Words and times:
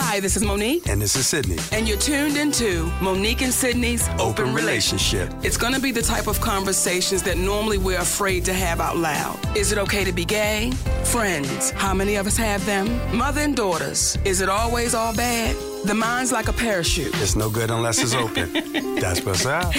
Hi, 0.00 0.20
this 0.20 0.36
is 0.36 0.44
Monique. 0.44 0.86
And 0.88 1.00
this 1.00 1.16
is 1.16 1.26
Sydney. 1.26 1.56
And 1.72 1.88
you're 1.88 1.98
tuned 1.98 2.36
into 2.36 2.86
Monique 3.00 3.42
and 3.42 3.52
Sydney's 3.52 4.08
Open, 4.18 4.54
Relationship. 4.54 5.32
It's 5.42 5.56
going 5.56 5.74
to 5.74 5.80
be 5.80 5.92
the 5.92 6.02
type 6.02 6.26
of 6.26 6.40
conversations 6.40 7.22
that 7.24 7.36
normally 7.36 7.78
we're 7.78 7.98
afraid 7.98 8.44
to 8.44 8.52
have 8.52 8.80
out 8.80 8.96
loud. 8.96 9.38
Is 9.56 9.72
it 9.72 9.78
okay 9.78 10.04
to 10.04 10.12
be 10.12 10.24
gay? 10.24 10.70
Friends, 11.04 11.70
how 11.70 11.94
many 11.94 12.16
of 12.16 12.26
us 12.26 12.36
have 12.36 12.64
them? 12.64 12.86
Mother 13.16 13.40
and 13.40 13.56
daughters, 13.56 14.16
is 14.24 14.40
it 14.40 14.48
always 14.48 14.94
all 14.94 15.14
bad? 15.14 15.56
The 15.84 15.94
mind's 15.94 16.32
like 16.32 16.48
a 16.48 16.52
parachute. 16.52 17.14
It's 17.20 17.34
no 17.34 17.50
good 17.50 17.70
unless 17.70 17.98
it's 17.98 18.14
open. 18.14 18.52
That's 19.00 19.24
what's 19.24 19.46
up. 19.46 19.72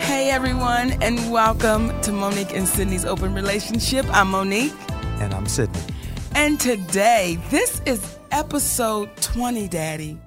Hey 0.00 0.30
everyone, 0.30 0.92
and 1.02 1.30
welcome 1.30 1.98
to 2.02 2.12
Monique 2.12 2.54
and 2.54 2.68
Sydney's 2.68 3.04
Open 3.04 3.34
Relationship. 3.34 4.04
I'm 4.10 4.30
Monique. 4.30 4.74
And 5.20 5.32
I'm 5.32 5.46
Sydney. 5.46 5.93
And 6.36 6.58
today, 6.58 7.38
this 7.50 7.80
is 7.86 8.18
episode 8.32 9.08
20, 9.18 9.68
Daddy. 9.68 10.18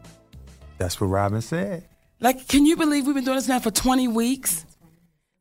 That's 0.77 1.01
what 1.01 1.07
Robin 1.07 1.41
said. 1.41 1.85
Like, 2.21 2.47
can 2.47 2.65
you 2.65 2.75
believe 2.77 3.05
we've 3.05 3.15
been 3.15 3.25
doing 3.25 3.37
this 3.37 3.47
now 3.47 3.59
for 3.59 3.71
20 3.71 4.07
weeks? 4.07 4.65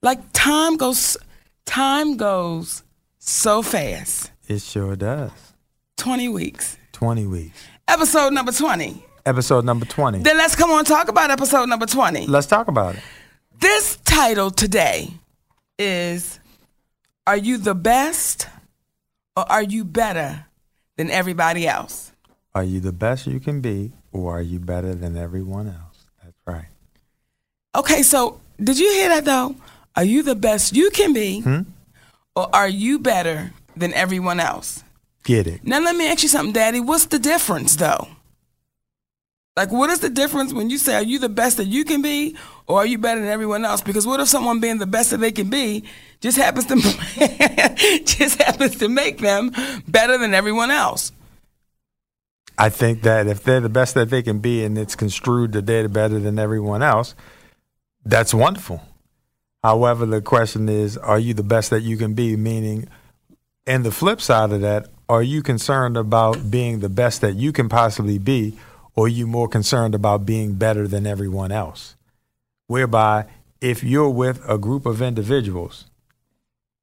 Like, 0.02 0.18
time 0.32 0.76
goes, 0.76 1.16
time 1.64 2.16
goes 2.16 2.82
so 3.18 3.62
fast. 3.62 4.32
It 4.48 4.60
sure 4.60 4.96
does. 4.96 5.30
20 5.98 6.28
weeks. 6.28 6.76
20 6.92 7.26
weeks. 7.26 7.58
Episode 7.88 8.32
number 8.32 8.52
20. 8.52 9.04
Episode 9.24 9.64
number 9.64 9.86
20. 9.86 10.20
Then 10.20 10.36
let's 10.36 10.56
come 10.56 10.70
on 10.70 10.80
and 10.80 10.86
talk 10.86 11.08
about 11.08 11.30
episode 11.30 11.68
number 11.68 11.86
20. 11.86 12.26
Let's 12.26 12.46
talk 12.46 12.68
about 12.68 12.96
it. 12.96 13.02
This 13.60 13.96
title 14.04 14.50
today 14.50 15.10
is 15.78 16.40
Are 17.26 17.36
you 17.36 17.56
the 17.58 17.74
best 17.74 18.48
or 19.36 19.50
are 19.50 19.62
you 19.62 19.84
better 19.84 20.45
than 20.96 21.10
everybody 21.10 21.66
else? 21.68 22.12
Are 22.54 22.64
you 22.64 22.80
the 22.80 22.92
best 22.92 23.26
you 23.26 23.38
can 23.40 23.60
be 23.60 23.92
or 24.12 24.38
are 24.38 24.42
you 24.42 24.58
better 24.58 24.94
than 24.94 25.16
everyone 25.16 25.68
else? 25.68 26.06
That's 26.22 26.36
right. 26.46 26.68
Okay, 27.74 28.02
so 28.02 28.40
did 28.62 28.78
you 28.78 28.90
hear 28.92 29.08
that 29.10 29.24
though? 29.24 29.54
Are 29.94 30.04
you 30.04 30.22
the 30.22 30.34
best 30.34 30.74
you 30.74 30.90
can 30.90 31.12
be 31.12 31.40
Hmm? 31.40 31.62
or 32.34 32.48
are 32.54 32.68
you 32.68 32.98
better 32.98 33.52
than 33.76 33.92
everyone 33.94 34.40
else? 34.40 34.82
Get 35.24 35.46
it. 35.46 35.64
Now 35.64 35.80
let 35.80 35.96
me 35.96 36.08
ask 36.08 36.22
you 36.22 36.28
something, 36.28 36.52
Daddy. 36.52 36.80
What's 36.80 37.06
the 37.06 37.18
difference 37.18 37.76
though? 37.76 38.08
Like 39.56 39.72
what 39.72 39.88
is 39.88 40.00
the 40.00 40.10
difference 40.10 40.52
when 40.52 40.68
you 40.68 40.76
say 40.76 40.94
are 40.96 41.02
you 41.02 41.18
the 41.18 41.30
best 41.30 41.56
that 41.56 41.64
you 41.64 41.84
can 41.84 42.02
be 42.02 42.36
or 42.66 42.78
are 42.80 42.86
you 42.86 42.98
better 42.98 43.20
than 43.20 43.30
everyone 43.30 43.64
else? 43.64 43.80
Because 43.80 44.06
what 44.06 44.20
if 44.20 44.28
someone 44.28 44.60
being 44.60 44.76
the 44.78 44.86
best 44.86 45.10
that 45.10 45.16
they 45.18 45.32
can 45.32 45.48
be 45.48 45.84
just 46.20 46.36
happens 46.36 46.66
to 46.66 46.74
just 48.04 48.42
happens 48.42 48.76
to 48.76 48.88
make 48.88 49.18
them 49.18 49.52
better 49.88 50.18
than 50.18 50.34
everyone 50.34 50.70
else? 50.70 51.10
I 52.58 52.68
think 52.68 53.02
that 53.02 53.26
if 53.26 53.42
they're 53.44 53.60
the 53.60 53.70
best 53.70 53.94
that 53.94 54.10
they 54.10 54.22
can 54.22 54.40
be 54.40 54.62
and 54.62 54.76
it's 54.76 54.94
construed 54.94 55.52
that 55.52 55.66
they're 55.66 55.88
better 55.88 56.18
than 56.18 56.38
everyone 56.38 56.82
else, 56.82 57.14
that's 58.04 58.34
wonderful. 58.34 58.82
However, 59.62 60.06
the 60.06 60.20
question 60.20 60.68
is, 60.68 60.96
are 60.96 61.18
you 61.18 61.34
the 61.34 61.42
best 61.42 61.70
that 61.70 61.82
you 61.82 61.96
can 61.96 62.14
be? 62.14 62.36
Meaning, 62.36 62.88
and 63.66 63.84
the 63.84 63.90
flip 63.90 64.20
side 64.20 64.52
of 64.52 64.60
that, 64.60 64.88
are 65.08 65.22
you 65.22 65.42
concerned 65.42 65.96
about 65.96 66.50
being 66.50 66.80
the 66.80 66.88
best 66.88 67.20
that 67.20 67.34
you 67.34 67.52
can 67.52 67.68
possibly 67.68 68.18
be, 68.18 68.56
or 68.96 69.04
are 69.06 69.08
you 69.08 69.26
more 69.26 69.48
concerned 69.48 69.94
about 69.94 70.24
being 70.26 70.54
better 70.54 70.88
than 70.88 71.06
everyone 71.06 71.52
else? 71.52 71.94
Whereby, 72.66 73.26
if 73.60 73.84
you're 73.84 74.08
with 74.10 74.40
a 74.48 74.58
group 74.58 74.86
of 74.86 75.00
individuals, 75.02 75.84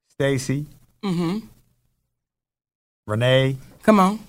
Stacy, 0.08 0.66
Mm-hmm. 1.02 1.40
Renee, 3.06 3.58
Come 3.82 4.00
on. 4.00 4.20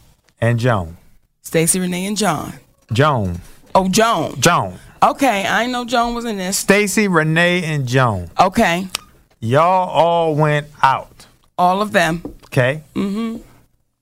and 0.42 0.60
Joan. 0.60 0.98
Stacy, 1.42 1.80
Renee, 1.80 2.06
and 2.08 2.18
John. 2.18 2.54
Joan. 2.92 3.40
Oh, 3.74 3.88
Joan. 3.88 4.40
Joan. 4.42 4.78
Okay, 5.02 5.46
I 5.46 5.64
ain't 5.64 5.72
know 5.72 5.86
Joan 5.86 6.16
was 6.16 6.26
in 6.26 6.38
this. 6.38 6.58
Stacy, 6.58 7.08
Renee, 7.08 7.64
and 7.64 7.88
Joan. 7.88 8.30
Okay. 8.40 8.88
Y'all 9.40 9.90
all 9.90 10.36
went 10.36 10.68
out. 10.84 11.28
All 11.58 11.82
of 11.82 11.92
them. 11.94 12.22
Okay. 12.48 12.82
Mm-hmm. 12.96 13.42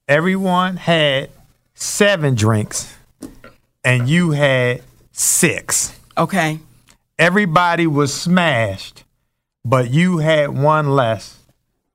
Everyone 0.07 0.77
had 0.77 1.29
seven 1.75 2.33
drinks, 2.35 2.95
and 3.83 4.09
you 4.09 4.31
had 4.31 4.81
six. 5.11 5.97
Okay. 6.17 6.59
Everybody 7.19 7.87
was 7.87 8.13
smashed, 8.13 9.03
but 9.63 9.91
you 9.91 10.17
had 10.19 10.49
one 10.49 10.91
less. 10.91 11.39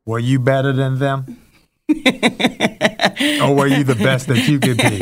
Were 0.06 0.18
you 0.18 0.38
better 0.38 0.72
than 0.72 0.98
them? 0.98 1.38
or 1.88 3.54
were 3.54 3.66
you 3.66 3.84
the 3.84 3.96
best 3.98 4.28
that 4.28 4.46
you 4.48 4.58
could 4.60 4.76
be? 4.76 5.00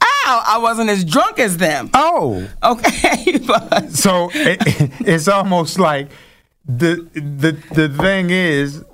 Ow, 0.00 0.42
I 0.46 0.58
wasn't 0.58 0.90
as 0.90 1.04
drunk 1.04 1.38
as 1.38 1.56
them. 1.56 1.90
Oh, 1.94 2.48
Okay, 2.62 3.38
but 3.46 3.90
so 3.90 4.30
it, 4.34 4.58
it's 5.00 5.28
almost 5.28 5.78
like 5.78 6.08
the 6.66 7.08
the 7.14 7.52
the 7.72 7.88
thing 7.88 8.30
is 8.30 8.84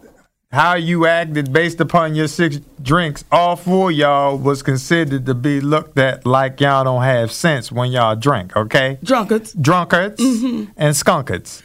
how 0.54 0.75
you 0.75 1.06
acted 1.06 1.53
based 1.53 1.81
upon 1.81 2.15
your 2.15 2.28
six 2.28 2.60
drinks. 2.81 3.25
All 3.32 3.56
four 3.56 3.91
of 3.91 3.97
y'all 3.97 4.38
was 4.38 4.62
considered 4.62 5.26
to 5.26 5.34
be 5.34 5.60
looked 5.60 5.98
at 5.98 6.25
like 6.25 6.60
y'all 6.60 6.84
don't 6.84 7.03
have 7.03 7.32
sense 7.32 7.72
when 7.72 7.91
y'all 7.91 8.16
drink. 8.16 8.56
Okay, 8.56 8.98
drunkards. 9.03 9.53
drunkards 9.54 10.20
and 10.20 10.94
skunkards. 10.94 11.62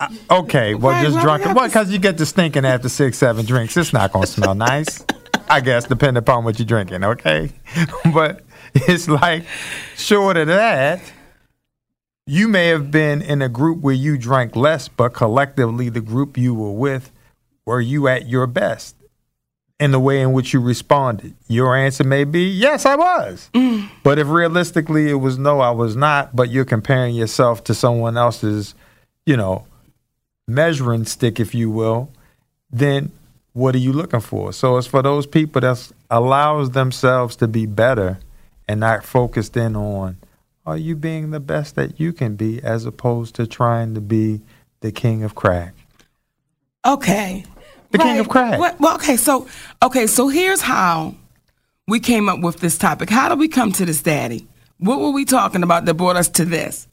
Uh, 0.00 0.08
okay, 0.30 0.74
well, 0.74 0.92
Why- 0.94 1.02
just 1.02 1.14
why 1.16 1.20
we 1.20 1.24
drunkard. 1.24 1.54
Well, 1.56 1.66
because 1.68 1.90
you 1.92 1.98
get 1.98 2.18
to 2.18 2.26
stinking 2.26 2.64
after 2.64 2.88
six, 2.88 3.18
seven 3.18 3.44
drinks. 3.44 3.76
It's 3.76 3.92
not 3.92 4.12
gonna 4.12 4.26
smell 4.26 4.54
nice. 4.54 5.04
I 5.48 5.60
guess 5.60 5.84
depending 5.84 6.16
upon 6.18 6.44
what 6.44 6.58
you're 6.58 6.66
drinking. 6.66 7.04
Okay, 7.04 7.52
but 8.12 8.42
it's 8.74 9.08
like 9.08 9.44
short 9.96 10.36
of 10.38 10.46
that 10.48 11.00
you 12.26 12.46
may 12.48 12.68
have 12.68 12.90
been 12.90 13.20
in 13.20 13.42
a 13.42 13.48
group 13.48 13.80
where 13.80 13.94
you 13.94 14.16
drank 14.16 14.54
less, 14.54 14.88
but 14.88 15.10
collectively, 15.10 15.88
the 15.88 16.00
group 16.00 16.38
you 16.38 16.54
were 16.54 16.70
with, 16.72 17.10
were 17.66 17.80
you 17.80 18.08
at 18.08 18.28
your 18.28 18.46
best 18.46 18.96
in 19.78 19.90
the 19.90 20.00
way 20.00 20.20
in 20.20 20.32
which 20.32 20.52
you 20.52 20.60
responded? 20.60 21.34
Your 21.48 21.76
answer 21.76 22.04
may 22.04 22.24
be, 22.24 22.44
yes, 22.48 22.86
I 22.86 22.96
was. 22.96 23.50
Mm. 23.54 23.88
But 24.02 24.18
if 24.18 24.28
realistically 24.28 25.08
it 25.08 25.14
was, 25.14 25.38
no, 25.38 25.60
I 25.60 25.70
was 25.70 25.96
not, 25.96 26.34
but 26.34 26.50
you're 26.50 26.64
comparing 26.64 27.14
yourself 27.14 27.64
to 27.64 27.74
someone 27.74 28.16
else's, 28.16 28.74
you 29.26 29.36
know, 29.36 29.66
measuring 30.48 31.04
stick, 31.04 31.40
if 31.40 31.54
you 31.54 31.70
will, 31.70 32.10
then 32.70 33.12
what 33.52 33.74
are 33.74 33.78
you 33.78 33.92
looking 33.92 34.20
for? 34.20 34.52
So 34.52 34.76
it's 34.76 34.86
for 34.86 35.02
those 35.02 35.26
people 35.26 35.60
that 35.60 35.90
allows 36.10 36.70
themselves 36.70 37.36
to 37.36 37.48
be 37.48 37.66
better 37.66 38.18
and 38.68 38.80
not 38.80 39.04
focused 39.04 39.56
in 39.56 39.76
on 39.76 40.16
are 40.64 40.76
you 40.76 40.94
being 40.94 41.30
the 41.30 41.40
best 41.40 41.74
that 41.74 41.98
you 41.98 42.12
can 42.12 42.36
be 42.36 42.62
as 42.62 42.86
opposed 42.86 43.34
to 43.34 43.46
trying 43.46 43.94
to 43.94 44.00
be 44.00 44.40
the 44.80 44.92
king 44.92 45.24
of 45.24 45.34
crack? 45.34 45.74
Okay. 46.84 47.44
The 47.90 47.98
king 47.98 48.18
of 48.18 48.28
crack. 48.28 48.58
What, 48.58 48.80
well, 48.80 48.94
okay, 48.96 49.16
so 49.16 49.46
okay, 49.82 50.06
so 50.06 50.28
here's 50.28 50.62
how 50.62 51.14
we 51.86 52.00
came 52.00 52.28
up 52.28 52.40
with 52.40 52.58
this 52.60 52.78
topic. 52.78 53.10
How 53.10 53.28
did 53.28 53.38
we 53.38 53.48
come 53.48 53.72
to 53.72 53.84
this, 53.84 54.02
Daddy? 54.02 54.46
What 54.78 54.98
were 55.00 55.10
we 55.10 55.24
talking 55.24 55.62
about 55.62 55.84
that 55.84 55.94
brought 55.94 56.16
us 56.16 56.28
to 56.30 56.44
this? 56.44 56.88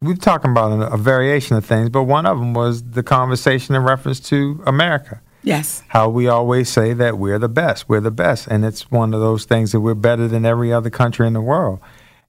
We've 0.00 0.18
talking 0.18 0.50
about 0.50 0.92
a 0.92 0.96
variation 0.96 1.58
of 1.58 1.64
things, 1.66 1.90
but 1.90 2.04
one 2.04 2.24
of 2.24 2.38
them 2.38 2.54
was 2.54 2.82
the 2.82 3.02
conversation 3.02 3.74
in 3.74 3.82
reference 3.82 4.18
to 4.30 4.62
America. 4.66 5.20
Yes. 5.42 5.82
How 5.88 6.08
we 6.08 6.26
always 6.26 6.70
say 6.70 6.94
that 6.94 7.18
we're 7.18 7.38
the 7.38 7.48
best, 7.48 7.88
we're 7.88 8.00
the 8.00 8.10
best. 8.10 8.46
And 8.46 8.64
it's 8.64 8.90
one 8.90 9.12
of 9.12 9.20
those 9.20 9.44
things 9.44 9.72
that 9.72 9.80
we're 9.80 9.94
better 9.94 10.26
than 10.26 10.46
every 10.46 10.72
other 10.72 10.90
country 10.90 11.26
in 11.26 11.34
the 11.34 11.40
world. 11.40 11.80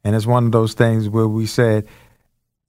And 0.03 0.15
it's 0.15 0.25
one 0.25 0.45
of 0.45 0.51
those 0.51 0.73
things 0.73 1.07
where 1.07 1.27
we 1.27 1.45
said, 1.45 1.87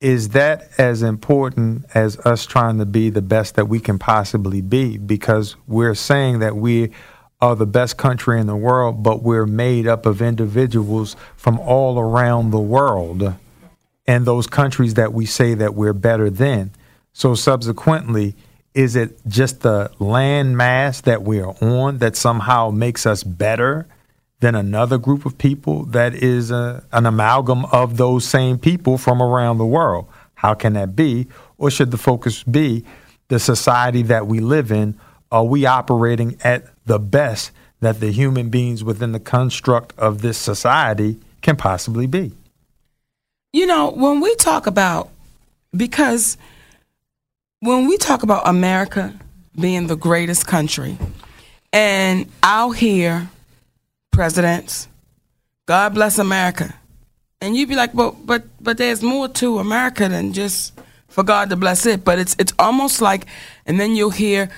is 0.02 0.30
that 0.30 0.68
as 0.78 1.02
important 1.02 1.84
as 1.94 2.18
us 2.18 2.44
trying 2.44 2.78
to 2.78 2.84
be 2.84 3.08
the 3.08 3.22
best 3.22 3.54
that 3.54 3.68
we 3.68 3.78
can 3.78 4.00
possibly 4.00 4.60
be? 4.60 4.98
Because 4.98 5.54
we're 5.68 5.94
saying 5.94 6.40
that 6.40 6.56
we 6.56 6.90
are 7.40 7.54
the 7.54 7.66
best 7.66 7.96
country 7.96 8.40
in 8.40 8.48
the 8.48 8.56
world, 8.56 9.02
but 9.02 9.22
we're 9.22 9.46
made 9.46 9.86
up 9.86 10.04
of 10.04 10.20
individuals 10.20 11.14
from 11.36 11.58
all 11.60 12.00
around 12.00 12.50
the 12.50 12.60
world 12.60 13.34
and 14.06 14.26
those 14.26 14.48
countries 14.48 14.94
that 14.94 15.12
we 15.12 15.24
say 15.24 15.54
that 15.54 15.74
we're 15.74 15.92
better 15.92 16.28
than. 16.28 16.72
So 17.12 17.36
subsequently, 17.36 18.34
is 18.74 18.96
it 18.96 19.20
just 19.28 19.60
the 19.60 19.92
land 20.00 20.56
mass 20.56 21.00
that 21.02 21.22
we 21.22 21.40
are 21.40 21.54
on 21.60 21.98
that 21.98 22.16
somehow 22.16 22.70
makes 22.70 23.06
us 23.06 23.22
better 23.22 23.86
than 24.42 24.56
another 24.56 24.98
group 24.98 25.24
of 25.24 25.38
people 25.38 25.84
that 25.84 26.14
is 26.14 26.50
a, 26.50 26.84
an 26.90 27.06
amalgam 27.06 27.64
of 27.66 27.96
those 27.96 28.24
same 28.24 28.58
people 28.58 28.98
from 28.98 29.22
around 29.22 29.58
the 29.58 29.64
world? 29.64 30.08
How 30.34 30.52
can 30.52 30.72
that 30.72 30.96
be? 30.96 31.28
Or 31.58 31.70
should 31.70 31.92
the 31.92 31.96
focus 31.96 32.42
be 32.42 32.84
the 33.28 33.38
society 33.38 34.02
that 34.02 34.26
we 34.26 34.40
live 34.40 34.72
in? 34.72 34.98
Are 35.30 35.44
we 35.44 35.64
operating 35.64 36.36
at 36.42 36.64
the 36.86 36.98
best 36.98 37.52
that 37.78 38.00
the 38.00 38.10
human 38.10 38.48
beings 38.48 38.82
within 38.82 39.12
the 39.12 39.20
construct 39.20 39.96
of 39.96 40.22
this 40.22 40.38
society 40.38 41.20
can 41.40 41.54
possibly 41.54 42.08
be? 42.08 42.32
You 43.52 43.66
know, 43.66 43.92
when 43.92 44.20
we 44.20 44.34
talk 44.34 44.66
about, 44.66 45.08
because 45.76 46.36
when 47.60 47.86
we 47.86 47.96
talk 47.96 48.24
about 48.24 48.48
America 48.48 49.14
being 49.54 49.86
the 49.86 49.96
greatest 49.96 50.48
country, 50.48 50.98
and 51.72 52.26
I'll 52.42 52.72
hear 52.72 53.30
presidents, 54.12 54.88
God 55.66 55.94
bless 55.94 56.18
America. 56.18 56.74
And 57.40 57.56
you'd 57.56 57.68
be 57.68 57.74
like, 57.74 57.92
but 57.92 58.24
but 58.24 58.44
but 58.60 58.78
there's 58.78 59.02
more 59.02 59.26
to 59.28 59.58
America 59.58 60.08
than 60.08 60.32
just 60.32 60.72
for 61.08 61.24
God 61.24 61.50
to 61.50 61.56
bless 61.56 61.86
it. 61.86 62.04
But 62.04 62.20
it's 62.20 62.36
it's 62.38 62.52
almost 62.58 63.00
like 63.02 63.26
and 63.66 63.80
then 63.80 63.96
you'll 63.96 64.10
hear 64.10 64.48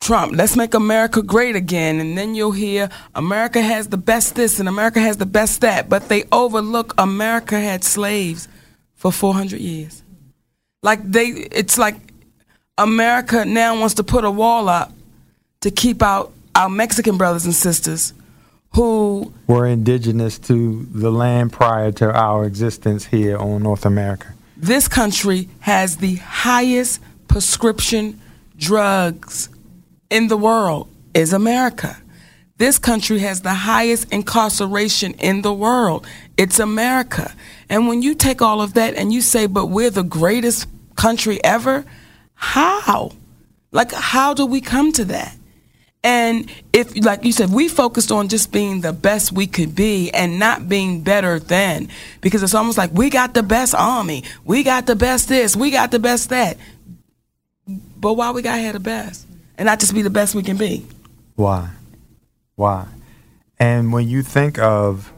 Trump, 0.00 0.34
let's 0.36 0.54
make 0.54 0.74
America 0.74 1.22
great 1.22 1.56
again. 1.56 1.98
And 1.98 2.16
then 2.16 2.34
you'll 2.34 2.52
hear 2.52 2.90
America 3.14 3.62
has 3.62 3.88
the 3.88 3.96
best 3.96 4.34
this 4.34 4.60
and 4.60 4.68
America 4.68 5.00
has 5.00 5.16
the 5.16 5.26
best 5.26 5.62
that. 5.62 5.88
But 5.88 6.08
they 6.08 6.24
overlook 6.30 6.94
America 6.98 7.58
had 7.58 7.84
slaves 7.84 8.48
for 8.94 9.10
400 9.10 9.60
years. 9.60 10.02
Like 10.82 11.02
they, 11.02 11.28
it's 11.28 11.78
like 11.78 11.96
America 12.76 13.46
now 13.46 13.78
wants 13.80 13.94
to 13.94 14.04
put 14.04 14.24
a 14.24 14.30
wall 14.30 14.68
up 14.68 14.92
to 15.60 15.70
keep 15.70 16.02
out 16.02 16.32
our 16.54 16.68
Mexican 16.68 17.16
brothers 17.16 17.46
and 17.46 17.54
sisters 17.54 18.12
who 18.74 19.32
were 19.46 19.66
indigenous 19.66 20.38
to 20.38 20.86
the 20.90 21.10
land 21.10 21.52
prior 21.52 21.92
to 21.92 22.12
our 22.12 22.44
existence 22.44 23.06
here 23.06 23.36
on 23.38 23.62
North 23.62 23.86
America. 23.86 24.34
This 24.56 24.88
country 24.88 25.48
has 25.60 25.98
the 25.98 26.16
highest 26.16 27.00
prescription 27.28 28.20
drugs 28.56 29.48
in 30.10 30.28
the 30.28 30.36
world 30.36 30.88
is 31.14 31.32
America. 31.32 31.96
This 32.56 32.78
country 32.78 33.18
has 33.20 33.40
the 33.40 33.54
highest 33.54 34.12
incarceration 34.12 35.14
in 35.14 35.42
the 35.42 35.52
world. 35.52 36.06
It's 36.36 36.58
America. 36.58 37.34
And 37.68 37.88
when 37.88 38.02
you 38.02 38.14
take 38.14 38.42
all 38.42 38.60
of 38.60 38.74
that 38.74 38.94
and 38.94 39.12
you 39.12 39.20
say, 39.20 39.46
but 39.46 39.66
we're 39.66 39.90
the 39.90 40.04
greatest 40.04 40.68
country 40.94 41.42
ever, 41.42 41.84
how? 42.34 43.12
Like, 43.72 43.92
how 43.92 44.34
do 44.34 44.46
we 44.46 44.60
come 44.60 44.92
to 44.92 45.04
that? 45.06 45.36
And 46.04 46.52
if, 46.74 46.94
like 47.02 47.24
you 47.24 47.32
said, 47.32 47.50
we 47.50 47.66
focused 47.66 48.12
on 48.12 48.28
just 48.28 48.52
being 48.52 48.82
the 48.82 48.92
best 48.92 49.32
we 49.32 49.46
could 49.46 49.74
be 49.74 50.10
and 50.10 50.38
not 50.38 50.68
being 50.68 51.00
better 51.00 51.40
than, 51.40 51.88
because 52.20 52.42
it's 52.42 52.54
almost 52.54 52.76
like 52.76 52.92
we 52.92 53.08
got 53.08 53.32
the 53.32 53.42
best 53.42 53.74
army, 53.74 54.22
we 54.44 54.62
got 54.62 54.84
the 54.84 54.96
best 54.96 55.30
this, 55.30 55.56
we 55.56 55.70
got 55.70 55.90
the 55.90 55.98
best 55.98 56.28
that. 56.28 56.58
But 57.66 58.12
why 58.12 58.32
we 58.32 58.42
got 58.42 58.60
have 58.60 58.74
the 58.74 58.80
best 58.80 59.26
and 59.56 59.64
not 59.64 59.80
just 59.80 59.94
be 59.94 60.02
the 60.02 60.10
best 60.10 60.34
we 60.34 60.42
can 60.42 60.58
be? 60.58 60.84
Why? 61.36 61.70
Why? 62.54 62.86
And 63.58 63.90
when 63.90 64.06
you 64.06 64.22
think 64.22 64.58
of 64.58 65.10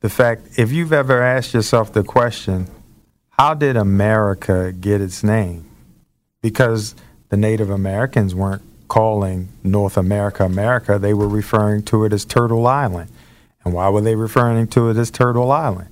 the 0.00 0.10
fact, 0.10 0.58
if 0.58 0.70
you've 0.70 0.92
ever 0.92 1.22
asked 1.22 1.54
yourself 1.54 1.94
the 1.94 2.04
question, 2.04 2.66
how 3.30 3.54
did 3.54 3.78
America 3.78 4.72
get 4.72 5.00
its 5.00 5.24
name? 5.24 5.64
Because 6.42 6.94
the 7.30 7.38
Native 7.38 7.70
Americans 7.70 8.34
weren't 8.34 8.62
calling 8.88 9.48
North 9.62 9.96
America 9.96 10.44
America, 10.44 10.98
they 10.98 11.14
were 11.14 11.28
referring 11.28 11.82
to 11.84 12.04
it 12.04 12.12
as 12.12 12.24
Turtle 12.24 12.66
Island. 12.66 13.10
And 13.64 13.72
why 13.74 13.88
were 13.88 14.00
they 14.00 14.14
referring 14.14 14.66
to 14.68 14.90
it 14.90 14.96
as 14.96 15.10
Turtle 15.10 15.50
Island? 15.50 15.88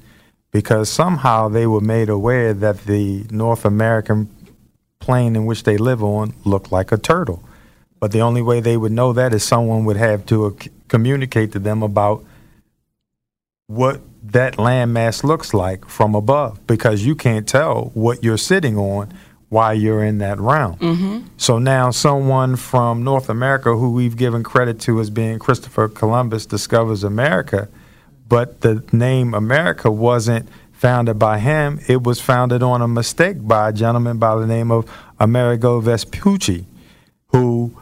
Because 0.50 0.90
somehow 0.90 1.48
they 1.48 1.66
were 1.66 1.80
made 1.80 2.08
aware 2.08 2.52
that 2.52 2.84
the 2.84 3.24
North 3.30 3.64
American 3.64 4.28
plane 4.98 5.34
in 5.34 5.46
which 5.46 5.64
they 5.64 5.76
live 5.76 6.02
on 6.02 6.34
looked 6.44 6.70
like 6.70 6.92
a 6.92 6.98
turtle. 6.98 7.42
But 7.98 8.12
the 8.12 8.20
only 8.20 8.42
way 8.42 8.60
they 8.60 8.76
would 8.76 8.92
know 8.92 9.12
that 9.12 9.32
is 9.32 9.44
someone 9.44 9.84
would 9.84 9.96
have 9.96 10.26
to 10.26 10.56
communicate 10.88 11.52
to 11.52 11.58
them 11.58 11.82
about 11.82 12.24
what 13.66 14.00
that 14.22 14.56
landmass 14.56 15.24
looks 15.24 15.54
like 15.54 15.86
from 15.86 16.14
above 16.14 16.64
because 16.66 17.04
you 17.04 17.14
can't 17.14 17.48
tell 17.48 17.90
what 17.94 18.22
you're 18.22 18.36
sitting 18.36 18.76
on 18.76 19.12
while 19.52 19.74
you're 19.74 20.02
in 20.02 20.16
that 20.16 20.40
realm. 20.40 20.76
Mm-hmm. 20.76 21.26
So 21.36 21.58
now, 21.58 21.90
someone 21.90 22.56
from 22.56 23.04
North 23.04 23.28
America 23.28 23.76
who 23.76 23.92
we've 23.92 24.16
given 24.16 24.42
credit 24.42 24.80
to 24.80 24.98
as 24.98 25.10
being 25.10 25.38
Christopher 25.38 25.88
Columbus 25.88 26.46
discovers 26.46 27.04
America, 27.04 27.68
but 28.26 28.62
the 28.62 28.82
name 28.92 29.34
America 29.34 29.90
wasn't 29.90 30.48
founded 30.72 31.18
by 31.18 31.38
him, 31.38 31.80
it 31.86 32.02
was 32.02 32.18
founded 32.18 32.62
on 32.62 32.80
a 32.80 32.88
mistake 32.88 33.46
by 33.46 33.68
a 33.68 33.72
gentleman 33.74 34.16
by 34.16 34.34
the 34.36 34.46
name 34.46 34.70
of 34.70 34.90
Amerigo 35.20 35.80
Vespucci, 35.80 36.64
who 37.26 37.76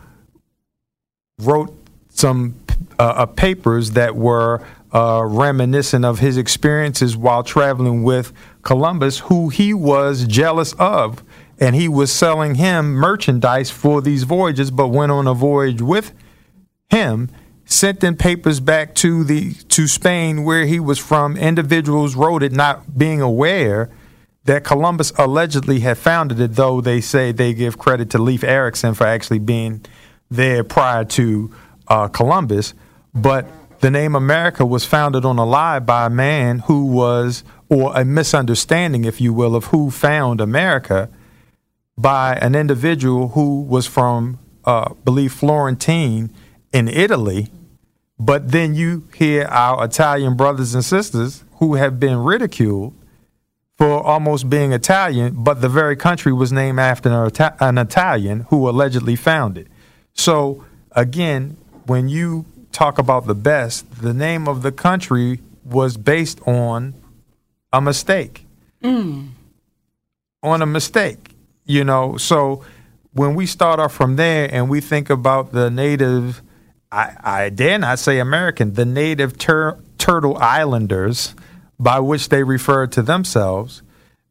wrote 1.38 1.72
some 2.08 2.56
uh, 2.98 3.02
uh, 3.02 3.26
papers 3.26 3.92
that 3.92 4.16
were 4.16 4.60
uh, 4.92 5.22
reminiscent 5.24 6.04
of 6.04 6.18
his 6.18 6.36
experiences 6.36 7.16
while 7.16 7.44
traveling 7.44 8.02
with 8.02 8.32
Columbus, 8.62 9.20
who 9.20 9.50
he 9.50 9.72
was 9.72 10.24
jealous 10.24 10.72
of 10.72 11.22
and 11.60 11.76
he 11.76 11.86
was 11.86 12.10
selling 12.10 12.54
him 12.54 12.92
merchandise 12.92 13.70
for 13.70 14.00
these 14.00 14.22
voyages, 14.22 14.70
but 14.70 14.88
went 14.88 15.12
on 15.12 15.26
a 15.26 15.34
voyage 15.34 15.82
with 15.82 16.12
him, 16.88 17.30
sent 17.66 18.02
in 18.02 18.16
papers 18.16 18.58
back 18.58 18.94
to 18.96 19.22
the 19.22 19.52
to 19.68 19.86
Spain 19.86 20.42
where 20.42 20.64
he 20.64 20.80
was 20.80 20.98
from. 20.98 21.36
Individuals 21.36 22.16
wrote 22.16 22.42
it, 22.42 22.52
not 22.52 22.98
being 22.98 23.20
aware 23.20 23.90
that 24.44 24.64
Columbus 24.64 25.12
allegedly 25.18 25.80
had 25.80 25.98
founded 25.98 26.40
it, 26.40 26.54
though 26.54 26.80
they 26.80 27.02
say 27.02 27.30
they 27.30 27.52
give 27.52 27.78
credit 27.78 28.08
to 28.10 28.18
Leif 28.18 28.42
Erikson 28.42 28.94
for 28.94 29.06
actually 29.06 29.38
being 29.38 29.84
there 30.30 30.64
prior 30.64 31.04
to 31.04 31.54
uh, 31.88 32.08
Columbus. 32.08 32.72
But 33.14 33.46
the 33.80 33.90
name 33.90 34.14
America 34.14 34.64
was 34.64 34.86
founded 34.86 35.26
on 35.26 35.38
a 35.38 35.44
lie 35.44 35.78
by 35.78 36.06
a 36.06 36.10
man 36.10 36.60
who 36.60 36.86
was, 36.86 37.44
or 37.68 37.94
a 37.94 38.04
misunderstanding, 38.04 39.04
if 39.04 39.20
you 39.20 39.34
will, 39.34 39.54
of 39.54 39.66
who 39.66 39.90
found 39.90 40.40
America 40.40 41.10
by 42.00 42.34
an 42.36 42.54
individual 42.54 43.28
who 43.28 43.60
was 43.62 43.86
from, 43.86 44.38
uh, 44.64 44.94
believe, 45.04 45.32
Florentine 45.32 46.32
in 46.72 46.88
Italy. 46.88 47.50
But 48.18 48.52
then 48.52 48.74
you 48.74 49.06
hear 49.14 49.44
our 49.44 49.84
Italian 49.84 50.34
brothers 50.36 50.74
and 50.74 50.84
sisters 50.84 51.44
who 51.56 51.74
have 51.74 52.00
been 52.00 52.18
ridiculed 52.18 52.94
for 53.76 54.02
almost 54.02 54.48
being 54.48 54.72
Italian, 54.72 55.34
but 55.42 55.60
the 55.60 55.68
very 55.68 55.96
country 55.96 56.32
was 56.32 56.52
named 56.52 56.78
after 56.78 57.30
an 57.60 57.78
Italian 57.78 58.40
who 58.48 58.68
allegedly 58.68 59.16
founded. 59.16 59.68
So, 60.12 60.64
again, 60.92 61.56
when 61.86 62.08
you 62.08 62.46
talk 62.72 62.98
about 62.98 63.26
the 63.26 63.34
best, 63.34 64.02
the 64.02 64.14
name 64.14 64.48
of 64.48 64.62
the 64.62 64.72
country 64.72 65.40
was 65.64 65.96
based 65.96 66.40
on 66.46 66.94
a 67.72 67.80
mistake. 67.80 68.46
Mm. 68.82 69.30
On 70.42 70.62
a 70.62 70.66
mistake 70.66 71.29
you 71.64 71.84
know 71.84 72.16
so 72.16 72.64
when 73.12 73.34
we 73.34 73.46
start 73.46 73.80
off 73.80 73.92
from 73.92 74.16
there 74.16 74.48
and 74.52 74.68
we 74.68 74.80
think 74.80 75.10
about 75.10 75.52
the 75.52 75.70
native 75.70 76.42
i, 76.92 77.16
I 77.22 77.48
dare 77.50 77.78
not 77.78 77.98
say 77.98 78.18
american 78.18 78.74
the 78.74 78.84
native 78.84 79.38
tur- 79.38 79.78
turtle 79.98 80.36
islanders 80.38 81.34
by 81.78 81.98
which 81.98 82.28
they 82.28 82.42
refer 82.42 82.86
to 82.86 83.02
themselves 83.02 83.82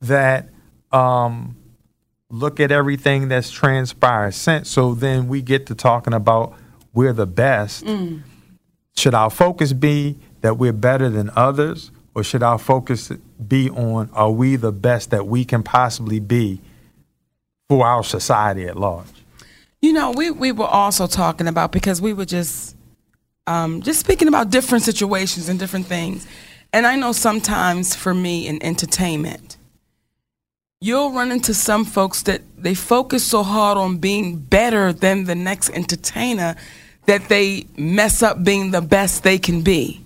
that 0.01 0.49
um, 0.91 1.57
look 2.29 2.59
at 2.59 2.71
everything 2.71 3.27
that's 3.27 3.49
transpired 3.49 4.33
since. 4.33 4.69
So 4.69 4.93
then 4.93 5.27
we 5.27 5.41
get 5.41 5.65
to 5.67 5.75
talking 5.75 6.13
about 6.13 6.53
we're 6.93 7.13
the 7.13 7.27
best. 7.27 7.85
Mm. 7.85 8.21
should 8.95 9.13
our 9.13 9.29
focus 9.29 9.73
be 9.73 10.17
that 10.41 10.57
we're 10.57 10.73
better 10.73 11.09
than 11.09 11.31
others 11.35 11.91
or 12.15 12.23
should 12.23 12.43
our 12.43 12.57
focus 12.57 13.11
be 13.47 13.69
on 13.69 14.09
are 14.13 14.31
we 14.31 14.55
the 14.55 14.71
best 14.71 15.09
that 15.11 15.25
we 15.27 15.45
can 15.45 15.63
possibly 15.63 16.19
be 16.19 16.59
for 17.69 17.85
our 17.85 18.03
society 18.03 18.65
at 18.65 18.75
large? 18.75 19.05
You 19.81 19.93
know, 19.93 20.11
we, 20.11 20.31
we 20.31 20.51
were 20.51 20.65
also 20.65 21.07
talking 21.07 21.47
about 21.47 21.71
because 21.71 22.01
we 22.01 22.11
were 22.11 22.25
just 22.25 22.75
um, 23.47 23.81
just 23.81 23.99
speaking 23.99 24.27
about 24.27 24.49
different 24.49 24.83
situations 24.83 25.47
and 25.49 25.57
different 25.57 25.85
things. 25.85 26.27
And 26.73 26.85
I 26.85 26.95
know 26.95 27.13
sometimes 27.13 27.95
for 27.95 28.13
me 28.13 28.47
in 28.47 28.61
entertainment, 28.61 29.57
you'll 30.81 31.11
run 31.11 31.31
into 31.31 31.53
some 31.53 31.83
folks 31.85 32.23
that 32.23 32.41
they 32.57 32.75
focus 32.75 33.23
so 33.23 33.41
hard 33.41 33.77
on 33.77 33.97
being 33.97 34.37
better 34.37 34.93
than 34.93 35.23
the 35.23 35.33
next 35.33 35.69
entertainer 35.69 36.55
that 37.07 37.27
they 37.27 37.65
mess 37.75 38.21
up 38.21 38.43
being 38.43 38.69
the 38.69 38.81
best 38.81 39.23
they 39.23 39.39
can 39.39 39.61
be. 39.61 40.01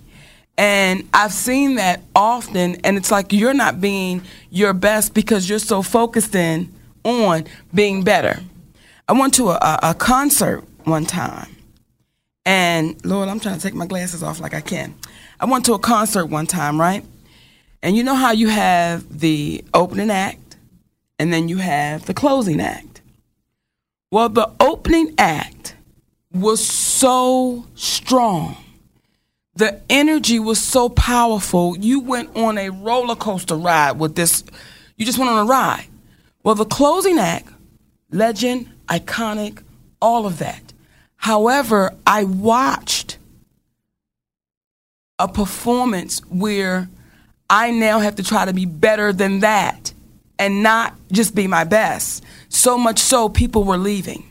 And 0.57 1.09
I've 1.13 1.33
seen 1.33 1.75
that 1.75 2.01
often, 2.15 2.75
and 2.85 2.95
it's 2.95 3.11
like 3.11 3.33
you're 3.33 3.53
not 3.53 3.81
being 3.81 4.21
your 4.51 4.73
best 4.73 5.13
because 5.13 5.49
you're 5.49 5.59
so 5.59 5.81
focused 5.81 6.35
in 6.35 6.71
on 7.03 7.45
being 7.73 8.03
better. 8.03 8.39
I 9.07 9.13
went 9.13 9.33
to 9.35 9.49
a, 9.49 9.79
a, 9.83 9.93
concert 9.93 10.63
one 10.85 11.05
time, 11.05 11.55
and 12.45 13.03
Lord, 13.05 13.29
I'm 13.29 13.39
trying 13.39 13.57
to 13.57 13.61
take 13.61 13.73
my 13.73 13.85
glasses 13.85 14.23
off 14.23 14.39
like 14.39 14.53
I 14.53 14.61
can. 14.61 14.95
I 15.39 15.45
went 15.45 15.65
to 15.65 15.73
a 15.73 15.79
concert 15.79 16.27
one 16.27 16.47
time, 16.47 16.79
right? 16.79 17.03
And 17.81 17.97
you 17.97 18.03
know 18.03 18.15
how 18.15 18.31
you 18.31 18.47
have 18.47 19.19
the 19.19 19.63
opening 19.73 20.09
act, 20.09 20.55
and 21.19 21.33
then 21.33 21.49
you 21.49 21.57
have 21.57 22.05
the 22.05 22.13
closing 22.13 22.61
act. 22.61 23.01
Well, 24.09 24.29
the 24.29 24.49
opening 24.59 25.13
act 25.17 25.75
was 26.33 26.65
so 26.65 27.65
strong. 27.75 28.57
The 29.55 29.81
energy 29.89 30.39
was 30.39 30.61
so 30.61 30.89
powerful. 30.89 31.77
You 31.77 31.99
went 31.99 32.35
on 32.35 32.57
a 32.57 32.69
roller 32.69 33.15
coaster 33.15 33.55
ride 33.55 33.99
with 33.99 34.15
this. 34.15 34.43
You 34.97 35.05
just 35.05 35.17
went 35.17 35.29
on 35.29 35.45
a 35.45 35.49
ride. 35.49 35.85
Well, 36.43 36.55
the 36.55 36.65
closing 36.65 37.19
act, 37.19 37.49
legend, 38.11 38.69
iconic, 38.87 39.63
all 40.01 40.25
of 40.25 40.39
that. 40.39 40.73
However, 41.15 41.95
I 42.05 42.25
watched 42.25 43.17
a 45.17 45.27
performance 45.27 46.19
where 46.29 46.89
I 47.49 47.71
now 47.71 47.99
have 47.99 48.15
to 48.17 48.23
try 48.23 48.45
to 48.45 48.53
be 48.53 48.65
better 48.65 49.13
than 49.13 49.39
that 49.39 49.93
and 50.37 50.63
not 50.63 50.95
just 51.11 51.33
be 51.33 51.47
my 51.47 51.63
best. 51.63 52.23
So 52.49 52.77
much 52.77 52.99
so, 52.99 53.29
people 53.29 53.63
were 53.63 53.77
leaving 53.77 54.25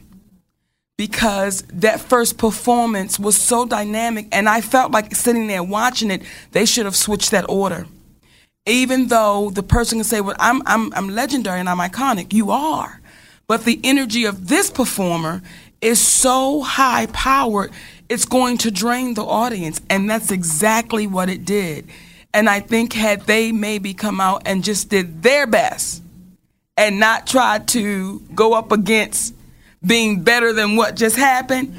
because 0.99 1.62
that 1.73 2.00
first 2.00 2.37
performance 2.37 3.19
was 3.19 3.37
so 3.37 3.64
dynamic, 3.64 4.28
and 4.31 4.49
I 4.49 4.61
felt 4.61 4.92
like 4.92 5.14
sitting 5.14 5.47
there 5.47 5.62
watching 5.62 6.11
it, 6.11 6.23
they 6.52 6.66
should 6.66 6.85
have 6.85 6.95
switched 6.95 7.31
that 7.31 7.47
order. 7.49 7.87
Even 8.66 9.09
though 9.09 9.50
the 9.50 9.62
person 9.62 9.99
can 9.99 10.04
say, 10.04 10.21
"Well, 10.21 10.37
I'm 10.38 10.62
I'm 10.66 10.92
I'm 10.95 11.09
legendary 11.09 11.59
and 11.59 11.69
I'm 11.69 11.78
iconic," 11.78 12.33
you 12.33 12.50
are, 12.50 13.00
but 13.49 13.64
the 13.64 13.81
energy 13.83 14.25
of 14.25 14.49
this 14.49 14.71
performer 14.71 15.42
is 15.81 16.00
so 16.00 16.62
high 16.62 17.07
powered, 17.07 17.73
it's 18.09 18.25
going 18.25 18.57
to 18.59 18.71
drain 18.71 19.14
the 19.14 19.25
audience, 19.25 19.81
and 19.90 20.09
that's 20.09 20.31
exactly 20.31 21.09
what 21.09 21.28
it 21.28 21.45
did. 21.45 21.88
And 22.33 22.49
I 22.49 22.61
think 22.61 22.92
had 22.92 23.23
they 23.23 23.52
maybe 23.52 23.92
come 23.92 24.21
out 24.21 24.42
and 24.47 24.62
just 24.62 24.88
did 24.88 25.23
their 25.23 25.47
best 25.47 26.02
and 26.76 27.00
not 27.00 27.26
tried 27.26 27.69
to 27.69 28.21
go 28.35 28.54
up 28.54 28.73
against 28.73 29.35
being 29.85 30.23
better 30.23 30.52
than 30.52 30.76
what 30.76 30.95
just 30.95 31.16
happened, 31.16 31.75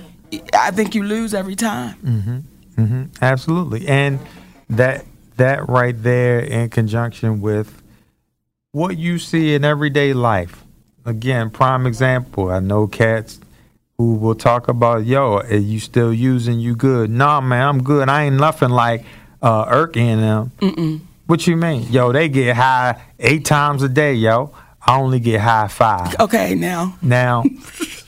I 0.53 0.71
think 0.71 0.95
you 0.95 1.03
lose 1.03 1.33
every 1.33 1.55
time. 1.55 1.95
Mm-hmm. 2.03 2.81
Mm-hmm. 2.83 3.03
Absolutely, 3.21 3.87
and 3.87 4.19
that 4.69 5.05
that 5.37 5.67
right 5.69 5.95
there 6.01 6.39
in 6.39 6.69
conjunction 6.69 7.41
with 7.41 7.81
what 8.71 8.97
you 8.97 9.19
see 9.19 9.53
in 9.53 9.63
everyday 9.63 10.13
life. 10.13 10.63
Again, 11.05 11.49
prime 11.49 11.85
example. 11.85 12.49
I 12.49 12.59
know 12.59 12.87
cats 12.87 13.39
who 13.97 14.15
will 14.15 14.35
talk 14.35 14.67
about, 14.67 15.05
yo, 15.05 15.37
are 15.37 15.55
you 15.55 15.79
still 15.79 16.13
using 16.13 16.59
you 16.59 16.75
good? 16.75 17.09
Nah, 17.09 17.41
man, 17.41 17.67
I'm 17.67 17.83
good. 17.83 18.09
I 18.09 18.23
ain't 18.25 18.35
nothing 18.37 18.69
like 18.69 19.05
uh, 19.41 19.65
Irk 19.67 19.97
and 19.97 20.21
them. 20.21 20.51
Mm-mm. 20.59 21.01
What 21.27 21.47
you 21.47 21.55
mean? 21.55 21.91
Yo, 21.91 22.11
they 22.11 22.29
get 22.29 22.55
high 22.55 23.01
eight 23.19 23.45
times 23.45 23.83
a 23.83 23.89
day, 23.89 24.13
yo. 24.13 24.53
I 24.85 24.97
only 24.97 25.19
get 25.19 25.39
high 25.39 25.67
five. 25.69 26.19
Okay, 26.19 26.55
now. 26.55 26.97
Now, 27.01 27.43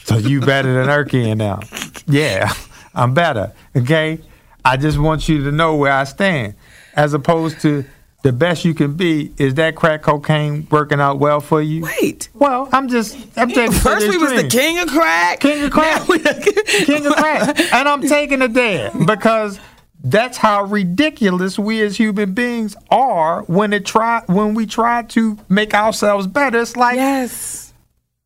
so 0.03 0.17
you 0.17 0.41
better 0.41 0.73
than 0.73 0.87
Erky 0.87 1.27
and 1.27 1.37
now. 1.37 1.61
Yeah, 2.07 2.51
I'm 2.93 3.13
better. 3.13 3.53
Okay? 3.75 4.19
I 4.63 4.77
just 4.77 4.97
want 4.97 5.29
you 5.29 5.43
to 5.45 5.51
know 5.51 5.75
where 5.75 5.93
I 5.93 6.03
stand. 6.03 6.55
As 6.95 7.13
opposed 7.13 7.61
to 7.61 7.85
the 8.23 8.31
best 8.31 8.65
you 8.65 8.73
can 8.73 8.93
be, 8.95 9.31
is 9.37 9.53
that 9.55 9.75
crack 9.75 10.01
cocaine 10.01 10.67
working 10.71 10.99
out 10.99 11.19
well 11.19 11.39
for 11.39 11.61
you? 11.61 11.83
Wait. 11.83 12.29
Well, 12.33 12.67
I'm 12.71 12.89
just 12.89 13.15
I'm 13.37 13.49
taking 13.49 13.71
First 13.71 14.07
we 14.07 14.17
was 14.17 14.33
the 14.41 14.47
king 14.47 14.79
of 14.79 14.87
crack. 14.87 15.39
King 15.41 15.63
of 15.63 15.71
crack. 15.71 16.07
king 16.07 17.05
of 17.05 17.13
crack. 17.13 17.59
And 17.73 17.87
I'm 17.87 18.01
taking 18.01 18.41
it 18.41 18.53
there 18.53 18.91
because 19.05 19.59
that's 20.03 20.37
how 20.37 20.63
ridiculous 20.63 21.59
we 21.59 21.81
as 21.81 21.97
human 21.97 22.33
beings 22.33 22.75
are 22.89 23.41
when 23.43 23.73
it 23.73 23.85
try 23.85 24.23
when 24.27 24.53
we 24.53 24.65
try 24.65 25.03
to 25.03 25.37
make 25.49 25.73
ourselves 25.73 26.27
better. 26.27 26.59
It's 26.59 26.75
like 26.75 26.95
yes. 26.95 27.73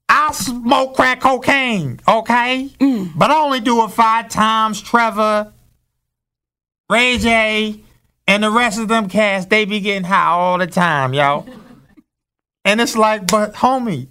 I'll 0.08 0.34
smoke 0.34 0.96
crack 0.96 1.22
cocaine, 1.22 2.00
okay? 2.08 2.70
Mm. 2.80 3.12
But 3.16 3.32
I 3.32 3.36
only 3.36 3.60
do 3.60 3.84
it 3.84 3.92
five 3.92 4.28
times. 4.30 4.82
Trevor, 4.82 5.54
Ray 6.90 7.18
J, 7.20 7.80
and 8.30 8.44
the 8.44 8.52
rest 8.52 8.80
of 8.80 8.88
them 8.88 9.10
cats, 9.10 9.48
they 9.48 9.66
be 9.66 9.80
getting 9.80 10.04
high 10.04 10.28
all 10.28 10.60
the 10.60 10.68
time, 10.68 11.16
y'all. 11.16 11.48
and 12.64 12.80
it's 12.80 12.96
like, 12.96 13.26
but 13.26 13.56
homie, 13.56 14.10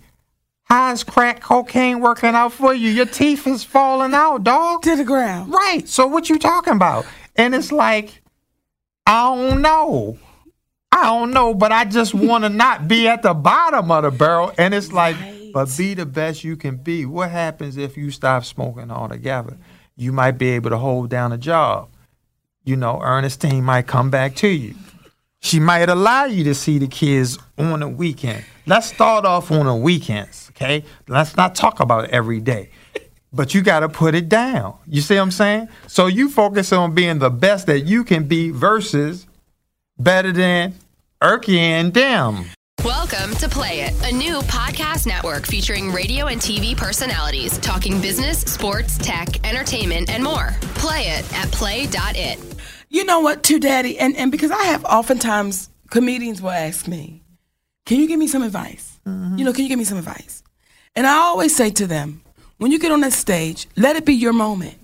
how's 0.64 1.04
crack 1.04 1.40
cocaine 1.40 2.00
working 2.00 2.30
out 2.30 2.52
for 2.52 2.74
you? 2.74 2.90
Your 2.90 3.06
teeth 3.06 3.46
is 3.46 3.62
falling 3.62 4.14
out, 4.14 4.42
dog. 4.42 4.82
To 4.82 4.96
the 4.96 5.04
ground. 5.04 5.52
Right. 5.52 5.88
So 5.88 6.08
what 6.08 6.28
you 6.28 6.36
talking 6.36 6.72
about? 6.72 7.06
And 7.36 7.54
it's 7.54 7.70
like, 7.70 8.22
I 9.06 9.36
don't 9.36 9.62
know. 9.62 10.18
I 10.90 11.04
don't 11.04 11.30
know, 11.30 11.54
but 11.54 11.70
I 11.70 11.84
just 11.84 12.12
want 12.12 12.42
to 12.42 12.48
not 12.50 12.88
be 12.88 13.06
at 13.06 13.22
the 13.22 13.34
bottom 13.34 13.88
of 13.92 14.02
the 14.02 14.10
barrel. 14.10 14.52
And 14.58 14.74
it's 14.74 14.92
like, 14.92 15.14
right. 15.14 15.52
but 15.54 15.72
be 15.78 15.94
the 15.94 16.06
best 16.06 16.42
you 16.42 16.56
can 16.56 16.78
be. 16.78 17.06
What 17.06 17.30
happens 17.30 17.76
if 17.76 17.96
you 17.96 18.10
stop 18.10 18.44
smoking 18.44 18.90
altogether? 18.90 19.58
You 19.94 20.10
might 20.10 20.38
be 20.38 20.48
able 20.50 20.70
to 20.70 20.78
hold 20.78 21.08
down 21.08 21.32
a 21.32 21.38
job. 21.38 21.90
You 22.68 22.76
know, 22.76 23.00
Ernestine 23.00 23.64
might 23.64 23.86
come 23.86 24.10
back 24.10 24.34
to 24.36 24.46
you. 24.46 24.74
She 25.40 25.58
might 25.58 25.88
allow 25.88 26.26
you 26.26 26.44
to 26.44 26.54
see 26.54 26.78
the 26.78 26.86
kids 26.86 27.38
on 27.56 27.80
the 27.80 27.88
weekend. 27.88 28.44
Let's 28.66 28.92
start 28.92 29.24
off 29.24 29.50
on 29.50 29.64
the 29.64 29.74
weekends, 29.74 30.50
okay? 30.50 30.84
Let's 31.06 31.34
not 31.34 31.54
talk 31.54 31.80
about 31.80 32.04
it 32.04 32.10
every 32.10 32.40
day 32.40 32.68
but 33.32 33.54
you 33.54 33.60
got 33.62 33.80
to 33.80 33.88
put 33.88 34.14
it 34.14 34.28
down. 34.28 34.74
You 34.86 35.00
see 35.00 35.14
what 35.16 35.22
I'm 35.22 35.30
saying? 35.30 35.68
So 35.86 36.06
you 36.06 36.30
focus 36.30 36.72
on 36.72 36.94
being 36.94 37.18
the 37.18 37.30
best 37.30 37.66
that 37.66 37.80
you 37.80 38.04
can 38.04 38.24
be 38.24 38.50
versus 38.50 39.26
better 39.98 40.32
than 40.32 40.74
Erky 41.22 41.58
and 41.58 41.92
them. 41.92 42.46
Welcome 42.84 43.34
to 43.36 43.48
Play 43.48 43.80
It, 43.80 44.10
a 44.10 44.14
new 44.14 44.38
podcast 44.42 45.06
network 45.06 45.46
featuring 45.46 45.92
radio 45.92 46.26
and 46.26 46.40
TV 46.40 46.76
personalities 46.76 47.58
talking 47.58 48.00
business, 48.00 48.40
sports, 48.40 48.96
tech, 48.96 49.46
entertainment, 49.46 50.08
and 50.10 50.22
more. 50.22 50.56
Play 50.76 51.08
it 51.08 51.30
at 51.34 51.50
play.it. 51.52 52.47
You 52.90 53.04
know 53.04 53.20
what, 53.20 53.42
too, 53.42 53.60
Daddy? 53.60 53.98
And, 53.98 54.16
and 54.16 54.32
because 54.32 54.50
I 54.50 54.64
have 54.64 54.84
oftentimes 54.84 55.68
comedians 55.90 56.40
will 56.40 56.50
ask 56.50 56.88
me, 56.88 57.22
Can 57.86 58.00
you 58.00 58.08
give 58.08 58.18
me 58.18 58.28
some 58.28 58.42
advice? 58.42 58.98
Mm-hmm. 59.06 59.38
You 59.38 59.44
know, 59.44 59.52
can 59.52 59.62
you 59.62 59.68
give 59.68 59.78
me 59.78 59.84
some 59.84 59.98
advice? 59.98 60.42
And 60.94 61.06
I 61.06 61.12
always 61.12 61.54
say 61.54 61.70
to 61.70 61.86
them, 61.86 62.22
when 62.58 62.72
you 62.72 62.78
get 62.78 62.92
on 62.92 63.00
that 63.02 63.12
stage, 63.12 63.68
let 63.76 63.96
it 63.96 64.04
be 64.04 64.14
your 64.14 64.32
moment 64.32 64.78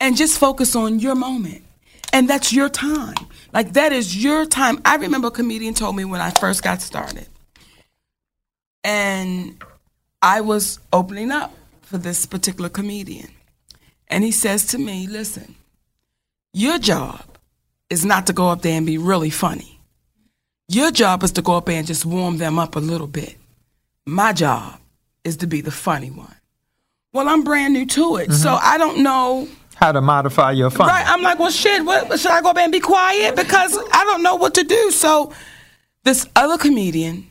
and 0.00 0.16
just 0.16 0.38
focus 0.38 0.74
on 0.74 0.98
your 0.98 1.14
moment. 1.14 1.62
And 2.12 2.28
that's 2.28 2.52
your 2.52 2.68
time. 2.68 3.14
Like 3.52 3.74
that 3.74 3.92
is 3.92 4.22
your 4.22 4.44
time. 4.44 4.80
I 4.84 4.96
remember 4.96 5.28
a 5.28 5.30
comedian 5.30 5.74
told 5.74 5.96
me 5.96 6.04
when 6.04 6.20
I 6.20 6.30
first 6.30 6.62
got 6.62 6.82
started. 6.82 7.28
And 8.84 9.62
I 10.20 10.40
was 10.40 10.80
opening 10.92 11.30
up 11.30 11.54
for 11.82 11.98
this 11.98 12.26
particular 12.26 12.68
comedian. 12.68 13.28
And 14.08 14.24
he 14.24 14.32
says 14.32 14.66
to 14.68 14.78
me, 14.78 15.06
listen, 15.06 15.54
your 16.52 16.78
job 16.78 17.31
is 17.92 18.06
not 18.06 18.26
to 18.26 18.32
go 18.32 18.48
up 18.48 18.62
there 18.62 18.76
and 18.76 18.86
be 18.86 18.96
really 18.96 19.28
funny. 19.28 19.78
Your 20.66 20.90
job 20.90 21.22
is 21.22 21.32
to 21.32 21.42
go 21.42 21.56
up 21.58 21.66
there 21.66 21.76
and 21.76 21.86
just 21.86 22.06
warm 22.06 22.38
them 22.38 22.58
up 22.58 22.74
a 22.74 22.80
little 22.80 23.06
bit. 23.06 23.36
My 24.06 24.32
job 24.32 24.80
is 25.24 25.36
to 25.38 25.46
be 25.46 25.60
the 25.60 25.70
funny 25.70 26.10
one. 26.10 26.34
Well, 27.12 27.28
I'm 27.28 27.44
brand 27.44 27.74
new 27.74 27.84
to 27.84 28.16
it, 28.16 28.30
mm-hmm. 28.30 28.32
so 28.32 28.54
I 28.54 28.78
don't 28.78 29.02
know 29.02 29.46
how 29.74 29.92
to 29.92 30.00
modify 30.00 30.52
your 30.52 30.70
fun. 30.70 30.88
Right. 30.88 31.06
I'm 31.06 31.22
like, 31.22 31.38
well, 31.38 31.50
shit. 31.50 31.84
What 31.84 32.18
should 32.18 32.30
I 32.30 32.40
go 32.40 32.54
back 32.54 32.64
and 32.64 32.72
be 32.72 32.80
quiet 32.80 33.36
because 33.36 33.76
I 33.76 34.04
don't 34.04 34.22
know 34.22 34.36
what 34.36 34.54
to 34.54 34.64
do. 34.64 34.90
So 34.90 35.34
this 36.04 36.26
other 36.34 36.56
comedian 36.56 37.26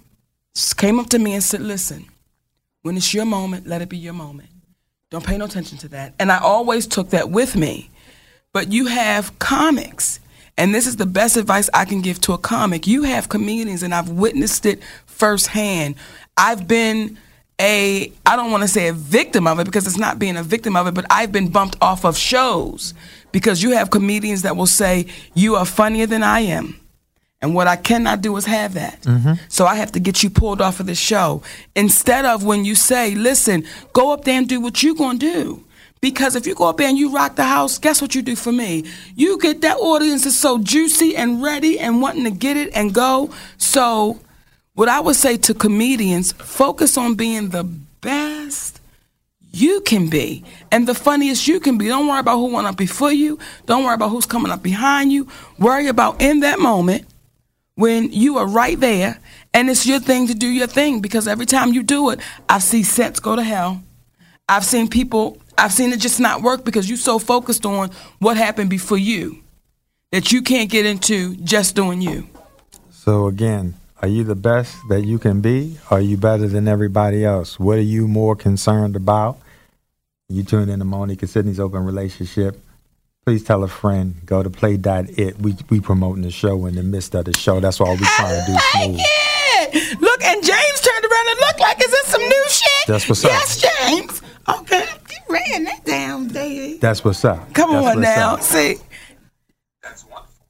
came 0.78 1.00
up 1.00 1.10
to 1.10 1.20
me 1.20 1.34
and 1.34 1.44
said, 1.44 1.62
"Listen, 1.62 2.06
when 2.84 2.98
it's 2.98 3.14
your 3.14 3.26
moment, 3.26 3.66
let 3.66 3.82
it 3.82 3.90
be 3.90 3.98
your 3.98 4.14
moment. 4.14 4.50
Don't 5.10 5.26
pay 5.26 5.38
no 5.38 5.46
attention 5.46 5.80
to 5.80 5.88
that." 5.90 6.14
And 6.20 6.32
I 6.32 6.38
always 6.38 6.86
took 6.86 7.10
that 7.10 7.32
with 7.32 7.56
me. 7.56 7.90
But 8.54 8.72
you 8.72 8.88
have 8.88 9.40
comics. 9.40 10.20
And 10.58 10.76
this 10.76 10.86
is 10.86 10.98
the 10.98 11.06
best 11.06 11.38
advice 11.38 11.70
I 11.74 11.86
can 11.86 12.02
give 12.02 12.22
to 12.22 12.34
a 12.34 12.38
comic. 12.38 12.86
You 12.86 13.04
have 13.04 13.30
comedians, 13.30 13.84
and 13.84 13.94
I've 13.94 14.10
witnessed 14.10 14.66
it 14.66 14.82
firsthand. 15.06 15.96
I've 16.38 16.68
been 16.68 17.18
a 17.60 18.12
I 18.26 18.36
don't 18.36 18.52
want 18.52 18.64
to 18.64 18.68
say 18.68 18.88
a 18.88 18.94
victim 18.94 19.48
of 19.48 19.60
it 19.60 19.66
because 19.66 19.86
it's 19.86 19.98
not 19.98 20.20
being 20.20 20.38
a 20.38 20.44
victim 20.44 20.76
of 20.76 20.88
it, 20.88 20.94
but 20.94 21.06
I've 21.10 21.32
been 21.32 21.50
bumped 21.50 21.78
off 21.82 22.06
of 22.06 22.18
shows 22.18 22.94
because 23.32 23.62
you 23.62 23.72
have 23.72 23.92
comedians 23.92 24.42
that 24.42 24.56
will 24.56 24.68
say 24.68 25.08
you 25.34 25.56
are 25.56 25.66
funnier 25.66 26.08
than 26.08 26.24
I 26.24 26.42
am. 26.42 26.80
And 27.42 27.56
what 27.56 27.68
I 27.68 27.76
cannot 27.76 28.22
do 28.22 28.36
is 28.38 28.46
have 28.46 28.76
that. 28.76 29.02
Mm-hmm. 29.02 29.34
So 29.48 29.66
I 29.66 29.76
have 29.76 29.92
to 29.94 30.00
get 30.00 30.22
you 30.22 30.30
pulled 30.30 30.62
off 30.62 30.80
of 30.80 30.86
the 30.86 30.94
show. 30.94 31.42
Instead 31.76 32.24
of 32.26 32.44
when 32.44 32.66
you 32.66 32.76
say, 32.76 33.16
listen, 33.16 33.66
go 33.94 34.14
up 34.14 34.26
there 34.26 34.38
and 34.38 34.48
do 34.48 34.62
what 34.62 34.84
you're 34.84 34.94
going 34.94 35.18
to 35.18 35.34
do. 35.34 35.64
Because 36.02 36.36
if 36.36 36.48
you 36.48 36.56
go 36.56 36.68
up 36.68 36.78
there 36.78 36.90
and 36.90 36.98
you 36.98 37.14
rock 37.14 37.36
the 37.36 37.44
house, 37.44 37.78
guess 37.78 38.02
what 38.02 38.16
you 38.16 38.24
do 38.24 38.36
for 38.36 38.52
me? 38.52 38.86
You 39.16 39.38
get 39.40 39.62
that 39.62 39.78
audience 39.78 40.26
is 40.26 40.38
so 40.38 40.58
juicy 40.58 41.16
and 41.16 41.44
ready 41.44 41.80
and 41.80 42.02
wanting 42.02 42.24
to 42.24 42.32
get 42.32 42.58
it 42.58 42.72
and 42.74 42.92
go. 42.92 43.30
So 43.58 44.20
what 44.74 44.90
I 44.90 45.00
would 45.00 45.16
say 45.16 45.38
to 45.38 45.54
comedians, 45.54 46.32
focus 46.32 46.98
on 46.98 47.14
being 47.14 47.50
the 47.50 47.64
best 47.64 48.80
you 49.54 49.82
can 49.82 50.10
be 50.10 50.44
and 50.72 50.88
the 50.88 50.96
funniest 50.96 51.48
you 51.48 51.60
can 51.60 51.78
be. 51.78 51.88
Don't 51.88 52.08
worry 52.08 52.20
about 52.20 52.38
who 52.38 52.54
went 52.54 52.66
up 52.66 52.78
before 52.78 53.12
you. 53.12 53.38
Don't 53.68 53.84
worry 53.84 53.94
about 53.94 54.10
who's 54.10 54.26
coming 54.26 54.52
up 54.52 54.64
behind 54.64 55.12
you. 55.12 55.28
Worry 55.60 55.88
about 55.88 56.20
in 56.22 56.40
that 56.40 56.60
moment 56.60 57.06
when 57.76 58.12
you 58.12 58.38
are 58.38 58.48
right 58.48 58.80
there 58.80 59.20
and 59.54 59.70
it's 59.70 59.86
your 59.86 60.00
thing 60.00 60.28
to 60.28 60.34
do 60.34 60.48
your 60.48 60.68
thing 60.68 61.00
because 61.00 61.28
every 61.28 61.46
time 61.46 61.74
you 61.74 61.84
do 61.84 62.10
it, 62.10 62.20
I 62.50 62.58
see 62.60 62.82
sets 62.82 63.20
go 63.20 63.36
to 63.36 63.44
hell. 63.44 63.84
I've 64.48 64.66
seen 64.66 64.88
people, 64.90 65.38
I've 65.58 65.74
seen 65.74 65.92
it 65.94 66.00
just 66.00 66.20
not 66.20 66.42
work 66.42 66.64
because 66.64 66.90
you're 66.90 66.98
so 66.98 67.20
focused 67.20 67.66
on 67.66 67.92
what 68.20 68.38
happened 68.38 68.70
before 68.70 68.98
you 68.98 69.44
that 70.12 70.32
you 70.32 70.42
can't 70.42 70.70
get 70.70 70.86
into 70.86 71.36
just 71.38 71.76
doing 71.76 72.02
you. 72.02 72.28
So 72.92 73.28
again, 73.28 73.76
are 74.02 74.08
you 74.08 74.24
the 74.24 74.36
best 74.36 74.76
that 74.90 75.02
you 75.02 75.20
can 75.20 75.42
be? 75.42 75.78
Are 75.90 76.02
you 76.02 76.18
better 76.18 76.48
than 76.48 76.68
everybody 76.68 77.24
else? 77.24 77.60
What 77.60 77.78
are 77.78 77.82
you 77.82 78.08
more 78.08 78.36
concerned 78.36 78.96
about? 78.96 79.38
You 80.30 80.44
tune 80.44 80.70
in 80.70 80.80
to 80.80 80.86
Monique 80.86 81.22
and 81.22 81.30
Sydney's 81.30 81.60
open 81.60 81.84
relationship. 81.84 82.60
Please 83.26 83.44
tell 83.44 83.64
a 83.64 83.68
friend. 83.68 84.16
Go 84.26 84.42
to 84.42 84.50
play.it. 84.50 85.40
We 85.40 85.56
we 85.70 85.80
promoting 85.80 86.24
the 86.24 86.32
show 86.32 86.66
in 86.66 86.76
the 86.76 86.84
midst 86.84 87.14
of 87.14 87.26
the 87.26 87.34
show. 87.34 87.60
That's 87.60 87.80
all 87.80 87.96
we 87.96 88.06
trying 88.16 88.40
to 88.40 88.52
do 88.52 88.58
smooth. 88.72 89.00
Yeah. 89.00 89.98
Look, 90.00 90.24
and 90.24 90.44
James 90.44 90.82
turned 90.82 91.06
around 91.06 91.30
and 91.30 91.40
looked 91.40 91.60
like, 91.60 91.80
is 91.80 91.92
this 91.92 92.08
some 92.08 92.22
new 92.22 92.46
shit? 92.50 92.88
That's 92.88 93.08
what's 93.08 93.24
up. 93.24 93.32
Yes, 93.32 93.62
James. 93.62 94.22
Okay, 94.50 94.88
ran 95.32 95.64
that 95.66 95.84
down, 95.86 96.28
Daddy. 96.28 96.78
That's 96.78 97.04
what's 97.04 97.24
up. 97.26 97.54
Come 97.54 97.72
That's 97.72 97.96
on 97.96 98.02
now. 98.02 98.34
up. 98.36 98.42
See. 98.42 98.78
That's 99.82 100.06
wonderful. 100.06 100.46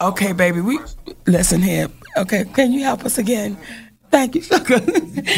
Okay, 0.00 0.32
baby. 0.32 0.60
We 0.60 0.78
listen 1.26 1.62
here. 1.62 1.88
Okay, 2.16 2.44
can 2.44 2.72
you 2.72 2.82
help 2.82 3.04
us 3.04 3.18
again? 3.18 3.56
Thank 4.10 4.34
you, 4.34 4.42
sugar. 4.42 4.78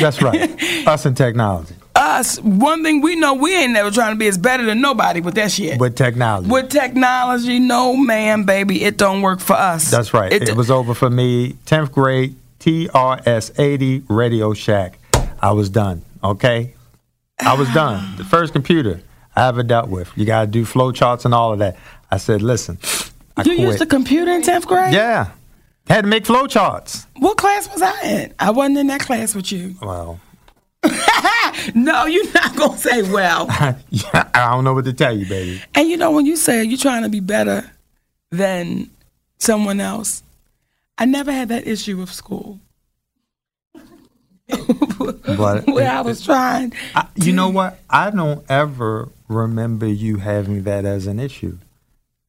That's 0.01 0.21
right. 0.21 0.61
Us 0.87 1.07
and 1.07 1.17
technology. 1.17 1.77
us, 1.95 2.41
one 2.41 2.83
thing 2.83 3.01
we 3.01 3.15
know, 3.15 3.35
we 3.35 3.55
ain't 3.55 3.73
never 3.73 3.93
trying 3.93 4.13
to 4.13 4.19
be 4.19 4.27
as 4.27 4.37
better 4.37 4.65
than 4.65 4.81
nobody 4.81 5.21
with 5.21 5.37
that 5.37 5.53
shit. 5.53 5.79
With 5.79 5.95
technology. 5.95 6.51
With 6.51 6.71
technology, 6.71 7.61
no 7.61 7.97
man, 7.97 8.43
baby, 8.43 8.83
it 8.83 8.97
don't 8.97 9.23
work 9.23 9.39
for 9.39 9.53
us. 9.53 9.93
That's 9.93 10.13
right. 10.13 10.33
It, 10.33 10.57
was 10.57 10.73
over 10.73 10.93
for 10.93 11.09
me. 11.09 11.53
10th 11.67 11.93
grade, 11.93 12.35
TRS 12.59 13.59
80 13.61 14.03
Radio 14.09 14.55
Shack. 14.55 14.99
I 15.41 15.53
was 15.53 15.71
done. 15.71 16.03
Okay? 16.25 16.74
I 17.41 17.55
was 17.55 17.69
done. 17.75 18.17
The 18.17 18.25
first 18.25 18.53
computer 18.53 19.01
I 19.37 19.49
ever 19.49 19.63
dealt 19.63 19.89
with. 19.89 20.11
You 20.17 20.25
got 20.25 20.43
to 20.43 20.47
do 20.47 20.65
flow 20.65 20.93
charts 20.93 21.25
and 21.25 21.35
all 21.35 21.53
of 21.53 21.59
that. 21.59 21.77
I 22.11 22.17
said, 22.19 22.43
listen, 22.43 22.79
I 23.37 23.41
You 23.43 23.57
quit. 23.57 23.59
used 23.61 23.81
a 23.83 23.87
computer 23.87 24.31
in 24.33 24.43
tenth 24.43 24.67
grade? 24.67 24.95
yeah. 24.95 25.31
Had 25.87 26.03
to 26.03 26.07
make 26.09 26.25
flow 26.25 26.47
charts. 26.47 27.07
What 27.17 27.37
class 27.37 27.71
was 27.71 27.83
I 27.83 28.01
in? 28.05 28.35
I 28.39 28.51
wasn't 28.53 28.79
in 28.79 28.87
that 28.87 29.01
class 29.03 29.35
with 29.35 29.53
you. 29.53 29.75
Well, 29.83 30.19
No, 31.75 32.07
you're 32.07 32.31
not 32.33 32.57
gonna 32.57 32.79
say 32.79 33.03
well. 33.11 33.47
yeah, 33.91 34.29
I 34.35 34.51
don't 34.51 34.65
know 34.65 34.75
what 34.75 34.85
to 34.87 34.93
tell 34.93 35.17
you, 35.17 35.27
baby. 35.27 35.63
and 35.75 35.89
you 35.89 35.97
know 35.97 36.11
when 36.11 36.27
you 36.27 36.37
say 36.37 36.65
you're 36.65 36.79
trying 36.79 37.03
to 37.05 37.09
be 37.09 37.21
better 37.21 37.71
than 38.31 38.91
someone 39.39 39.81
else, 39.81 40.23
I 40.99 41.05
never 41.05 41.33
had 41.33 41.49
that 41.51 41.67
issue 41.67 41.97
with 41.99 42.11
school. 42.13 42.61
But 45.37 45.67
Where 45.67 45.91
I 45.91 46.01
was 46.03 46.25
trying. 46.25 46.73
I, 46.95 47.07
you 47.17 47.33
know 47.33 47.49
what? 47.49 47.79
I 47.91 48.11
don't 48.11 48.45
ever 48.49 49.09
remember 49.29 49.87
you 49.87 50.19
having 50.19 50.63
that 50.65 50.85
as 50.85 51.07
an 51.07 51.19
issue 51.19 51.59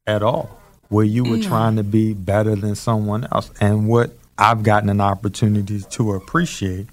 at 0.06 0.22
all, 0.22 0.60
where 0.88 1.04
you 1.04 1.24
were 1.24 1.36
mm. 1.36 1.46
trying 1.46 1.76
to 1.76 1.84
be 1.84 2.14
better 2.14 2.56
than 2.56 2.74
someone 2.74 3.28
else. 3.30 3.50
And 3.60 3.86
what 3.88 4.12
I've 4.38 4.62
gotten 4.62 4.88
an 4.88 5.00
opportunity 5.00 5.80
to 5.80 6.12
appreciate 6.12 6.88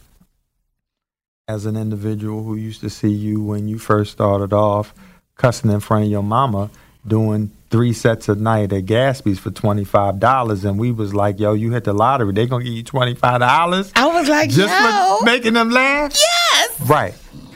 as 1.47 1.65
an 1.65 1.75
individual 1.75 2.43
who 2.43 2.55
used 2.55 2.81
to 2.81 2.89
see 2.89 3.11
you 3.11 3.41
when 3.41 3.67
you 3.67 3.77
first 3.77 4.11
started 4.11 4.53
off 4.53 4.93
cussing 5.35 5.71
in 5.71 5.79
front 5.79 6.05
of 6.05 6.11
your 6.11 6.23
mama 6.23 6.69
doing 7.05 7.51
three 7.73 7.91
sets 7.91 8.29
a 8.29 8.35
night 8.35 8.71
at 8.71 8.85
Gatsby's 8.85 9.39
for 9.39 9.49
$25 9.49 10.63
and 10.63 10.77
we 10.77 10.91
was 10.91 11.15
like 11.15 11.39
yo 11.39 11.53
you 11.53 11.71
hit 11.71 11.85
the 11.85 11.91
lottery 11.91 12.31
they 12.31 12.45
gonna 12.45 12.63
give 12.63 12.71
you 12.71 12.83
$25 12.83 13.91
I 13.95 14.05
was 14.05 14.29
like, 14.29 14.51
just 14.51 14.71
for 14.71 15.25
making 15.25 15.53
them 15.53 15.71
laugh 15.71 16.13
yes. 16.13 16.81
Right. 16.81 17.15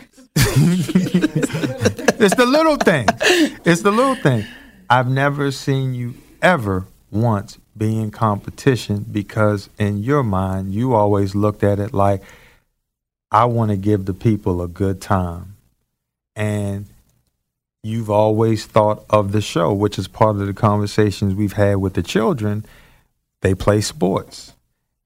it's 0.36 2.34
the 2.34 2.48
little 2.48 2.78
thing. 2.78 3.06
It's 3.64 3.84
the 3.84 3.92
little 3.92 4.16
thing. 4.16 4.44
I've 4.90 5.08
never 5.08 5.52
seen 5.52 5.94
you 5.94 6.16
ever 6.42 6.88
once 7.12 7.60
be 7.78 8.00
in 8.00 8.10
competition 8.10 9.06
because 9.12 9.70
in 9.78 10.00
your 10.00 10.24
mind 10.24 10.74
you 10.74 10.96
always 10.96 11.36
looked 11.36 11.64
at 11.64 11.78
it 11.78 11.94
like 11.94 12.24
I 13.32 13.46
want 13.46 13.70
to 13.70 13.78
give 13.78 14.06
the 14.06 14.16
people 14.16 14.64
a 14.64 14.68
good 14.68 15.00
time. 15.00 15.58
And 16.36 16.88
you've 17.88 18.10
always 18.10 18.66
thought 18.66 19.06
of 19.10 19.32
the 19.32 19.42
show, 19.42 19.74
which 19.74 19.98
is 19.98 20.08
part 20.08 20.36
of 20.36 20.46
the 20.46 20.54
conversations 20.54 21.34
we've 21.34 21.54
had 21.54 21.78
with 21.78 21.94
the 21.94 22.04
children. 22.04 22.66
They 23.42 23.56
play 23.56 23.82
sports. 23.82 24.54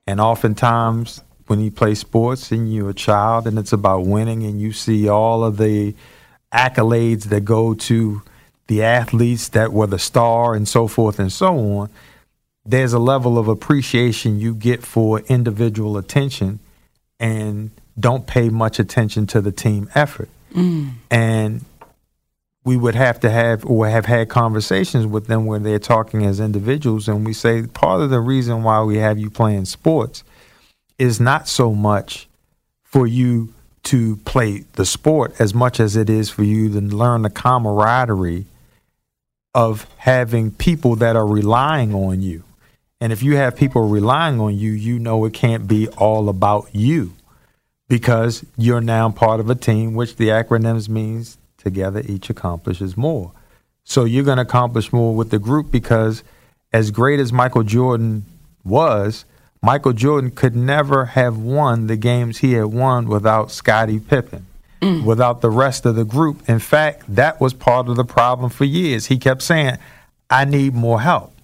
And 0.08 0.20
oftentimes, 0.20 1.22
when 1.48 1.60
you 1.60 1.72
play 1.72 1.96
sports 1.96 2.52
and 2.52 2.74
you're 2.74 2.90
a 2.90 2.94
child 2.94 3.48
and 3.48 3.60
it's 3.60 3.74
about 3.74 4.06
winning, 4.06 4.44
and 4.44 4.60
you 4.60 4.74
see 4.74 5.08
all 5.08 5.44
of 5.44 5.58
the 5.58 5.96
accolades 6.54 7.26
that 7.26 7.46
go 7.46 7.74
to 7.74 8.22
the 8.68 8.84
athletes 8.84 9.50
that 9.50 9.74
were 9.74 9.88
the 9.88 10.00
star 10.00 10.56
and 10.56 10.68
so 10.68 10.88
forth 10.88 11.20
and 11.20 11.32
so 11.32 11.58
on, 11.78 11.90
there's 12.66 12.94
a 12.94 13.00
level 13.00 13.38
of 13.38 13.48
appreciation 13.48 14.40
you 14.40 14.54
get 14.54 14.84
for 14.84 15.20
individual 15.22 15.98
attention 15.98 16.60
and 17.20 17.72
don't 18.00 18.28
pay 18.28 18.50
much 18.50 18.80
attention 18.80 19.28
to 19.28 19.42
the 19.42 19.52
team 19.52 19.90
effort. 19.94 20.30
Mm. 20.54 20.94
And 21.10 21.66
we 22.64 22.78
would 22.78 22.96
have 22.96 23.20
to 23.22 23.30
have 23.30 23.66
or 23.66 23.88
have 23.88 24.06
had 24.06 24.30
conversations 24.30 25.06
with 25.08 25.28
them 25.28 25.46
when 25.46 25.64
they're 25.64 25.80
talking 25.80 26.26
as 26.26 26.40
individuals 26.40 27.08
and 27.08 27.26
we 27.26 27.34
say 27.34 27.64
part 27.64 28.02
of 28.02 28.10
the 28.10 28.20
reason 28.20 28.64
why 28.64 28.84
we 28.84 28.98
have 28.98 29.18
you 29.18 29.30
playing 29.30 29.66
sports 29.66 30.24
is 31.00 31.20
not 31.20 31.48
so 31.48 31.74
much 31.74 32.28
for 32.84 33.08
you 33.08 33.54
to 33.84 34.18
play 34.18 34.64
the 34.74 34.86
sport 34.86 35.34
as 35.40 35.54
much 35.54 35.80
as 35.80 35.96
it 35.96 36.10
is 36.10 36.30
for 36.30 36.44
you 36.44 36.70
to 36.70 36.82
learn 36.82 37.24
the 37.24 37.30
camaraderie 37.30 38.46
of 39.56 39.88
having 39.98 40.52
people 40.52 40.96
that 40.96 41.16
are 41.16 41.26
relying 41.26 41.94
on 41.94 42.22
you. 42.22 42.44
And 43.00 43.12
if 43.12 43.24
you 43.24 43.36
have 43.38 43.56
people 43.56 43.88
relying 43.88 44.40
on 44.40 44.56
you, 44.58 44.72
you 44.72 45.00
know 45.00 45.26
it 45.26 45.34
can't 45.34 45.68
be 45.68 45.88
all 45.90 46.30
about 46.30 46.70
you 46.74 47.14
because 47.88 48.46
you're 48.56 48.82
now 48.82 49.10
part 49.10 49.40
of 49.40 49.50
a 49.50 49.56
team, 49.56 49.96
which 49.96 50.18
the 50.18 50.28
acronyms 50.28 50.88
means 50.88 51.38
together 51.64 52.02
each 52.06 52.30
accomplishes 52.30 52.98
more. 52.98 53.32
So 53.84 54.06
you're 54.06 54.24
going 54.24 54.38
to 54.38 54.44
accomplish 54.44 54.94
more 54.94 55.16
with 55.16 55.32
the 55.32 55.40
group 55.40 55.72
because 55.72 56.24
as 56.72 56.92
great 56.92 57.20
as 57.20 57.34
Michael 57.34 57.64
Jordan 57.64 58.26
was, 58.64 59.26
Michael 59.62 59.94
Jordan 59.94 60.32
could 60.32 60.56
never 60.56 61.06
have 61.06 61.38
won 61.38 61.88
the 61.88 61.96
games 61.96 62.40
he 62.40 62.54
had 62.54 62.66
won 62.66 63.08
without 63.08 63.52
Scottie 63.52 64.00
Pippen, 64.00 64.46
mm. 64.82 65.04
without 65.04 65.42
the 65.42 65.50
rest 65.50 65.86
of 65.86 65.96
the 65.96 66.06
group. 66.06 66.48
In 66.50 66.60
fact, 66.60 67.04
that 67.16 67.40
was 67.40 67.54
part 67.54 67.88
of 67.88 67.96
the 67.96 68.06
problem 68.06 68.50
for 68.50 68.66
years. 68.66 69.08
He 69.08 69.18
kept 69.18 69.42
saying, 69.42 69.78
I 70.30 70.46
need 70.46 70.74
more 70.74 71.02
help. 71.02 71.36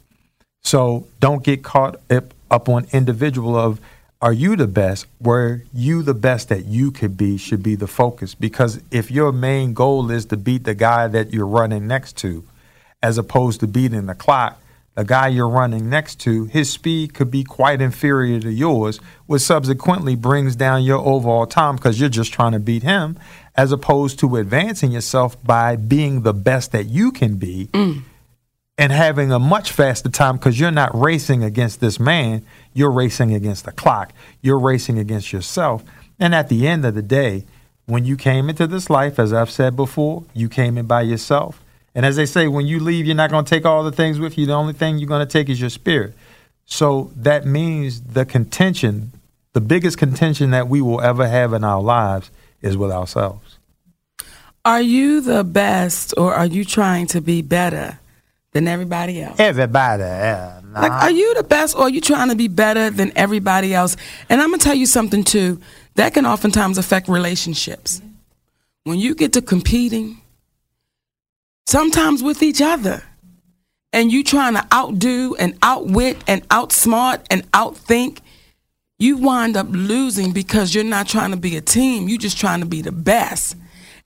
So 0.64 1.08
don't 1.20 1.44
get 1.44 1.64
caught 1.64 2.00
up, 2.10 2.34
up 2.50 2.70
on 2.70 2.88
individual 2.92 3.56
of 3.56 3.80
are 4.22 4.34
you 4.34 4.56
the 4.56 4.68
best? 4.68 5.06
Where 5.20 5.64
you 5.74 6.02
the 6.02 6.14
best 6.14 6.50
that 6.50 6.66
you 6.66 6.92
could 6.92 7.18
be 7.18 7.38
should 7.38 7.62
be 7.62 7.76
the 7.76 7.88
focus. 7.88 8.34
Because 8.34 8.82
if 8.92 9.12
your 9.12 9.32
main 9.32 9.74
goal 9.74 10.10
is 10.10 10.26
to 10.28 10.38
beat 10.38 10.64
the 10.64 10.76
guy 10.76 11.08
that 11.08 11.34
you're 11.34 11.48
running 11.48 11.88
next 11.88 12.18
to, 12.18 12.44
as 13.04 13.18
opposed 13.18 13.60
to 13.60 13.68
beating 13.68 14.08
the 14.08 14.16
clock, 14.16 14.60
the 14.96 15.04
guy 15.04 15.28
you're 15.28 15.48
running 15.48 15.88
next 15.92 16.16
to, 16.22 16.46
his 16.46 16.72
speed 16.72 17.14
could 17.14 17.30
be 17.30 17.44
quite 17.44 17.80
inferior 17.80 18.40
to 18.40 18.52
yours, 18.52 19.00
which 19.28 19.44
subsequently 19.44 20.16
brings 20.16 20.56
down 20.56 20.84
your 20.84 20.98
overall 20.98 21.46
time 21.46 21.76
because 21.76 22.00
you're 22.00 22.10
just 22.10 22.34
trying 22.34 22.54
to 22.54 22.60
beat 22.60 22.82
him, 22.82 23.20
as 23.56 23.72
opposed 23.72 24.18
to 24.18 24.38
advancing 24.38 24.92
yourself 24.92 25.42
by 25.44 25.76
being 25.76 26.24
the 26.24 26.34
best 26.34 26.72
that 26.72 26.88
you 26.88 27.12
can 27.12 27.36
be 27.36 27.70
mm. 27.74 28.02
And 28.78 28.92
having 28.92 29.32
a 29.32 29.40
much 29.40 29.72
faster 29.72 30.10
time 30.10 30.38
because 30.38 30.60
you're 30.60 30.72
not 30.72 30.96
racing 30.96 31.44
against 31.44 31.80
this 31.80 32.00
man, 32.00 32.46
you're 32.74 32.92
racing 32.92 33.34
against 33.34 33.66
the 33.66 33.72
clock, 33.72 34.14
you're 34.42 34.60
racing 34.60 35.00
against 35.00 35.34
yourself. 35.34 35.84
And 36.20 36.36
at 36.36 36.50
the 36.50 36.68
end 36.68 36.86
of 36.86 36.94
the 36.94 37.02
day, 37.02 37.46
when 37.86 38.06
you 38.06 38.18
came 38.18 38.50
into 38.50 38.68
this 38.68 38.90
life, 38.90 39.18
as 39.18 39.34
I've 39.34 39.50
said 39.50 39.76
before, 39.76 40.24
you 40.34 40.50
came 40.50 40.78
in 40.78 40.86
by 40.86 41.02
yourself. 41.02 41.62
And 41.96 42.06
as 42.06 42.16
they 42.16 42.26
say, 42.28 42.48
when 42.48 42.68
you 42.68 42.80
leave, 42.80 43.08
you're 43.08 43.16
not 43.16 43.32
going 43.32 43.46
to 43.46 43.50
take 43.50 43.66
all 43.66 43.84
the 43.84 43.92
things 43.92 44.20
with 44.20 44.38
you. 44.38 44.46
The 44.46 44.54
only 44.54 44.74
thing 44.74 45.00
you're 45.00 45.08
going 45.08 45.26
to 45.26 45.32
take 45.32 45.50
is 45.50 45.60
your 45.60 45.72
spirit. 45.72 46.14
So 46.66 47.12
that 47.16 47.46
means 47.46 48.02
the 48.02 48.26
contention, 48.26 49.14
the 49.54 49.62
biggest 49.62 49.98
contention 49.98 50.52
that 50.52 50.68
we 50.68 50.82
will 50.82 51.02
ever 51.02 51.28
have 51.28 51.54
in 51.54 51.64
our 51.64 51.82
lives 51.82 52.30
is 52.62 52.78
with 52.78 52.92
ourselves. 52.92 53.58
Are 54.66 54.82
you 54.82 55.22
the 55.22 55.44
best 55.44 56.14
or 56.18 56.34
are 56.36 56.46
you 56.46 56.66
trying 56.66 57.08
to 57.08 57.22
be 57.22 57.42
better 57.42 58.00
than 58.54 58.68
everybody 58.68 59.22
else? 59.22 59.40
Everybody. 59.40 60.04
Yeah, 60.04 60.62
Like, 60.74 60.92
are 60.92 61.12
you 61.12 61.34
the 61.36 61.44
best 61.44 61.76
or 61.76 61.84
are 61.84 61.90
you 61.90 62.02
trying 62.02 62.30
to 62.30 62.36
be 62.36 62.48
better 62.48 62.90
than 62.90 63.12
everybody 63.16 63.74
else? 63.74 63.98
And 64.30 64.42
I'm 64.42 64.50
going 64.50 64.60
to 64.60 64.64
tell 64.64 64.76
you 64.76 64.86
something 64.86 65.24
too 65.24 65.60
that 65.96 66.14
can 66.14 66.26
oftentimes 66.26 66.78
affect 66.78 67.08
relationships. 67.10 68.02
when 68.84 69.00
you 69.00 69.14
get 69.16 69.34
to 69.34 69.42
competing, 69.42 70.22
sometimes 71.66 72.24
with 72.24 72.42
each 72.42 72.62
other, 72.62 73.04
and 73.92 74.12
you 74.12 74.24
trying 74.24 74.54
to 74.54 74.66
outdo 74.74 75.36
and 75.40 75.58
outwit 75.62 76.18
and 76.28 76.48
outsmart 76.50 77.26
and 77.30 77.50
outthink, 77.52 78.20
you 79.00 79.18
wind 79.18 79.58
up 79.58 79.68
losing 79.70 80.32
because 80.32 80.74
you're 80.74 80.84
not 80.84 81.08
trying 81.08 81.32
to 81.32 81.38
be 81.38 81.58
a 81.58 81.62
team. 81.62 82.08
You're 82.08 82.18
just 82.18 82.38
trying 82.38 82.62
to 82.62 82.66
be 82.66 82.82
the 82.82 82.92
best. 82.92 83.56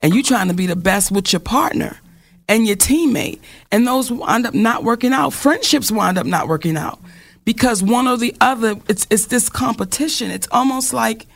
And 0.01 0.13
you're 0.13 0.23
trying 0.23 0.47
to 0.47 0.54
be 0.54 0.65
the 0.65 0.75
best 0.75 1.12
with 1.12 1.32
your 1.32 1.39
partner 1.39 1.99
and 2.47 2.67
your 2.67 2.75
teammate. 2.75 3.39
And 3.71 3.88
those 3.88 4.12
wind 4.12 4.45
up 4.45 4.54
not 4.54 4.84
working 4.84 5.13
out. 5.13 5.34
Friendships 5.34 5.91
wind 5.91 6.17
up 6.17 6.25
not 6.25 6.47
working 6.47 6.77
out 6.77 6.99
because 7.45 7.82
one 7.82 8.08
or 8.08 8.17
the 8.17 8.36
other, 8.41 8.75
it's, 8.88 9.08
it's 9.10 9.25
this 9.27 9.49
competition. 9.49 10.32
It's 10.32 10.47
almost 10.51 10.93
like, 10.93 11.27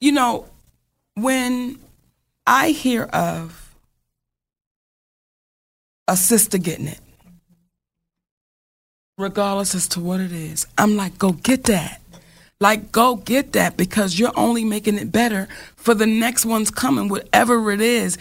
you 0.00 0.12
know, 0.12 0.46
when 1.14 1.78
I 2.46 2.70
hear 2.70 3.04
of 3.04 3.74
a 6.06 6.16
sister 6.16 6.58
getting 6.58 6.86
it, 6.86 7.00
regardless 9.18 9.74
as 9.74 9.88
to 9.88 10.00
what 10.00 10.20
it 10.20 10.32
is, 10.32 10.66
I'm 10.76 10.96
like, 10.96 11.18
go 11.18 11.32
get 11.32 11.64
that. 11.64 12.00
Like, 12.60 12.90
go 12.90 13.16
get 13.16 13.52
that 13.52 13.76
because 13.76 14.18
you're 14.18 14.32
only 14.34 14.64
making 14.64 14.96
it 14.96 15.12
better 15.12 15.46
for 15.74 15.94
the 15.94 16.06
next 16.06 16.46
one's 16.46 16.70
coming, 16.70 17.08
whatever 17.08 17.70
it 17.70 17.80
is. 17.80 18.16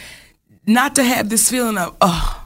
Not 0.68 0.96
to 0.96 1.04
have 1.04 1.30
this 1.30 1.50
feeling 1.50 1.78
of, 1.78 1.96
oh, 2.02 2.46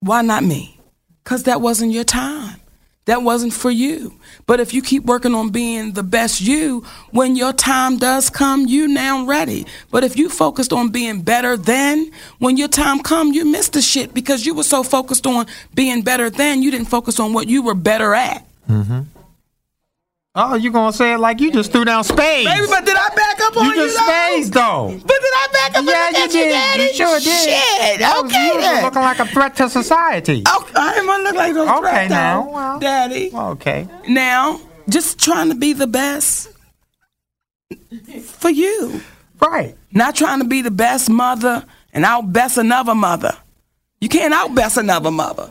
why 0.00 0.22
not 0.22 0.44
me? 0.44 0.78
Because 1.24 1.44
that 1.44 1.60
wasn't 1.60 1.92
your 1.92 2.04
time. 2.04 2.60
That 3.06 3.22
wasn't 3.22 3.54
for 3.54 3.70
you. 3.70 4.12
But 4.44 4.60
if 4.60 4.74
you 4.74 4.82
keep 4.82 5.04
working 5.04 5.34
on 5.34 5.48
being 5.48 5.92
the 5.92 6.02
best 6.02 6.42
you, 6.42 6.84
when 7.10 7.36
your 7.36 7.54
time 7.54 7.96
does 7.96 8.28
come, 8.28 8.66
you 8.66 8.86
now 8.86 9.24
ready. 9.24 9.66
But 9.90 10.04
if 10.04 10.18
you 10.18 10.28
focused 10.28 10.74
on 10.74 10.90
being 10.90 11.22
better 11.22 11.56
then, 11.56 12.10
when 12.38 12.58
your 12.58 12.68
time 12.68 13.00
come, 13.00 13.32
you 13.32 13.46
missed 13.46 13.72
the 13.72 13.80
shit 13.80 14.12
because 14.12 14.44
you 14.44 14.54
were 14.54 14.62
so 14.62 14.82
focused 14.82 15.26
on 15.26 15.46
being 15.74 16.02
better 16.02 16.28
then, 16.28 16.62
you 16.62 16.70
didn't 16.70 16.88
focus 16.88 17.18
on 17.18 17.32
what 17.32 17.48
you 17.48 17.62
were 17.62 17.72
better 17.72 18.14
at. 18.14 18.46
Mm-hmm. 18.68 19.00
Oh, 20.40 20.54
you 20.54 20.70
gonna 20.70 20.92
say 20.92 21.14
it 21.14 21.18
like 21.18 21.40
you 21.40 21.50
just 21.50 21.72
threw 21.72 21.84
down 21.84 22.04
spades? 22.04 22.48
Baby, 22.48 22.66
but 22.70 22.84
did 22.84 22.94
I 22.96 23.08
back 23.08 23.40
up 23.40 23.56
on 23.56 23.64
you 23.64 23.70
you? 23.74 23.76
just 23.88 23.96
spades 23.98 24.50
though. 24.50 24.88
But 25.04 25.20
did 25.20 25.32
I 25.34 25.48
back 25.52 25.76
up 25.76 25.84
Yeah, 25.84 26.08
you 26.10 26.28
did. 26.28 26.50
Daddy? 26.52 26.82
You 26.84 26.94
sure 26.94 27.18
did. 27.18 27.24
Shit. 27.48 28.00
Was- 28.00 28.24
Okay 28.24 28.46
you 28.46 28.60
then. 28.60 28.84
looking 28.84 29.02
like 29.02 29.18
a 29.18 29.26
threat 29.26 29.56
to 29.56 29.68
society. 29.68 30.44
Okay, 30.56 30.72
I 30.76 30.94
didn't 30.94 31.06
want 31.08 31.20
to 31.22 31.24
look 31.24 31.34
like 31.34 31.54
no 31.54 31.78
Okay, 31.78 31.80
threat, 31.90 32.10
now, 32.10 32.48
well. 32.50 32.78
Daddy. 32.78 33.30
Okay. 33.34 33.88
Now, 34.06 34.60
just 34.88 35.18
trying 35.18 35.48
to 35.48 35.56
be 35.56 35.72
the 35.72 35.88
best 35.88 36.50
for 38.22 38.50
you. 38.50 39.00
Right. 39.40 39.76
Not 39.92 40.14
trying 40.14 40.38
to 40.40 40.44
be 40.46 40.62
the 40.62 40.70
best 40.70 41.10
mother 41.10 41.64
and 41.92 42.04
outbest 42.04 42.58
another 42.58 42.94
mother. 42.94 43.36
You 44.00 44.08
can't 44.08 44.32
outbest 44.32 44.76
another 44.76 45.10
mother. 45.10 45.50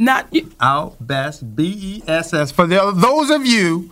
Not 0.00 0.32
you, 0.32 0.52
Out 0.60 1.04
best 1.04 1.56
B 1.56 1.74
E 1.76 2.02
S 2.06 2.32
S 2.32 2.52
for 2.52 2.68
the 2.68 2.92
those 2.94 3.30
of 3.30 3.44
you 3.44 3.90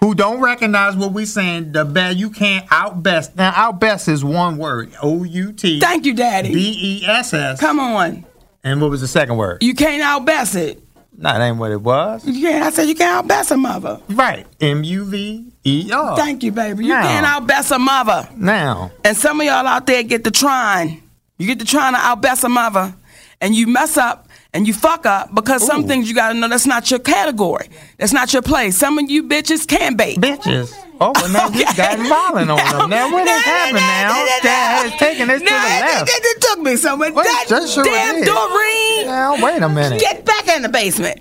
who 0.00 0.14
don't 0.14 0.40
recognize 0.40 0.94
what 0.96 1.12
we're 1.12 1.24
saying. 1.24 1.72
The 1.72 1.82
best 1.86 2.18
you 2.18 2.28
can't 2.28 2.66
out 2.70 3.02
best. 3.02 3.34
Now 3.36 3.52
out 3.56 3.80
best 3.80 4.06
is 4.06 4.22
one 4.22 4.58
word. 4.58 4.92
O 5.02 5.24
U 5.24 5.52
T 5.52 5.80
thank 5.80 6.04
you, 6.04 6.12
Daddy. 6.12 6.52
B 6.52 7.00
E 7.02 7.06
S 7.06 7.32
S. 7.32 7.58
Come 7.58 7.80
on. 7.80 8.26
And 8.64 8.82
what 8.82 8.90
was 8.90 9.00
the 9.00 9.08
second 9.08 9.38
word? 9.38 9.62
You 9.62 9.74
can't 9.74 10.02
outbest 10.02 10.56
it. 10.56 10.82
No, 11.16 11.32
that 11.32 11.40
ain't 11.40 11.56
what 11.56 11.70
it 11.70 11.80
was. 11.80 12.26
You 12.26 12.42
can't. 12.46 12.62
I 12.62 12.68
said 12.68 12.82
you 12.88 12.94
can't 12.94 13.24
outbest 13.24 13.50
a 13.50 13.56
mother. 13.56 13.98
Right. 14.10 14.46
M 14.60 14.84
U 14.84 15.06
V 15.06 15.50
E 15.64 15.90
R. 15.90 16.16
Thank 16.18 16.42
you, 16.42 16.52
baby. 16.52 16.84
You 16.84 16.90
Now. 16.90 17.02
can't 17.02 17.24
outbest 17.24 17.70
a 17.72 17.78
mother. 17.78 18.28
Now. 18.36 18.90
And 19.06 19.16
some 19.16 19.40
of 19.40 19.46
y'all 19.46 19.66
out 19.66 19.86
there 19.86 20.02
get 20.02 20.22
to 20.24 20.30
trying. 20.30 21.02
You 21.38 21.46
get 21.46 21.60
to 21.60 21.64
trying 21.64 21.94
to 21.94 21.98
outbest 22.00 22.44
a 22.44 22.50
mother, 22.50 22.94
and 23.40 23.54
you 23.54 23.66
mess 23.66 23.96
up 23.96 24.25
and 24.52 24.66
you 24.66 24.72
fuck 24.74 25.04
up 25.06 25.34
because 25.34 25.66
some 25.66 25.86
things 25.86 26.08
you 26.08 26.14
gotta 26.14 26.34
know 26.34 26.48
that's 26.48 26.66
not 26.66 26.90
your 26.90 27.00
category. 27.00 27.68
That's 27.98 28.12
not 28.12 28.32
your 28.32 28.42
place. 28.42 28.76
Some 28.76 28.98
of 28.98 29.10
you 29.10 29.22
bitches 29.24 29.66
can 29.66 29.96
bait. 29.96 30.18
Bitches. 30.18 30.72
Oh, 31.00 31.12
well, 31.14 31.28
now 31.30 31.48
you 31.50 31.64
got 31.76 31.98
violent 31.98 32.50
on 32.50 32.56
them. 32.56 32.90
Now, 32.90 33.12
what 33.12 33.26
is 33.26 33.42
happening 33.44 33.82
now? 33.82 34.12
That 34.42 34.82
has 34.90 34.98
taken 34.98 35.28
this 35.28 35.40
to 35.42 35.44
the 35.44 35.50
Nah, 35.50 35.66
it- 35.66 35.80
left. 35.80 36.08
It, 36.08 36.22
it 36.24 36.40
took 36.40 36.58
me 36.60 36.76
somewhere. 36.76 37.12
Wait, 37.12 37.24
that 37.24 37.44
just 37.48 37.74
sure 37.74 37.84
it 37.86 37.90
damn 37.90 38.14
did. 38.14 38.24
Doreen, 38.26 39.06
Now, 39.06 39.44
wait 39.44 39.62
a 39.62 39.68
minute. 39.68 40.00
get 40.00 40.24
back 40.24 40.48
in 40.48 40.62
the 40.62 40.70
basement. 40.70 41.20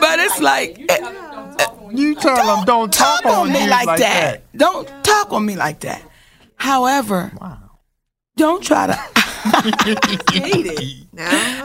But 0.00 0.18
it's 0.20 0.40
like, 0.40 0.84
eh, 0.90 1.66
You 1.92 2.14
tell 2.14 2.36
them 2.56 2.64
don't 2.66 2.92
talk, 2.92 3.24
on 3.24 3.50
me 3.52 3.64
you 3.64 3.70
like, 3.70 3.98
that. 4.00 4.42
Don't 4.54 4.86
talk 5.02 5.32
on 5.32 5.46
me 5.46 5.56
like 5.56 5.80
that. 5.80 6.02
However, 6.56 7.32
Wow. 7.40 7.58
don't 8.36 8.62
try 8.62 8.86
to 8.86 8.98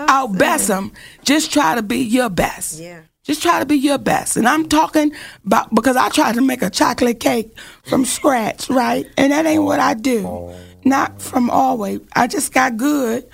outbest 0.10 0.68
them. 0.68 0.92
Just 1.24 1.52
try 1.52 1.76
to 1.76 1.82
be 1.82 1.98
your 1.98 2.30
best. 2.30 2.80
Yeah. 2.80 3.02
Just 3.24 3.42
try 3.44 3.60
to 3.60 3.66
be 3.66 3.76
your 3.76 3.98
best. 3.98 4.38
And 4.38 4.48
I'm 4.48 4.68
talking 4.68 5.12
about 5.46 5.74
because 5.76 5.96
I 5.96 6.10
tried 6.10 6.36
to 6.36 6.42
make 6.42 6.62
a 6.62 6.70
chocolate 6.70 7.20
cake 7.20 7.56
from 7.84 8.06
scratch, 8.06 8.70
right? 8.70 9.06
And 9.18 9.32
that 9.32 9.46
ain't 9.46 9.64
what 9.64 9.80
I 9.80 9.94
do. 9.94 10.54
Not 10.84 11.22
from 11.22 11.50
always. 11.50 12.00
I 12.16 12.28
just 12.28 12.54
got 12.54 12.78
good 12.78 13.30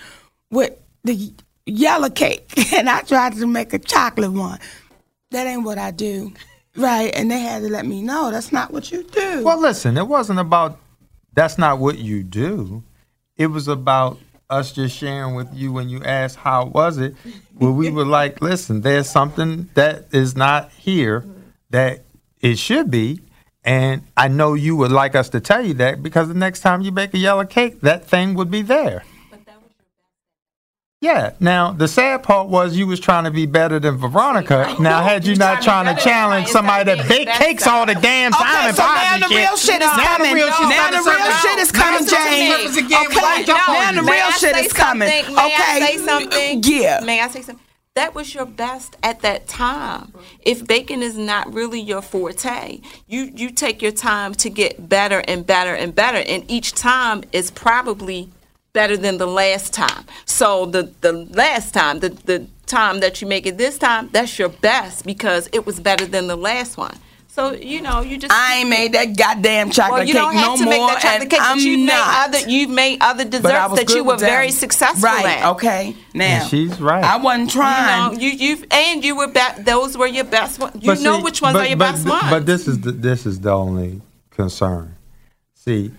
with 0.52 0.78
the 1.04 1.32
yellow 1.66 2.10
cake 2.10 2.52
and 2.74 2.90
I 2.90 3.02
tried 3.02 3.34
to 3.34 3.48
make 3.48 3.74
a 3.74 3.80
chocolate 3.80 4.32
one. 4.34 4.60
That 5.32 5.48
ain't 5.48 5.64
what 5.64 5.78
I 5.78 5.92
do. 5.92 6.34
Right? 6.76 7.16
And 7.16 7.32
they 7.32 7.40
had 7.40 7.62
to 7.62 7.70
let 7.70 7.86
me 7.86 8.02
know 8.02 8.32
that's 8.32 8.52
not 8.52 8.74
what 8.74 8.92
you 8.92 9.04
do. 9.04 9.44
Well, 9.46 9.62
listen, 9.62 9.98
it 9.98 10.08
wasn't 10.08 10.40
about 10.40 10.78
that's 11.34 11.58
not 11.58 11.80
what 11.80 12.00
you 12.00 12.22
do. 12.24 12.84
It 13.38 13.48
was 13.48 13.68
about 13.68 14.18
us 14.50 14.72
just 14.72 14.96
sharing 14.96 15.36
with 15.36 15.54
you 15.54 15.72
when 15.72 15.90
you 15.90 16.04
asked 16.04 16.38
how 16.38 16.66
was 16.66 16.98
it. 16.98 17.16
Well, 17.56 17.72
we 17.72 17.90
were 17.90 18.06
like, 18.06 18.42
listen, 18.42 18.82
there's 18.82 19.10
something 19.10 19.70
that 19.74 20.08
is 20.12 20.36
not 20.36 20.72
here 20.72 21.26
that 21.70 22.04
it 22.42 22.58
should 22.58 22.92
be. 22.92 23.22
And 23.64 24.04
I 24.16 24.28
know 24.28 24.54
you 24.54 24.76
would 24.76 24.92
like 24.92 25.16
us 25.16 25.30
to 25.30 25.40
tell 25.40 25.66
you 25.66 25.74
that 25.76 26.04
because 26.04 26.28
the 26.28 26.36
next 26.36 26.60
time 26.60 26.82
you 26.82 26.92
bake 26.92 27.14
a 27.14 27.18
yellow 27.18 27.46
cake, 27.46 27.82
that 27.82 28.06
thing 28.06 28.36
would 28.36 28.52
be 28.52 28.62
there. 28.62 29.04
Yeah. 31.02 31.34
Now 31.40 31.72
the 31.72 31.88
sad 31.88 32.24
part 32.24 32.48
was 32.48 32.76
you 32.76 32.88
was 32.88 33.00
trying 33.00 33.26
to 33.26 33.32
be 33.32 33.46
better 33.46 33.80
than 33.80 33.98
Veronica. 33.98 34.76
Now 34.80 35.04
had 35.04 35.26
you 35.26 35.36
not 35.36 35.62
trying 35.62 35.94
to 35.94 36.02
challenge 36.02 36.48
somebody 36.48 36.86
that 36.86 37.08
bake 37.08 37.28
cakes 37.28 37.68
all 37.68 37.86
the 37.86 37.94
damn 37.96 38.32
time 38.32 38.42
Okay, 38.42 38.68
and 38.70 38.76
so 38.76 38.84
pies 38.84 39.20
now 39.22 39.28
the 39.28 39.36
real 39.36 39.56
shit 39.58 39.82
is 39.82 39.98
now 39.98 40.18
coming. 40.18 40.34
Real 40.34 40.48
now 40.48 40.90
the 40.92 41.04
real 41.06 41.32
shit 41.44 41.60
is 41.60 41.72
coming, 41.72 42.02
Listen 42.02 42.18
to 42.18 42.26
me. 42.26 42.38
Jane. 42.38 42.52
Surface 42.52 42.78
again 42.78 43.06
when 43.10 43.24
I 43.24 43.42
Okay, 43.42 43.54
now 43.54 44.02
the 44.02 44.12
real 44.12 44.32
shit 44.32 44.56
is 44.56 44.74
coming. 44.74 45.08
okay, 45.10 45.28
I 45.38 45.80
say 45.80 45.98
something? 45.98 46.64
Yeah. 46.64 47.02
May 47.04 47.22
I 47.22 47.28
say 47.28 47.42
something? 47.42 47.64
That 47.96 48.14
was 48.14 48.34
your 48.34 48.46
best 48.46 48.98
at 49.04 49.22
that 49.22 49.48
time. 49.48 50.12
If 50.42 50.68
baking 50.68 51.02
is 51.02 51.18
not 51.18 51.54
really 51.54 51.80
your 51.80 52.02
forte, 52.02 52.82
you 53.08 53.32
you 53.34 53.52
take 53.52 53.82
your 53.82 53.94
time 53.94 54.34
to 54.36 54.50
get 54.50 54.90
better 54.90 55.24
and 55.28 55.46
better 55.48 55.74
and 55.74 55.96
better, 55.96 56.18
and 56.18 56.44
each 56.52 56.74
time 56.74 57.24
is 57.32 57.52
probably 57.52 58.32
better 58.76 58.96
than 58.98 59.18
the 59.18 59.26
last 59.42 59.74
time. 59.74 60.04
So 60.26 60.68
the 60.68 60.84
the 61.02 61.14
last 61.14 61.74
time, 61.74 61.96
the 62.06 62.10
the 62.10 62.46
time 62.68 63.00
that 63.00 63.22
you 63.22 63.28
make 63.28 63.46
it 63.48 63.58
this 63.58 63.78
time, 63.80 64.10
that's 64.12 64.38
your 64.38 64.50
best 64.50 65.06
because 65.06 65.50
it 65.54 65.66
was 65.66 65.80
better 65.80 66.06
than 66.06 66.28
the 66.28 66.36
last 66.36 66.78
one. 66.78 66.96
So 67.36 67.52
you 67.54 67.82
know, 67.82 68.02
you 68.10 68.18
just 68.18 68.32
I 68.34 68.58
ain't 68.60 68.70
made 68.70 68.92
that 68.94 69.18
goddamn 69.18 69.70
chocolate 69.72 70.00
well, 70.00 70.08
you 70.08 70.14
cake 70.14 70.22
don't 70.22 70.36
have 70.36 70.52
no 70.52 70.58
to 70.58 70.64
more, 70.64 70.74
make 70.74 70.88
that 70.88 71.02
chocolate 71.02 71.22
and 71.24 71.32
cake, 71.32 71.40
I'm 71.42 71.60
you've 71.60 71.80
not. 71.92 72.32
made 72.32 72.38
other 72.40 72.50
you've 72.50 72.70
made 72.84 72.98
other 73.02 73.26
desserts 73.26 73.76
that 73.80 73.90
you 73.96 74.04
were 74.06 74.18
very 74.18 74.52
successful 74.52 75.04
right, 75.10 75.26
at. 75.44 75.52
Okay, 75.54 75.96
now 76.14 76.26
And 76.42 76.50
she's 76.50 76.80
right. 76.80 77.04
I 77.04 77.18
wasn't 77.18 77.46
You 77.54 77.60
trying. 77.60 78.14
know, 78.14 78.20
you 78.24 78.30
you 78.30 78.54
and 78.72 79.04
you 79.04 79.14
were 79.18 79.28
be- 79.40 79.64
those 79.72 79.98
were 79.98 80.08
your 80.20 80.24
best 80.38 80.60
ones. 80.60 80.76
You 80.82 80.88
But 80.92 81.02
know 81.02 81.18
see, 81.18 81.24
which 81.24 81.42
ones 81.42 81.54
but- 81.56 81.66
are 81.66 81.70
your 81.74 81.78
but, 81.78 81.92
best 81.92 82.08
ones. 82.08 82.24
But 82.36 82.46
this 82.46 82.68
is 82.70 82.80
the, 82.86 82.92
this 82.94 83.26
is 83.26 83.40
the 83.42 83.52
only 83.52 84.02
concern. 84.32 84.96
See, 85.56 85.92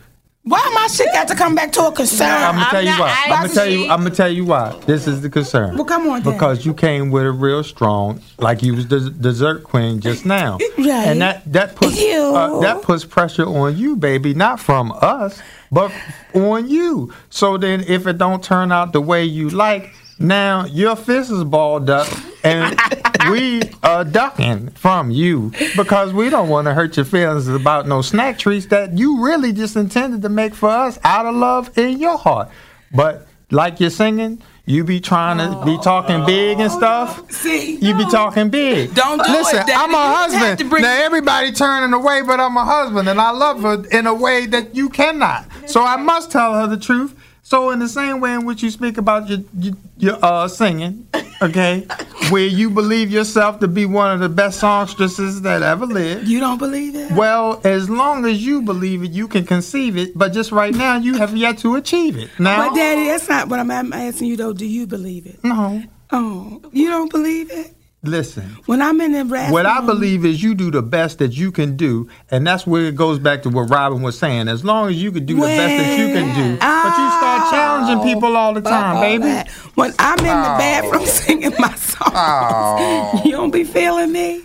Why 0.48 0.70
my 0.76 0.86
shit 0.86 1.08
got 1.12 1.26
to 1.26 1.34
come 1.34 1.56
back 1.56 1.72
to 1.72 1.86
a 1.88 1.92
concern? 1.92 2.30
I'm 2.30 2.54
gonna 2.54 2.70
tell 2.70 2.82
you 2.84 2.90
why. 2.90 3.22
I'm 3.24 3.30
gonna 3.42 3.48
tell 3.52 3.66
you. 3.68 3.82
I'm 3.90 3.98
gonna 4.04 4.10
tell 4.14 4.28
you 4.30 4.44
why. 4.44 4.78
This 4.86 5.08
is 5.08 5.20
the 5.20 5.28
concern. 5.28 5.74
Well, 5.74 5.84
come 5.84 6.08
on, 6.08 6.22
then. 6.22 6.32
Because 6.34 6.64
you 6.64 6.72
came 6.72 7.10
with 7.10 7.24
a 7.24 7.32
real 7.32 7.64
strong, 7.64 8.20
like 8.38 8.62
you 8.62 8.74
was 8.76 8.86
the 8.86 9.10
dessert 9.10 9.64
queen 9.64 9.98
just 9.98 10.24
now, 10.24 10.58
Right. 10.78 10.88
and 11.08 11.20
that 11.20 11.52
that 11.52 11.74
puts 11.74 12.00
uh, 12.00 12.60
that 12.60 12.82
puts 12.82 13.04
pressure 13.04 13.44
on 13.44 13.76
you, 13.76 13.96
baby, 13.96 14.34
not 14.34 14.60
from 14.60 14.92
us, 15.02 15.42
but 15.72 15.90
on 16.32 16.68
you. 16.68 17.12
So 17.28 17.56
then, 17.58 17.80
if 17.80 18.06
it 18.06 18.16
don't 18.16 18.40
turn 18.42 18.70
out 18.70 18.92
the 18.92 19.00
way 19.00 19.24
you 19.24 19.50
like, 19.50 19.92
now 20.18 20.64
your 20.66 20.96
fist 20.96 21.30
is 21.30 21.44
balled 21.44 21.90
up, 21.90 22.08
and 22.42 22.78
we 23.30 23.60
are 23.82 24.04
ducking 24.04 24.70
from 24.70 25.10
you 25.10 25.52
because 25.76 26.12
we 26.12 26.30
don't 26.30 26.48
want 26.48 26.66
to 26.66 26.74
hurt 26.74 26.96
your 26.96 27.04
feelings 27.06 27.48
about 27.48 27.86
no 27.86 28.02
snack 28.02 28.38
treats 28.38 28.66
that 28.66 28.96
you 28.96 29.22
really 29.24 29.52
just 29.52 29.76
intended 29.76 30.22
to 30.22 30.28
make 30.28 30.54
for 30.54 30.70
us 30.70 30.98
out 31.04 31.26
of 31.26 31.34
love 31.34 31.76
in 31.78 31.98
your 31.98 32.16
heart. 32.18 32.48
But 32.94 33.26
like 33.50 33.78
you're 33.78 33.90
singing, 33.90 34.40
you 34.64 34.82
be 34.84 34.98
trying 35.00 35.38
to 35.38 35.64
be 35.64 35.78
talking 35.78 36.24
big 36.26 36.58
and 36.58 36.72
stuff. 36.72 37.30
See, 37.30 37.76
You 37.76 37.96
be 37.96 38.04
talking 38.06 38.48
big. 38.48 38.94
Don't 38.94 39.24
do 39.24 39.32
Listen, 39.32 39.60
it, 39.60 39.70
I'm 39.76 39.94
a 39.94 39.96
husband. 40.16 40.68
bring- 40.70 40.82
now 40.82 41.04
everybody 41.04 41.52
turning 41.52 41.92
away, 41.92 42.22
but 42.26 42.40
I'm 42.40 42.56
a 42.56 42.64
husband, 42.64 43.08
and 43.08 43.20
I 43.20 43.30
love 43.30 43.60
her 43.62 43.84
in 43.92 44.06
a 44.08 44.14
way 44.14 44.46
that 44.46 44.74
you 44.74 44.88
cannot. 44.88 45.46
So 45.66 45.84
I 45.84 45.96
must 45.96 46.32
tell 46.32 46.54
her 46.54 46.66
the 46.66 46.76
truth. 46.78 47.14
So 47.46 47.70
in 47.70 47.78
the 47.78 47.88
same 47.88 48.18
way 48.18 48.34
in 48.34 48.44
which 48.44 48.64
you 48.64 48.70
speak 48.70 48.98
about 48.98 49.28
your 49.28 49.38
your, 49.56 49.74
your 49.98 50.18
uh, 50.20 50.48
singing, 50.48 51.06
okay, 51.40 51.86
where 52.30 52.44
you 52.44 52.70
believe 52.70 53.12
yourself 53.12 53.60
to 53.60 53.68
be 53.68 53.86
one 53.86 54.10
of 54.10 54.18
the 54.18 54.28
best 54.28 54.58
songstresses 54.58 55.42
that 55.42 55.62
ever 55.62 55.86
lived. 55.86 56.26
You 56.26 56.40
don't 56.40 56.58
believe 56.58 56.96
it? 56.96 57.12
Well, 57.12 57.60
as 57.62 57.88
long 57.88 58.24
as 58.24 58.44
you 58.44 58.62
believe 58.62 59.04
it, 59.04 59.12
you 59.12 59.28
can 59.28 59.46
conceive 59.46 59.96
it. 59.96 60.18
But 60.18 60.32
just 60.32 60.50
right 60.50 60.74
now, 60.74 60.96
you 60.96 61.14
have 61.18 61.36
yet 61.36 61.58
to 61.58 61.76
achieve 61.76 62.18
it. 62.18 62.30
Now, 62.40 62.68
But 62.68 62.74
Daddy, 62.74 63.06
that's 63.06 63.28
not 63.28 63.46
what 63.46 63.60
I'm, 63.60 63.70
I'm 63.70 63.92
asking 63.92 64.26
you 64.26 64.36
though. 64.36 64.52
Do 64.52 64.66
you 64.66 64.88
believe 64.88 65.26
it? 65.26 65.38
no, 65.44 65.84
Oh, 66.10 66.60
you 66.72 66.88
don't 66.88 67.12
believe 67.12 67.52
it? 67.52 67.75
Listen. 68.06 68.44
When 68.66 68.80
I'm 68.80 69.00
in 69.00 69.12
the 69.12 69.24
rap 69.24 69.52
What 69.52 69.66
I 69.66 69.80
believe 69.80 70.24
is 70.24 70.42
you 70.42 70.54
do 70.54 70.70
the 70.70 70.82
best 70.82 71.18
that 71.18 71.32
you 71.32 71.52
can 71.52 71.76
do, 71.76 72.08
and 72.30 72.46
that's 72.46 72.66
where 72.66 72.84
it 72.86 72.96
goes 72.96 73.18
back 73.18 73.42
to 73.42 73.50
what 73.50 73.70
Robin 73.70 74.02
was 74.02 74.18
saying. 74.18 74.48
As 74.48 74.64
long 74.64 74.90
as 74.90 75.02
you 75.02 75.12
can 75.12 75.26
do 75.26 75.34
the 75.34 75.40
best 75.42 75.82
that 75.82 75.98
you 75.98 76.06
can 76.06 76.34
do, 76.34 76.56
but 76.58 76.98
you 76.98 77.08
start 77.18 77.50
challenging 77.50 78.02
people 78.12 78.36
all 78.36 78.54
the 78.54 78.60
time, 78.60 78.96
oh, 78.96 78.98
all 78.98 79.02
baby. 79.02 79.24
that. 79.24 79.48
When 79.74 79.92
I'm 79.98 80.18
in 80.18 80.24
the 80.24 80.54
oh. 80.54 80.58
bathroom 80.58 81.06
singing 81.06 81.54
my 81.58 81.74
songs, 81.74 82.12
oh. 82.14 83.22
you 83.24 83.32
don't 83.32 83.50
be 83.50 83.64
feeling 83.64 84.12
me. 84.12 84.42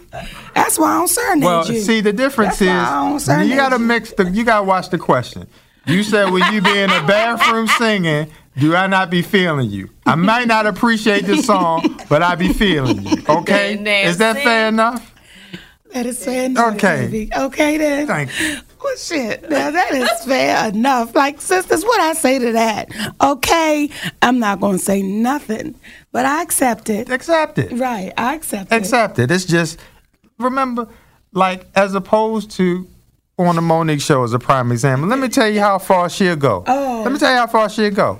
That's 0.54 0.78
why 0.78 0.94
I 0.94 0.98
don't 0.98 1.08
serenade 1.08 1.46
Well, 1.46 1.72
you. 1.72 1.82
see, 1.82 2.02
the 2.02 2.14
difference 2.14 2.60
That's 2.60 2.90
why 2.90 2.98
I 2.98 3.10
don't 3.10 3.42
is 3.42 3.50
you 3.50 3.56
gotta 3.56 3.80
mix 3.80 4.14
the. 4.14 4.30
You 4.30 4.44
gotta 4.44 4.64
watch 4.64 4.90
the 4.90 4.98
question. 4.98 5.48
You 5.88 6.04
said 6.04 6.32
when 6.32 6.54
you 6.54 6.62
be 6.62 6.78
in 6.78 6.90
the 6.90 7.04
bathroom 7.08 7.68
singing, 7.68 8.32
do 8.58 8.76
I 8.76 8.88
not 8.88 9.10
be 9.10 9.22
feeling 9.22 9.70
you? 9.70 9.90
I 10.06 10.16
might 10.16 10.48
not 10.48 10.66
appreciate 10.68 11.26
this 11.26 11.46
song, 11.46 12.00
but 12.10 12.22
I 12.22 12.36
be 12.36 12.54
feeling 12.54 13.04
you. 13.04 13.24
Okay, 13.28 14.04
is 14.06 14.18
that 14.18 14.38
fair 14.38 14.68
enough? 14.68 15.14
That 15.94 16.06
is 16.06 16.24
fair 16.24 16.46
enough. 16.46 16.76
Okay. 16.76 17.08
baby. 17.08 17.30
Okay 17.36 17.78
then. 17.78 18.08
Thank 18.08 18.40
you. 18.40 18.58
Well, 18.82 18.96
shit. 18.96 19.50
Now 19.50 19.72
that 19.72 19.92
is 19.92 20.26
fair 20.26 20.70
enough. 20.70 21.14
Like 21.14 21.42
sisters, 21.42 21.84
what 21.84 22.00
I 22.00 22.14
say 22.14 22.40
to 22.40 22.52
that? 22.54 22.90
Okay, 23.22 23.90
I'm 24.22 24.40
not 24.40 24.60
gonna 24.60 24.80
say 24.80 25.02
nothing, 25.02 25.76
but 26.12 26.26
I 26.26 26.42
accept 26.42 26.90
it. 26.90 27.10
Accept 27.10 27.58
it. 27.58 27.74
Right, 27.74 28.14
I 28.18 28.36
accept 28.36 28.72
it. 28.72 28.76
Accept 28.76 29.20
it. 29.20 29.32
It's 29.32 29.46
just 29.46 29.80
remember, 30.40 30.88
like 31.34 31.68
as 31.76 31.94
opposed 31.94 32.52
to 32.52 32.88
on 33.38 33.56
the 33.56 33.62
Monique 33.62 34.02
show 34.02 34.24
as 34.24 34.34
a 34.34 34.40
prime 34.40 34.72
example. 34.72 35.08
Let 35.08 35.20
me 35.20 35.28
tell 35.28 35.50
you 35.50 35.60
how 35.60 35.80
far 35.80 36.10
she'll 36.10 36.36
go. 36.36 36.64
Oh. 36.68 37.02
Let 37.04 37.12
me 37.12 37.20
tell 37.20 37.32
you 37.32 37.38
how 37.38 37.48
far 37.48 37.70
she'll 37.70 37.92
go. 37.92 38.20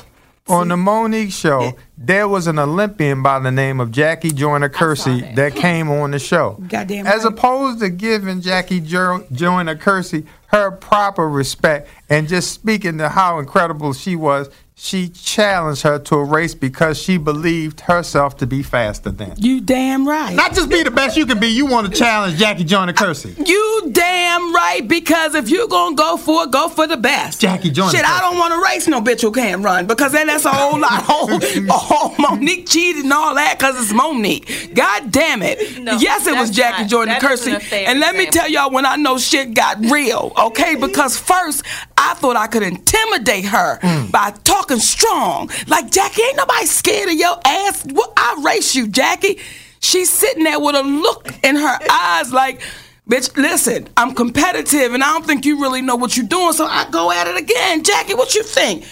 On 0.52 0.68
the 0.68 0.76
Monique 0.78 1.32
show, 1.32 1.74
there 1.98 2.28
was 2.28 2.48
an 2.48 2.60
Olympian 2.60 3.24
by 3.24 3.40
the 3.40 3.52
name 3.52 3.80
of 3.80 3.92
Jackie 3.92 4.32
Joyner 4.32 4.70
Kersee 4.70 5.22
that. 5.22 5.36
that. 5.36 5.56
came 5.56 5.90
on 5.90 6.12
the 6.12 6.20
show. 6.20 6.62
Goddamn 6.68 7.08
As 7.08 7.24
right. 7.24 7.34
opposed 7.34 7.80
to 7.80 7.90
giving 7.90 8.42
Jackie 8.42 8.82
jo- 8.82 9.26
Joyner 9.32 9.76
Kersee 9.76 10.26
her 10.48 10.72
proper 10.72 11.30
respect 11.30 11.88
and 12.10 12.28
just 12.28 12.52
speaking 12.52 12.98
to 12.98 13.08
how 13.10 13.40
incredible 13.40 13.94
she 13.94 14.16
was, 14.18 14.50
she 14.84 15.10
challenged 15.10 15.84
her 15.84 16.00
to 16.00 16.16
a 16.16 16.24
race 16.24 16.56
because 16.56 17.00
she 17.00 17.18
believed 17.20 17.82
herself 17.82 18.38
to 18.38 18.48
be 18.48 18.64
faster 18.64 19.12
than. 19.12 19.36
You 19.38 19.62
damn 19.62 20.08
right. 20.08 20.34
Not 20.36 20.56
just 20.56 20.70
be 20.72 20.82
the 20.82 20.90
best 20.90 21.16
you 21.16 21.28
can 21.28 21.40
be. 21.40 21.50
You 21.50 21.68
want 21.68 21.92
to 21.94 21.94
challenge 21.96 22.40
Jackie 22.40 22.64
Joyner 22.64 22.92
Kersee. 22.92 23.48
You 23.48 23.90
damn 23.92 24.52
right, 24.56 24.82
because 24.88 25.36
if 25.36 25.52
you 25.52 25.68
gonna 25.68 25.96
go 25.96 26.18
for 26.18 26.46
it, 26.46 26.52
go 26.52 26.68
for 26.68 26.88
the 26.88 26.98
best. 26.98 27.40
Jackie 27.40 27.70
Joyner 27.70 27.92
Shit, 27.92 28.04
I 28.06 28.22
don't 28.22 28.40
want 28.40 28.54
to 28.56 28.62
race 28.64 28.88
no 28.88 29.02
bitch 29.02 29.22
who 29.22 29.32
can't 29.32 29.64
run 29.64 29.86
because 29.86 30.14
then 30.14 30.26
that's 30.26 30.46
a 30.46 30.50
whole 30.52 30.80
lot. 30.80 31.04
Whole, 31.04 31.30
oh, 31.70 32.16
Monique 32.20 32.68
cheated 32.68 33.04
and 33.04 33.14
all 33.14 33.36
that 33.36 33.60
because 33.60 33.80
it's 33.80 33.94
Monique. 33.94 34.74
God 34.74 35.12
damn 35.12 35.44
it. 35.44 35.80
No, 35.84 35.94
yes, 35.98 36.26
it 36.26 36.34
was 36.36 36.50
Jackie 36.50 36.82
not- 36.84 36.90
Jordan 36.90 37.16
Kersee. 37.16 37.34
isn't 37.34 37.54
a 37.54 37.60
fair 37.60 37.88
And 37.88 38.00
let 38.00 38.16
me 38.16 38.26
tell 38.26 38.50
y'all 38.50 38.72
when 38.72 38.88
I 38.88 38.96
know 38.96 39.20
shit 39.20 39.54
got 39.54 39.78
real, 39.92 40.32
okay? 40.36 40.74
Because 40.76 41.20
first 41.20 41.64
I 41.98 42.16
thought 42.16 42.36
I 42.36 42.48
could 42.48 42.64
intimidate 42.64 43.46
her 43.46 43.78
Mm. 43.82 44.12
by 44.12 44.32
talking 44.44 44.71
strong. 44.80 45.50
Like 45.68 45.92
Jackie, 45.92 46.22
ain't 46.24 46.38
nobody 46.38 46.66
scared 46.66 47.10
of 47.10 47.16
your 47.16 47.38
ass. 47.46 47.86
Well, 47.92 48.14
I 48.16 48.42
race 48.46 48.76
you, 48.76 48.88
Jackie. 48.88 49.40
She's 49.80 50.10
sitting 50.10 50.44
there 50.44 50.60
with 50.60 50.76
a 50.76 50.84
look 50.84 51.28
in 51.44 51.56
her 51.56 51.80
eyes 51.90 52.32
like. 52.32 52.62
Bitch, 53.10 53.36
listen, 53.36 53.90
I'm 53.98 54.14
competitive 54.14 54.94
and 54.94 55.04
I 55.04 55.12
don't 55.12 55.26
think 55.26 55.44
you 55.44 55.60
really 55.60 55.82
know 55.82 55.98
what 55.98 56.16
you're 56.16 56.26
doing, 56.26 56.54
so 56.54 56.66
I 56.66 56.90
go 56.92 57.12
at 57.12 57.28
it 57.28 57.36
again. 57.36 57.84
Jackie, 57.84 58.14
what 58.14 58.36
you 58.36 58.44
think? 58.44 58.86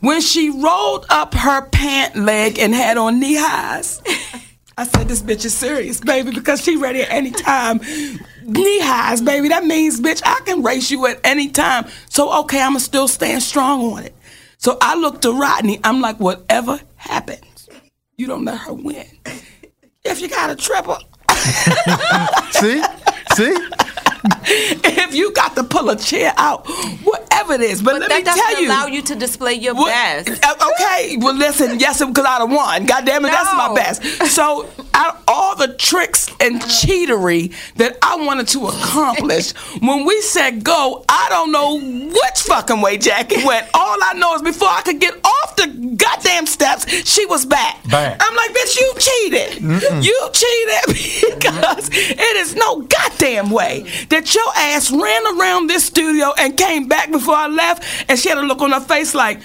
When 0.00 0.20
she 0.22 0.50
rolled 0.50 1.06
up 1.08 1.34
her 1.34 1.68
pant 1.68 2.16
leg 2.16 2.58
and 2.58 2.74
had 2.74 2.96
on 2.96 3.20
knee 3.20 3.36
highs, 3.36 4.02
I 4.76 4.84
said, 4.84 5.08
this 5.08 5.22
bitch 5.22 5.44
is 5.44 5.54
serious, 5.54 6.00
baby, 6.00 6.32
because 6.32 6.64
she 6.64 6.76
ready 6.76 7.02
at 7.02 7.10
any 7.10 7.30
time. 7.30 7.80
Knee 8.42 8.80
highs, 8.80 9.20
baby. 9.20 9.50
That 9.50 9.64
means, 9.64 10.00
bitch, 10.00 10.22
I 10.24 10.40
can 10.46 10.62
race 10.62 10.90
you 10.90 11.06
at 11.06 11.20
any 11.22 11.50
time. 11.50 11.86
So, 12.08 12.40
okay, 12.40 12.62
I'ma 12.62 12.78
still 12.78 13.06
stand 13.06 13.42
strong 13.42 13.92
on 13.92 14.04
it. 14.04 14.14
So 14.60 14.76
I 14.82 14.94
look 14.94 15.22
to 15.22 15.32
Rodney. 15.32 15.80
I'm 15.82 16.02
like, 16.02 16.20
whatever 16.20 16.78
happens, 16.96 17.70
you 18.18 18.26
don't 18.26 18.44
let 18.44 18.58
her 18.58 18.74
win. 18.74 19.06
If 20.04 20.20
you 20.20 20.28
got 20.28 20.50
a 20.50 20.54
triple, 20.54 20.98
See? 22.50 22.82
See? 23.34 23.56
if 24.44 25.14
you 25.14 25.32
got 25.32 25.54
to 25.56 25.64
pull 25.64 25.90
a 25.90 25.96
chair 25.96 26.32
out, 26.36 26.66
whatever 27.02 27.54
it 27.54 27.60
is. 27.62 27.82
But, 27.82 27.92
But 27.92 28.00
let 28.02 28.08
that 28.10 28.18
me 28.18 28.24
doesn't 28.24 28.42
tell 28.42 28.62
you. 28.62 28.68
allow 28.68 28.86
you 28.86 29.02
to 29.02 29.14
display 29.14 29.54
your 29.54 29.74
What- 29.74 29.88
best. 29.88 30.44
uh, 30.44 30.54
Okay, 30.80 31.16
well, 31.18 31.34
listen, 31.34 31.80
yes, 31.80 31.98
because 32.04 32.24
I'd 32.24 32.40
have 32.40 32.50
won. 32.50 32.84
God 32.86 33.04
damn 33.04 33.24
it, 33.24 33.30
that's 33.30 33.52
my 33.52 33.74
best. 33.74 34.02
So, 34.34 34.68
out 34.94 35.16
of 35.16 35.22
all 35.28 35.56
the 35.56 35.68
tricks 35.74 36.28
and 36.40 36.60
cheatery 36.62 37.52
that 37.76 37.96
I 38.02 38.16
wanted 38.16 38.48
to 38.48 38.66
accomplish, 38.68 39.50
when 39.80 40.04
we 40.04 40.20
said 40.22 40.62
go, 40.64 41.04
I 41.08 41.26
don't 41.30 41.50
know 41.52 41.78
which 41.80 42.40
fucking 42.46 42.80
way 42.80 42.98
Jackie 42.98 43.44
went. 43.44 43.66
All 43.74 43.96
I 44.02 44.14
know 44.14 44.34
is 44.36 44.42
before 44.42 44.68
I 44.68 44.82
could 44.82 45.00
get 45.00 45.14
off 45.24 45.56
the 45.56 45.66
goddamn 45.96 46.46
steps, 46.46 46.86
she 47.08 47.26
was 47.26 47.44
back. 47.46 47.78
Back. 47.88 48.16
I'm 48.20 48.36
like, 48.36 48.50
bitch, 48.54 48.78
you 48.78 48.94
cheated. 48.98 50.04
You 50.04 50.30
cheated 50.32 51.34
because 51.40 51.88
it 51.92 52.36
is 52.36 52.54
no 52.54 52.82
goddamn 52.82 53.50
way 53.50 53.84
that 54.10 54.34
your 54.34 54.52
ass 54.56 54.90
ran 54.90 55.38
around 55.38 55.68
this 55.68 55.84
studio 55.84 56.32
and 56.38 56.56
came 56.56 56.86
back 56.88 57.10
before 57.10 57.34
I 57.34 57.46
left, 57.48 57.84
and 58.08 58.18
she 58.18 58.28
had 58.28 58.38
a 58.38 58.42
look 58.42 58.60
on 58.60 58.72
her 58.72 58.80
face 58.80 59.14
like, 59.14 59.40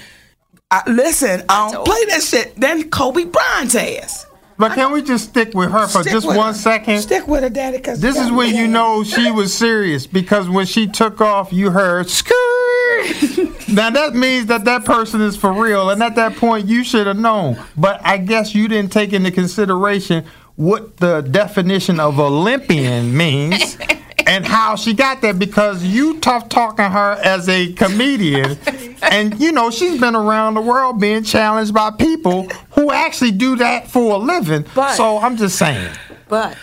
I, 0.70 0.82
listen, 0.90 1.44
I 1.48 1.70
don't 1.70 1.84
play 1.86 2.04
that 2.06 2.22
shit. 2.22 2.56
Then 2.56 2.90
Kobe 2.90 3.24
Bryant's 3.24 3.74
ass. 3.74 4.26
But 4.58 4.72
can 4.72 4.90
we 4.90 5.02
just 5.02 5.28
stick 5.30 5.52
with 5.54 5.70
her 5.70 5.86
for 5.86 6.00
Stick 6.00 6.12
just 6.12 6.26
one 6.26 6.36
her. 6.36 6.54
second? 6.54 7.00
Stick 7.02 7.28
with 7.28 7.42
her, 7.42 7.50
daddy. 7.50 7.78
Cause 7.78 8.00
This 8.00 8.16
is 8.16 8.32
when 8.32 8.54
you 8.54 8.66
know 8.66 9.04
she 9.04 9.30
was 9.30 9.52
serious 9.52 10.06
because 10.06 10.48
when 10.48 10.64
she 10.64 10.86
took 10.86 11.20
off, 11.20 11.52
you 11.52 11.70
heard 11.70 12.08
skirt. 12.08 12.34
now 13.68 13.90
that 13.90 14.14
means 14.14 14.46
that 14.46 14.64
that 14.64 14.84
person 14.84 15.20
is 15.20 15.36
for 15.36 15.52
real, 15.52 15.90
and 15.90 16.02
at 16.02 16.14
that 16.14 16.36
point, 16.36 16.66
you 16.66 16.84
should 16.84 17.06
have 17.06 17.18
known. 17.18 17.62
But 17.76 18.00
I 18.04 18.16
guess 18.16 18.54
you 18.54 18.66
didn't 18.66 18.92
take 18.92 19.12
into 19.12 19.30
consideration 19.30 20.24
what 20.56 20.96
the 20.96 21.20
definition 21.20 22.00
of 22.00 22.18
Olympian 22.18 23.14
means 23.14 23.76
and 24.26 24.44
how 24.46 24.76
she 24.76 24.92
got 24.92 25.20
there 25.22 25.32
because 25.34 25.84
you 25.84 26.18
tough 26.20 26.48
talking 26.48 26.84
her 26.84 27.12
as 27.22 27.48
a 27.48 27.72
comedian, 27.74 28.58
and 29.02 29.38
you 29.40 29.52
know 29.52 29.70
she's 29.70 30.00
been 30.00 30.16
around 30.16 30.54
the 30.54 30.60
world 30.60 31.00
being 31.00 31.22
challenged 31.22 31.72
by 31.72 31.90
people 31.90 32.48
who 32.72 32.90
actually 32.90 33.30
do 33.30 33.56
that 33.56 33.88
for 33.88 34.14
a 34.14 34.18
living. 34.18 34.64
But- 34.74 34.94
so 34.94 35.18
I'm 35.18 35.36
just 35.36 35.56
saying. 35.58 35.94
But 36.28 36.56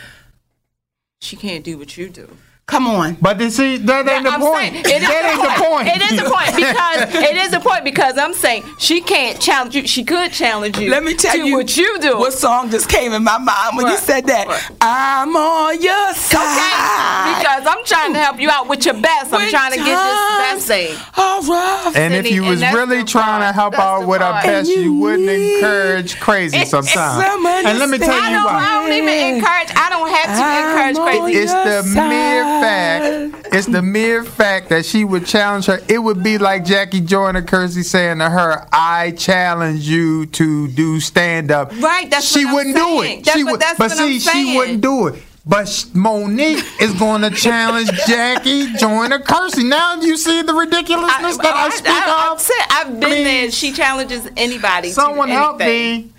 she 1.22 1.36
can't 1.38 1.64
do 1.64 1.78
what 1.78 1.98
you 1.98 2.10
do. 2.10 2.30
Come 2.66 2.88
on. 2.88 3.18
But 3.22 3.42
you 3.42 3.50
see, 3.50 3.76
that 3.78 4.08
ain't 4.08 4.24
the 4.24 4.30
I'm 4.32 4.40
point. 4.40 4.56
saying, 4.72 4.76
it 4.76 5.02
is 5.04 5.08
that 5.08 5.36
ain't 5.36 5.44
the 5.44 5.64
point. 5.68 5.88
It 5.92 6.02
is 6.02 6.16
the 6.16 6.30
point 6.32 6.56
because 6.56 7.00
it 7.30 7.36
is 7.36 7.52
the 7.52 7.60
point 7.60 7.84
because 7.84 8.18
I'm 8.18 8.34
saying 8.34 8.64
she 8.80 9.02
can't 9.02 9.40
challenge 9.40 9.76
you. 9.76 9.86
She 9.86 10.06
could 10.06 10.32
challenge 10.32 10.78
you. 10.80 10.90
Let 10.90 11.04
me 11.04 11.14
tell 11.14 11.34
to 11.36 11.46
you 11.46 11.56
what 11.58 11.76
you 11.76 12.00
do. 12.00 12.18
What 12.18 12.32
song 12.32 12.70
just 12.72 12.88
came 12.88 13.12
in 13.12 13.22
my 13.24 13.38
mind 13.38 13.76
when 13.76 13.88
you 13.88 13.98
said 13.98 14.26
that? 14.28 14.48
What? 14.48 14.64
I'm 14.80 15.36
on 15.36 15.82
your 15.82 16.14
side. 16.16 16.40
okay, 16.40 17.44
because 17.44 17.68
I'm 17.68 17.84
trying 17.84 18.14
to 18.14 18.20
help 18.20 18.40
you 18.40 18.50
out 18.50 18.70
with 18.70 18.86
your 18.86 18.96
best. 18.96 19.34
I'm 19.34 19.42
When 19.42 19.50
trying 19.52 19.72
to 19.74 19.78
get 19.78 19.86
this 20.00 20.38
best 20.40 20.68
thing. 20.68 20.96
All 21.18 21.42
rough. 21.44 21.96
And 21.98 22.14
if 22.14 22.32
you 22.32 22.44
and 22.44 22.50
was 22.50 22.62
really 22.74 23.00
the 23.04 23.08
trying 23.12 23.42
to 23.42 23.52
help 23.52 23.74
That's 23.74 23.84
out 23.84 24.08
with 24.08 24.22
our 24.22 24.42
best, 24.42 24.70
you 24.70 24.80
you 24.84 24.94
wouldn't 24.94 25.28
encourage 25.30 26.18
crazy 26.20 26.56
It's- 26.58 26.72
it's 26.74 26.94
sometimes. 26.94 27.26
some 27.28 27.46
And 27.46 27.78
let 27.78 27.90
me 27.90 27.98
tell 27.98 28.10
I 28.10 28.30
you 28.30 28.36
don't, 28.36 28.46
why. 28.46 28.66
I 28.66 28.82
don't 28.88 28.94
even 28.98 29.36
encourage. 29.36 29.70
I 29.76 29.90
don't 29.90 30.10
have 30.10 30.30
to 30.40 30.44
encourage 30.64 30.98
I'm 30.98 31.22
crazy. 31.22 31.40
It's 31.44 31.52
the 31.52 31.92
your 31.94 32.08
mere 32.08 32.44
side. 32.44 32.53
Fact. 32.62 33.48
It's 33.54 33.68
the 33.68 33.82
mere 33.82 34.24
fact 34.24 34.70
that 34.70 34.86
she 34.86 35.04
would 35.06 35.26
challenge 35.26 35.66
her. 35.68 35.80
It 35.88 36.00
would 36.00 36.24
be 36.24 36.38
like 36.38 36.66
Jackie 36.66 37.02
Joyner 37.02 37.42
Kersee 37.42 37.84
saying 37.84 38.20
to 38.20 38.30
her, 38.30 38.68
"I 38.72 39.12
challenge 39.12 39.88
you 39.88 40.26
to 40.28 40.68
do 40.70 41.00
stand 41.00 41.52
up." 41.52 41.72
Right, 41.80 42.10
that's 42.10 42.26
she 42.32 42.46
what 42.46 42.50
I'm 42.50 42.56
wouldn't 42.56 42.78
saying. 42.78 42.98
do 42.98 43.02
it. 43.20 43.26
That's 43.26 43.38
she 43.38 43.44
what- 43.44 43.52
would. 43.54 43.60
That's 43.62 43.78
but 43.80 43.90
what 43.90 43.98
see, 43.98 44.14
I'm 44.16 44.20
she 44.20 44.58
wouldn't 44.58 44.82
do 44.82 45.08
it. 45.08 45.24
But 45.46 45.86
Monique 45.94 46.64
is 46.80 46.94
going 46.94 47.22
to 47.22 47.30
challenge 47.30 47.90
Jackie 48.08 48.74
Joyner 48.78 49.20
Kersee. 49.20 49.68
Now 49.68 49.96
you 50.00 50.16
see 50.16 50.42
the 50.42 50.54
ridiculousness 50.54 51.36
that 51.38 51.54
I, 51.54 51.70
speak 51.70 51.88
I, 51.92 52.30
of. 52.32 52.40
said, 52.40 52.56
I've 52.70 53.00
been 53.00 53.10
Please. 53.10 53.24
there. 53.26 53.52
She 53.52 53.74
challenges 53.74 54.26
anybody. 54.38 54.88
to 54.88 54.94
Someone 54.94 55.28
help 55.28 55.60
me. 55.60 56.12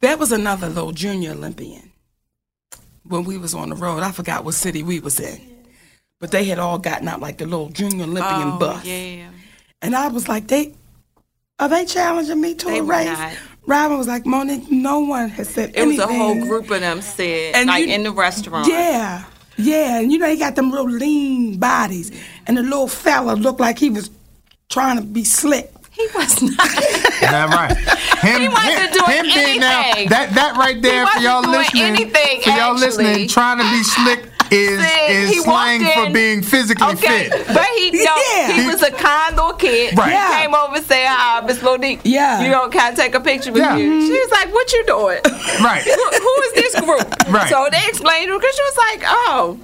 That 0.00 0.18
was 0.18 0.32
another 0.32 0.68
little 0.68 0.90
junior 0.90 1.30
Olympian. 1.30 1.92
When 3.04 3.22
we 3.22 3.38
was 3.38 3.54
on 3.54 3.68
the 3.68 3.76
road, 3.76 4.02
I 4.02 4.10
forgot 4.10 4.44
what 4.44 4.54
city 4.54 4.82
we 4.82 4.98
was 4.98 5.20
in. 5.20 5.40
But 6.22 6.30
they 6.30 6.44
had 6.44 6.60
all 6.60 6.78
gotten 6.78 7.08
out 7.08 7.18
like 7.18 7.38
the 7.38 7.46
little 7.46 7.68
junior 7.70 8.04
Olympian 8.04 8.52
Oh, 8.52 8.56
bus. 8.58 8.84
yeah. 8.84 9.26
And 9.82 9.96
I 9.96 10.06
was 10.06 10.28
like, 10.28 10.46
they 10.46 10.72
Are 11.58 11.68
they 11.68 11.84
challenging 11.84 12.40
me 12.40 12.54
to 12.54 12.66
They 12.66 12.78
a 12.78 12.82
were 12.84 12.90
race? 12.92 13.06
not. 13.08 13.32
Robin 13.66 13.98
was 13.98 14.06
like, 14.06 14.24
Monique, 14.24 14.70
no 14.70 15.00
one 15.00 15.30
has 15.30 15.48
said 15.48 15.70
It 15.74 15.84
was 15.84 15.98
anything. 15.98 16.16
a 16.16 16.18
whole 16.18 16.40
group 16.46 16.70
of 16.70 16.78
them 16.78 17.02
said, 17.02 17.56
And 17.56 17.66
like 17.66 17.86
you- 17.88 17.92
in 17.92 18.04
the 18.04 18.12
restaurant. 18.12 18.68
Yeah, 18.68 19.24
yeah, 19.56 19.98
and 19.98 20.12
you 20.12 20.18
know 20.18 20.26
they 20.26 20.36
got 20.36 20.54
them 20.54 20.70
little 20.70 20.88
lean 20.88 21.58
bodies, 21.58 22.12
and 22.46 22.56
the 22.56 22.62
little 22.62 22.86
fella 22.88 23.32
looked 23.32 23.58
like 23.58 23.80
he 23.80 23.90
was 23.90 24.08
trying 24.70 24.98
to 24.98 25.02
be 25.02 25.24
slick. 25.24 25.72
He 25.90 26.06
was 26.14 26.40
not. 26.40 26.56
That 27.20 27.48
right. 27.52 27.76
Him, 28.22 28.40
He 28.42 28.48
wasn't 28.48 28.92
doing 28.94 29.22
being 29.34 29.60
now- 29.60 29.82
anything. 29.86 30.08
that 30.10 30.34
that 30.36 30.56
right 30.56 30.80
there 30.80 31.04
for 31.06 31.16
wasn't 31.18 31.24
y'all 31.24 31.42
doing 31.42 31.58
listening. 31.58 31.82
anything, 31.84 32.40
for 32.42 32.50
y'all 32.50 32.58
actually. 32.74 32.86
listening, 32.86 33.28
trying 33.28 33.58
to 33.58 33.64
be 33.70 33.82
slick 33.82 34.31
is 34.52 34.84
See, 34.84 35.36
is 35.38 35.42
slang 35.44 35.82
walked 35.82 35.94
for 35.94 36.10
being 36.12 36.42
physically 36.42 36.86
Okay, 36.94 37.28
fit. 37.30 37.46
but 37.48 37.66
he 37.76 37.90
no, 37.92 38.14
Yeah. 38.34 38.52
he 38.52 38.66
was 38.66 38.82
a 38.82 38.90
kind 38.90 39.36
little 39.36 39.52
kid. 39.54 39.96
Right. 39.98 40.12
He 40.12 40.42
came 40.42 40.54
over 40.54 40.76
and 40.76 40.84
said, 40.86 41.06
"Hi, 41.06 41.40
Miss 41.46 41.62
Monique. 41.62 42.00
Yeah. 42.04 42.42
you 42.42 42.50
know, 42.50 42.68
can 42.68 42.92
I 42.92 42.94
take 42.94 43.14
a 43.14 43.20
picture 43.20 43.52
with 43.52 43.62
Yeah. 43.62 43.76
you?" 43.76 44.06
She 44.06 44.12
was 44.12 44.30
like, 44.30 44.52
"What 44.52 44.72
you 44.72 44.84
doing? 44.86 45.20
Right. 45.62 45.82
who, 45.82 45.92
who 45.92 46.42
is 46.42 46.52
this 46.54 46.80
group?" 46.80 47.28
Right. 47.28 47.48
So 47.48 47.68
they 47.70 47.80
explained 47.88 48.28
to 48.28 48.32
her 48.34 48.38
because 48.38 48.54
she 48.56 48.62
was 48.62 48.76
like, 48.76 49.02
"Oh." 49.06 49.58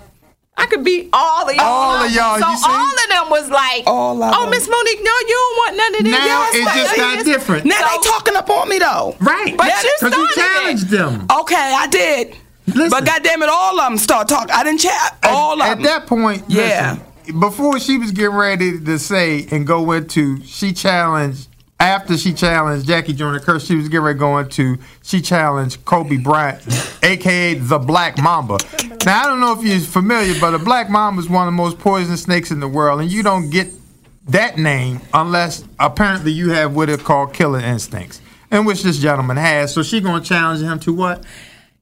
I 0.60 0.66
could 0.66 0.82
beat 0.82 1.08
all 1.12 1.48
of 1.48 1.54
y'all. 1.54 1.64
All 1.64 2.04
of 2.04 2.10
y'all, 2.10 2.36
So 2.40 2.50
you 2.50 2.56
see? 2.56 2.64
all 2.68 2.90
of 2.92 3.08
them 3.10 3.30
was 3.30 3.48
like, 3.48 3.84
All 3.86 4.20
of 4.20 4.34
"Oh. 4.36 4.50
Miss 4.50 4.68
Monique, 4.68 4.98
no, 5.04 5.12
you 5.28 5.28
don't 5.28 5.56
want 5.56 5.76
none 5.76 5.94
of 5.94 6.02
this." 6.02 6.10
Now 6.12 6.26
Y'all 6.26 6.48
it 6.50 6.74
just 6.74 6.96
got 6.96 7.14
yes. 7.14 7.24
different. 7.24 7.64
Now 7.64 7.76
So- 7.78 7.86
they 8.02 8.08
talking 8.10 8.34
up 8.34 8.50
on 8.50 8.68
me 8.68 8.80
though. 8.80 9.14
Right. 9.20 9.56
But 9.56 9.66
you 9.68 9.72
Because 10.00 10.18
you 10.18 10.28
started 10.28 10.30
it. 10.30 10.34
challenged 10.34 10.88
them. 10.88 11.26
Okay, 11.42 11.54
I 11.54 11.86
did. 11.86 12.34
Listen. 12.74 12.90
But 12.90 13.04
goddamn 13.04 13.42
it, 13.42 13.48
all 13.48 13.78
of 13.80 13.88
them 13.90 13.98
start 13.98 14.28
talking. 14.28 14.50
I 14.54 14.64
didn't 14.64 14.80
chat. 14.80 15.18
All 15.24 15.60
at, 15.62 15.72
of 15.72 15.78
them. 15.78 15.86
at 15.86 16.00
that 16.00 16.06
point, 16.06 16.44
Yeah. 16.48 16.98
listen, 17.26 17.40
before 17.40 17.78
she 17.78 17.98
was 17.98 18.10
getting 18.12 18.34
ready 18.36 18.80
to 18.80 18.98
say 18.98 19.46
and 19.50 19.66
go 19.66 19.92
into, 19.92 20.42
she 20.44 20.72
challenged. 20.72 21.48
After 21.80 22.16
she 22.18 22.32
challenged 22.32 22.88
Jackie 22.88 23.12
Joyner 23.12 23.38
Kersee, 23.38 23.68
she 23.68 23.74
was 23.76 23.88
getting 23.88 24.00
ready 24.04 24.18
going 24.18 24.48
to. 24.48 24.78
She 25.04 25.20
challenged 25.20 25.84
Kobe 25.84 26.16
Bryant, 26.16 26.60
aka 27.04 27.54
the 27.54 27.78
Black 27.78 28.18
Mamba. 28.20 28.58
Now 29.06 29.22
I 29.22 29.26
don't 29.26 29.38
know 29.38 29.52
if 29.56 29.62
you're 29.64 29.78
familiar, 29.78 30.34
but 30.40 30.54
a 30.54 30.58
Black 30.58 30.90
Mamba 30.90 31.20
is 31.22 31.28
one 31.28 31.46
of 31.46 31.52
the 31.52 31.56
most 31.56 31.78
poisonous 31.78 32.22
snakes 32.24 32.50
in 32.50 32.58
the 32.58 32.66
world, 32.66 33.00
and 33.00 33.08
you 33.12 33.22
don't 33.22 33.48
get 33.50 33.68
that 34.26 34.58
name 34.58 35.00
unless 35.14 35.62
apparently 35.78 36.32
you 36.32 36.50
have 36.50 36.74
what 36.74 36.90
are 36.90 36.96
called 36.96 37.32
killer 37.32 37.60
instincts, 37.60 38.20
and 38.50 38.66
which 38.66 38.82
this 38.82 38.98
gentleman 38.98 39.36
has. 39.36 39.72
So 39.72 39.84
she 39.84 40.00
gonna 40.00 40.24
challenge 40.24 40.60
him 40.62 40.80
to 40.80 40.92
what? 40.92 41.22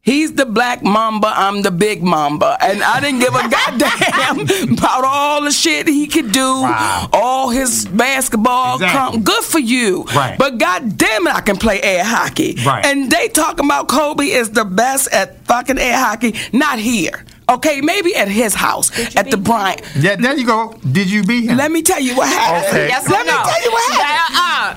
He's 0.07 0.33
the 0.35 0.47
black 0.47 0.85
mamba, 0.85 1.33
I'm 1.35 1.62
the 1.62 1.73
big 1.73 2.01
mamba. 2.01 2.57
And 2.62 2.81
I 2.81 3.01
didn't 3.01 3.19
give 3.19 3.35
a 3.35 3.49
goddamn 3.57 4.73
about 4.79 5.03
all 5.05 5.42
the 5.42 5.51
shit 5.51 5.88
he 5.88 6.07
could 6.07 6.31
do, 6.31 6.62
Wow. 6.62 7.09
all 7.12 7.51
his 7.51 7.87
basketball. 7.87 8.75
Exactly. 8.77 8.97
Crump. 8.97 9.25
Good 9.25 9.42
for 9.45 9.59
you. 9.59 10.05
Right. 10.14 10.38
But 10.38 10.59
goddamn 10.59 11.27
it, 11.27 11.35
I 11.35 11.40
can 11.40 11.57
play 11.57 11.83
air 11.83 12.05
hockey. 12.05 12.57
Right. 12.64 12.87
And 12.87 13.11
they 13.11 13.27
talking 13.29 13.64
about 13.66 13.88
Kobe 13.88 14.27
is 14.27 14.51
the 14.51 14.64
best 14.64 15.12
at 15.12 15.45
fucking 15.45 15.79
air 15.79 15.99
hockey, 15.99 16.35
not 16.53 16.79
here. 16.79 17.25
Okay, 17.49 17.81
maybe 17.81 18.14
at 18.16 18.27
his 18.29 18.55
house, 18.55 18.90
at 19.16 19.31
the 19.31 19.37
Bryant. 19.37 19.81
Yeah, 19.97 20.16
there 20.16 20.37
you 20.37 20.45
go. 20.47 20.77
Did 20.90 21.09
you 21.09 21.23
beat 21.23 21.45
him? 21.49 21.57
Let 21.57 21.71
me 21.71 21.81
tell 21.83 22.01
you 22.01 22.16
what 22.16 22.29
happened. 22.29 22.66
Okay. 22.66 22.88
Yes 22.88 23.09
Let 23.09 23.21
or 23.21 23.25
me 23.25 23.31
tell 23.31 23.62
you 23.64 23.71
what 23.71 23.92
happened. 23.95 24.37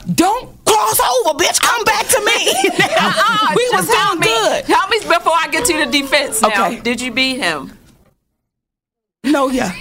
Uh-uh. 0.10 0.14
Don't 0.14 0.59
cross 0.70 1.00
over, 1.00 1.38
bitch. 1.38 1.60
Come 1.62 1.84
back 1.84 2.06
to 2.08 2.20
me. 2.22 2.40
Uh-uh, 2.80 3.54
we 3.56 3.64
was 3.74 3.86
just 3.88 3.92
tell 3.92 4.12
doing 4.16 4.20
me, 4.22 4.28
good. 4.28 4.66
Tell 4.66 4.88
me 4.90 5.00
before 5.00 5.34
I 5.36 5.48
get 5.52 5.66
to 5.66 5.74
the 5.78 5.86
defense. 5.86 6.42
Now, 6.42 6.50
Okay. 6.50 6.80
did 6.82 7.02
you 7.02 7.12
beat 7.12 7.38
him? 7.38 7.74
No 9.24 9.50
yeah. 9.50 9.74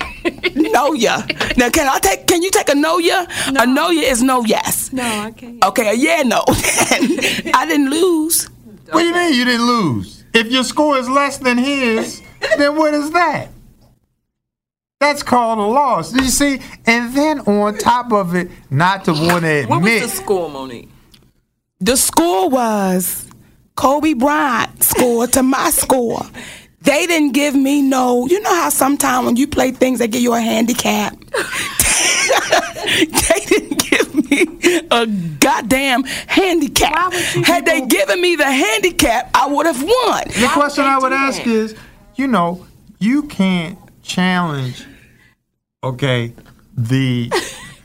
No 0.57 0.93
yeah. 0.95 1.25
Now 1.57 1.71
can 1.71 1.89
I 1.89 1.99
take 2.01 2.27
can 2.27 2.43
you 2.43 2.51
take 2.51 2.69
a 2.69 2.75
no 2.75 2.99
ya? 2.99 3.25
A 3.47 3.65
no 3.67 3.89
yeah 3.91 4.11
is 4.11 4.23
no 4.23 4.45
yes. 4.45 4.93
No, 4.93 5.05
I 5.05 5.31
can't. 5.31 5.65
Okay, 5.65 5.89
a 5.89 5.95
yeah 5.95 6.23
no. 6.23 6.43
I 6.49 7.65
didn't 7.69 7.89
lose. 7.91 8.47
What 8.91 9.01
do 9.01 9.07
you 9.07 9.15
mean 9.15 9.35
you 9.35 9.45
didn't 9.45 9.67
lose? 9.67 10.25
If 10.35 10.49
your 10.49 10.65
score 10.65 10.99
is 10.99 11.09
less 11.09 11.39
than 11.39 11.57
his, 11.57 12.21
then 12.59 12.77
what 12.77 12.95
is 12.95 13.11
that? 13.13 13.49
That's 15.01 15.23
called 15.23 15.59
a 15.59 15.63
loss. 15.63 16.13
You 16.15 16.25
see? 16.25 16.61
And 16.87 17.15
then 17.15 17.41
on 17.41 17.79
top 17.79 18.13
of 18.13 18.35
it, 18.35 18.51
not 18.71 19.05
to 19.05 19.13
want 19.13 19.43
to 19.45 19.63
admit. 19.63 19.69
What 19.69 19.83
was 19.83 20.03
the 20.03 20.09
score, 20.09 20.51
Monique? 20.51 20.89
The 21.81 21.97
score 21.97 22.51
was 22.51 23.29
Kobe 23.77 24.15
Bryant 24.15 24.83
scored 24.83 25.33
to 25.35 25.45
my 25.45 25.71
score. 25.71 26.23
They 26.83 27.07
didn't 27.07 27.33
give 27.33 27.55
me 27.55 27.81
no. 27.83 28.27
You 28.27 28.41
know 28.41 28.53
how 28.55 28.71
sometimes 28.71 29.27
when 29.27 29.37
you 29.37 29.47
play 29.47 29.71
things, 29.71 30.01
they 30.01 30.09
give 30.09 30.23
you 30.23 30.35
a 30.35 30.41
handicap. 30.41 31.13
they 32.89 33.41
didn't 33.47 33.79
give 33.91 34.31
me 34.31 34.81
a 34.91 35.07
goddamn 35.39 36.03
handicap. 36.05 36.93
Why 36.93 37.09
would 37.09 37.35
you 37.37 37.43
Had 37.45 37.67
they 37.67 37.75
people- 37.75 37.87
given 37.89 38.21
me 38.21 38.35
the 38.35 38.51
handicap, 38.51 39.31
I 39.35 39.47
would 39.47 39.67
have 39.67 39.81
won. 39.81 40.25
the 40.41 40.49
question 40.53 40.85
I 40.85 40.99
would 40.99 41.13
ask 41.13 41.39
that? 41.45 41.47
is, 41.49 41.77
you 42.17 42.27
know, 42.27 42.67
you 42.99 43.23
can't 43.25 43.79
challenge, 44.03 44.85
okay, 45.83 46.35
the 46.77 47.31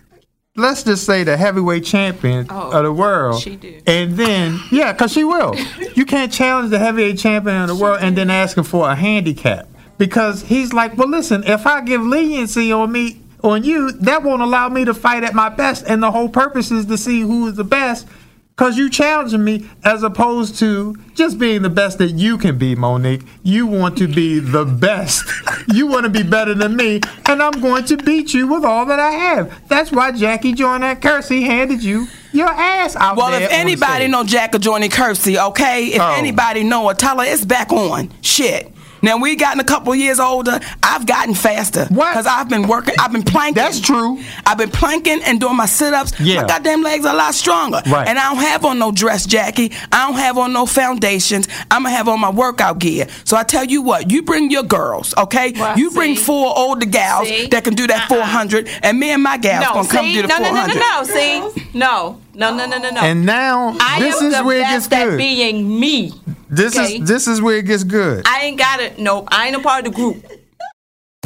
let's 0.55 0.83
just 0.83 1.05
say 1.05 1.23
the 1.23 1.37
heavyweight 1.37 1.83
champion 1.85 2.47
Oh, 2.49 2.71
of 2.71 2.83
the 2.83 2.93
world. 2.93 3.41
she 3.41 3.55
do. 3.55 3.81
And 3.87 4.13
then, 4.13 4.59
yeah, 4.71 4.93
because 4.93 5.11
she 5.13 5.23
will. 5.23 5.55
You 5.95 6.05
can't 6.05 6.33
challenge 6.33 6.71
the 6.71 6.79
heavyweight 6.79 7.19
champion 7.19 7.61
of 7.61 7.67
the 7.67 7.75
world 7.75 7.99
and 8.01 8.17
then 8.17 8.29
ask 8.31 8.57
him 8.57 8.63
for 8.63 8.89
a 8.89 8.95
handicap. 8.95 9.67
Because 9.99 10.41
he's 10.41 10.73
like, 10.73 10.97
well, 10.97 11.07
listen, 11.07 11.43
if 11.43 11.67
I 11.67 11.81
give 11.81 12.01
leniency 12.01 12.71
on 12.71 12.91
me, 12.91 13.21
on 13.43 13.63
you, 13.63 13.91
that 13.91 14.23
won't 14.23 14.41
allow 14.41 14.69
me 14.69 14.85
to 14.85 14.93
fight 14.95 15.23
at 15.23 15.35
my 15.35 15.49
best. 15.49 15.85
And 15.87 16.01
the 16.01 16.09
whole 16.09 16.29
purpose 16.29 16.71
is 16.71 16.87
to 16.87 16.97
see 16.97 17.21
who 17.21 17.47
is 17.47 17.55
the 17.55 17.63
best. 17.63 18.07
Because 18.55 18.77
you 18.77 18.87
challenging 18.89 19.43
me 19.43 19.67
as 19.83 20.03
opposed 20.03 20.59
to 20.59 20.95
just 21.15 21.39
being 21.39 21.63
the 21.63 21.71
best 21.71 21.97
that 21.97 22.11
you 22.11 22.37
can 22.37 22.57
be, 22.59 22.75
Monique. 22.75 23.23
You 23.41 23.65
want 23.65 23.97
to 23.97 24.07
be 24.07 24.39
the 24.39 24.63
best. 24.65 25.25
You 25.73 25.87
want 25.87 26.03
to 26.03 26.09
be 26.09 26.23
better 26.23 26.53
than 26.53 26.75
me, 26.75 26.99
and 27.25 27.41
I'm 27.41 27.61
going 27.61 27.85
to 27.85 27.95
beat 27.97 28.33
you 28.33 28.47
with 28.47 28.65
all 28.65 28.85
that 28.87 28.99
I 28.99 29.11
have. 29.11 29.67
That's 29.69 29.91
why 29.93 30.11
Jackie 30.11 30.51
Joyner 30.53 30.95
Kersee 30.95 31.41
handed 31.41 31.81
you 31.81 32.07
your 32.33 32.49
ass 32.49 32.95
out 32.97 33.15
Well, 33.15 33.33
if 33.33 33.49
anybody 33.49 34.07
know 34.07 34.23
Jackie 34.25 34.59
Johnny 34.59 34.89
Kersee, 34.89 35.37
okay? 35.49 35.85
If 35.87 36.01
Oh. 36.01 36.13
anybody 36.17 36.63
know 36.63 36.89
her, 36.89 36.93
tell 36.93 37.17
her 37.19 37.25
it's 37.25 37.45
back 37.45 37.71
on. 37.71 38.11
Shit. 38.21 38.71
Now 39.03 39.17
we 39.17 39.35
gotten 39.35 39.59
a 39.59 39.63
couple 39.63 39.93
years 39.93 40.19
older. 40.19 40.59
I've 40.81 41.05
gotten 41.05 41.35
faster 41.35 41.85
What? 41.89 42.09
because 42.11 42.25
I've 42.25 42.49
been 42.49 42.67
working. 42.67 42.95
I've 42.99 43.11
been 43.11 43.21
planking. 43.23 43.61
That's 43.61 43.79
true. 43.79 44.19
I've 44.45 44.57
been 44.57 44.71
planking 44.71 45.21
and 45.23 45.39
doing 45.39 45.55
my 45.57 45.65
sit-ups. 45.67 46.19
Yeah. 46.19 46.41
My 46.41 46.47
goddamn 46.47 46.81
legs 46.81 47.05
are 47.05 47.13
a 47.13 47.17
lot 47.17 47.35
stronger. 47.35 47.81
Right. 47.85 48.07
And 48.07 48.17
I 48.17 48.33
don't 48.33 48.41
have 48.43 48.65
on 48.65 48.79
no 48.79 48.91
dress, 48.91 49.25
Jackie. 49.25 49.71
I 49.91 50.07
don't 50.07 50.17
have 50.17 50.37
on 50.37 50.53
no 50.53 50.65
foundations. 50.65 51.47
I'm 51.69 51.83
gonna 51.83 51.95
have 51.95 52.07
on 52.07 52.19
my 52.19 52.29
workout 52.31 52.79
gear. 52.79 53.07
So 53.25 53.37
I 53.37 53.43
tell 53.43 53.65
you 53.65 53.81
what, 53.81 54.09
you 54.09 54.23
bring 54.23 54.49
your 54.49 54.63
girls, 54.63 55.13
okay? 55.17 55.51
Well, 55.55 55.77
you 55.77 55.91
bring 55.91 56.15
four 56.15 56.57
older 56.57 56.85
gals 56.85 57.27
See? 57.27 57.47
that 57.47 57.63
can 57.65 57.73
do 57.75 57.85
that 57.87 58.09
Uh-uh. 58.11 58.21
400, 58.21 58.69
and 58.83 58.99
me 58.99 59.11
and 59.11 59.21
my 59.21 59.37
gals 59.37 59.65
No, 59.65 59.73
gonna 59.73 59.87
come 59.89 60.05
do 60.13 60.21
the 60.21 60.27
no, 60.29 60.37
no, 60.37 60.45
400. 60.45 60.75
no, 60.75 60.79
no, 60.79 61.01
no. 61.01 61.03
See, 61.03 61.69
no, 61.73 62.19
no, 62.35 62.55
no, 62.55 62.65
no, 62.65 62.77
no, 62.79 62.89
no. 62.89 63.01
And 63.01 63.25
now 63.25 63.75
I 63.79 63.99
this 63.99 64.19
am 64.21 64.27
is 64.27 64.37
the 64.37 64.43
where 64.43 64.57
it 64.57 64.63
gets 64.63 64.87
best 64.87 64.93
at 65.01 65.09
good. 65.11 65.17
being 65.17 65.79
me. 65.79 66.11
this 66.49 66.75
okay? 66.75 66.95
is 66.95 67.07
this 67.07 67.27
is 67.27 67.41
where 67.41 67.57
it 67.57 67.65
gets 67.65 67.83
good. 67.83 68.27
I 68.27 68.41
ain't 68.41 68.57
got 68.57 68.79
it. 68.79 68.97
Nope, 68.97 69.27
I 69.31 69.47
ain't 69.47 69.55
a 69.55 69.59
part 69.59 69.85
of 69.85 69.93
the 69.93 69.95
group. 69.95 70.25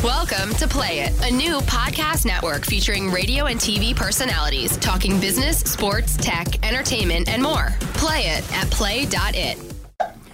Welcome 0.03 0.53
to 0.55 0.67
Play 0.67 0.99
It, 0.99 1.13
a 1.23 1.33
new 1.33 1.59
podcast 1.61 2.25
network 2.25 2.65
featuring 2.65 3.09
radio 3.09 3.45
and 3.45 3.59
TV 3.59 3.95
personalities 3.95 4.77
talking 4.77 5.19
business, 5.19 5.59
sports, 5.59 6.17
tech, 6.17 6.63
entertainment, 6.65 7.29
and 7.29 7.41
more. 7.41 7.69
Play 7.95 8.23
it 8.23 8.53
at 8.53 8.69
play.it. 8.69 9.57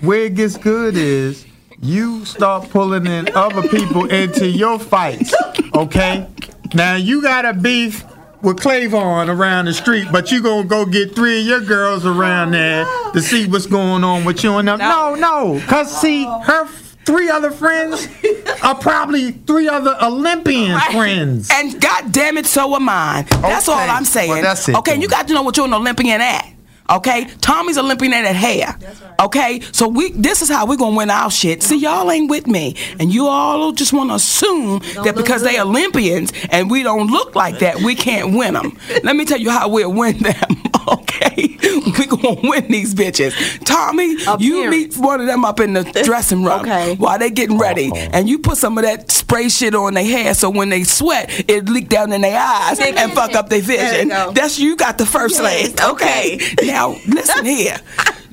where 0.02 0.24
it 0.26 0.36
gets 0.36 0.58
good 0.58 0.98
is 0.98 1.46
you 1.82 2.26
start 2.26 2.70
pulling 2.72 3.06
in 3.06 3.30
other 3.36 3.62
people 3.70 4.06
into 4.10 4.48
your 4.48 4.80
fights. 4.80 5.34
Okay? 5.76 6.28
Now 6.74 6.96
you 6.96 7.22
got 7.22 7.46
a 7.46 7.54
beef 7.54 8.04
with 8.44 8.58
Clavon 8.58 9.29
around 9.29 9.65
the 9.65 9.73
street, 9.73 10.08
but 10.12 10.31
you 10.31 10.41
gonna 10.41 10.67
go 10.67 10.85
get 10.85 11.15
three 11.15 11.39
of 11.41 11.46
your 11.48 11.62
girls 11.62 12.06
around 12.06 12.52
there 12.52 12.85
to 13.13 13.21
see 13.21 13.48
what's 13.48 13.65
going 13.65 14.04
on 14.04 14.25
with 14.25 14.44
you 14.44 14.56
and 14.58 14.67
them. 14.67 14.79
No, 14.79 15.15
no. 15.15 15.62
Cause 15.67 16.00
see, 16.00 16.25
her 16.25 16.67
three 17.06 17.29
other 17.29 17.52
friends 17.52 18.08
are 18.63 18.75
probably 18.75 19.31
three 19.31 19.67
other 19.67 19.96
Olympian 20.02 20.79
friends. 20.91 21.50
And 21.52 21.79
God 21.81 22.12
damn 22.12 22.37
it, 22.37 22.46
so 22.46 22.75
am 22.75 22.83
mine. 22.83 23.25
That's 23.41 23.67
all 23.67 23.77
I'm 23.77 24.06
saying. 24.06 24.29
Well, 24.29 24.41
that's 24.41 24.67
it 24.69 24.75
okay, 24.75 24.91
then. 24.91 25.02
you 25.02 25.08
got 25.08 25.27
to 25.27 25.33
know 25.33 25.41
what 25.41 25.58
you're 25.58 25.65
an 25.65 25.73
Olympian 25.73 26.21
at. 26.21 26.54
Okay, 26.90 27.25
Tommy's 27.42 27.77
Olympian 27.77 28.13
at 28.13 28.36
hair. 28.36 28.77
Okay, 29.21 29.62
so 29.71 29.88
we 29.88 30.12
this 30.12 30.42
is 30.42 30.50
how 30.50 30.65
we're 30.65 30.75
gonna 30.77 30.96
win 30.96 31.10
our 31.10 31.31
shit. 31.31 31.63
See, 31.63 31.77
y'all 31.77 32.10
ain't 32.12 32.29
with 32.29 32.46
me, 32.46 32.75
and 33.00 33.13
you 33.13 33.27
all 33.27 33.71
just 33.71 33.94
want 33.94 34.10
to 34.10 34.15
assume 34.15 34.79
that 35.04 35.15
because 35.15 35.44
they 35.44 35.60
Olympians 35.60 36.34
and 36.50 36.69
we 36.69 36.84
don't 36.84 37.08
look 37.08 37.36
like 37.36 37.60
that, 37.60 37.77
we 37.77 37.96
can't 37.96 38.36
win 38.36 38.54
them. 38.56 38.77
Let 39.04 39.15
me 39.15 39.25
tell 39.25 39.40
you 39.40 39.50
how 39.50 39.69
we'll 39.69 39.94
win 39.94 40.17
them. 40.17 40.63
Okay, 40.94 41.58
we 41.98 42.06
gonna 42.06 42.40
win 42.44 42.67
these 42.67 42.94
bitches. 42.94 43.34
Tommy, 43.65 44.15
you 44.40 44.69
meet 44.69 44.96
one 44.98 45.21
of 45.21 45.27
them 45.27 45.46
up 45.46 45.60
in 45.60 45.73
the 45.73 45.84
dressing 46.04 46.44
room 46.44 46.62
okay. 46.62 46.96
while 46.96 47.17
they 47.17 47.29
getting 47.29 47.58
ready, 47.58 47.90
Uh-oh. 47.90 48.10
and 48.13 48.29
you 48.29 48.40
put 48.40 48.58
some 48.58 48.77
of 48.77 48.84
that 48.84 49.10
spray 49.10 49.50
shit 49.50 49.73
on 49.73 49.94
their 49.94 50.04
hair, 50.04 50.34
so 50.34 50.50
when 50.50 50.69
they 50.69 50.84
sweat, 50.84 51.29
it 51.50 51.69
leak 51.69 51.90
down 51.90 52.12
in 52.12 52.21
their 52.21 52.38
eyes 52.38 52.79
and 52.79 53.13
fuck 53.13 53.34
up 53.34 53.50
their 53.50 53.62
vision. 53.62 54.10
go. 54.10 54.31
That's 54.31 54.60
you 54.60 54.75
got 54.75 54.98
the 54.98 55.06
first 55.06 55.42
leg. 55.42 55.79
Okay, 55.79 56.40
now 56.63 56.96
listen 57.08 57.46
here. 57.46 57.77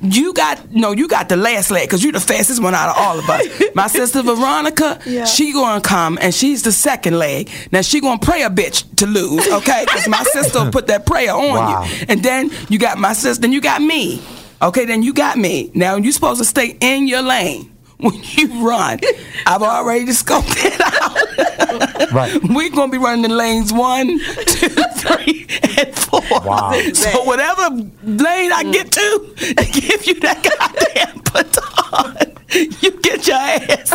You 0.01 0.33
got 0.33 0.71
no, 0.71 0.91
you 0.91 1.07
got 1.07 1.29
the 1.29 1.37
last 1.37 1.69
leg 1.71 1.87
because 1.87 2.03
you're 2.03 2.11
the 2.13 2.19
fastest 2.19 2.61
one 2.61 2.73
out 2.73 2.89
of 2.89 2.95
all 2.97 3.19
of 3.19 3.29
us. 3.29 3.45
My 3.75 3.87
sister 3.87 4.23
Veronica, 4.23 4.99
Yeah. 5.05 5.25
she 5.25 5.53
gonna 5.53 5.81
come 5.81 6.17
and 6.21 6.33
she's 6.33 6.63
the 6.63 6.71
second 6.71 7.19
leg. 7.19 7.49
Now 7.71 7.81
she 7.81 8.01
gonna 8.01 8.17
pray 8.19 8.41
a 8.43 8.49
bitch 8.49 8.83
to 8.97 9.05
lose, 9.05 9.47
okay? 9.47 9.83
Because 9.85 10.07
my 10.07 10.23
sister 10.33 10.69
put 10.71 10.87
that 10.87 11.05
prayer 11.05 11.33
on 11.33 11.49
Wow. 11.49 11.83
you. 11.83 12.05
And 12.09 12.23
then 12.23 12.51
you 12.69 12.79
got 12.79 12.97
my 12.97 13.13
sister, 13.13 13.41
then 13.41 13.51
you 13.51 13.61
got 13.61 13.81
me. 13.81 14.21
Okay, 14.61 14.85
then 14.85 15.03
you 15.03 15.13
got 15.13 15.37
me. 15.37 15.71
Now 15.73 15.95
you're 15.97 16.11
supposed 16.11 16.39
to 16.39 16.45
stay 16.45 16.77
in 16.79 17.07
your 17.07 17.21
lane 17.21 17.71
when 18.13 18.19
you 18.23 18.67
run. 18.67 18.99
I've 19.45 19.61
already 19.61 20.07
scoped 20.07 20.55
it 20.57 20.81
out. 20.81 21.17
Right. 22.11 22.37
We're 22.43 22.69
gonna 22.71 22.91
be 22.91 22.97
running 22.97 23.23
in 23.23 23.31
lanes 23.37 23.71
one, 23.71 24.19
two, 24.45 24.67
three, 24.69 25.47
and 25.77 25.95
four. 25.95 26.19
Wow. 26.43 26.73
So 26.93 27.23
whatever 27.23 27.69
lane 28.03 28.51
I 28.51 28.69
get 28.69 28.91
to, 28.91 29.33
to 29.37 29.65
give 29.79 30.05
you 30.05 30.15
that 30.19 30.43
goddamn 30.43 31.21
baton, 31.31 32.37
you 32.81 32.91
get 33.01 33.25
your 33.27 33.37
ass 33.37 33.89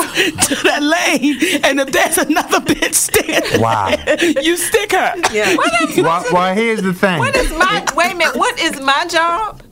to 0.49 0.55
that 0.65 0.83
lane, 0.83 1.61
and 1.65 1.81
if 1.81 1.93
there's 1.93 2.17
another 2.19 2.61
bitch 2.61 2.95
standing, 2.95 3.61
Wow. 3.61 3.95
there, 4.07 4.41
you 4.43 4.57
stick 4.57 4.93
her. 4.93 5.15
Yeah. 5.33 5.55
well, 6.03 6.25
well, 6.33 6.55
here's 6.55 6.81
the 6.83 6.95
thing. 6.95 7.19
What 7.19 7.37
is 7.37 7.51
my 7.51 7.85
wait 7.95 8.13
a 8.13 8.17
minute? 8.17 8.37
What 8.37 8.59
is 8.59 8.81
my 8.81 9.07
job? 9.11 9.63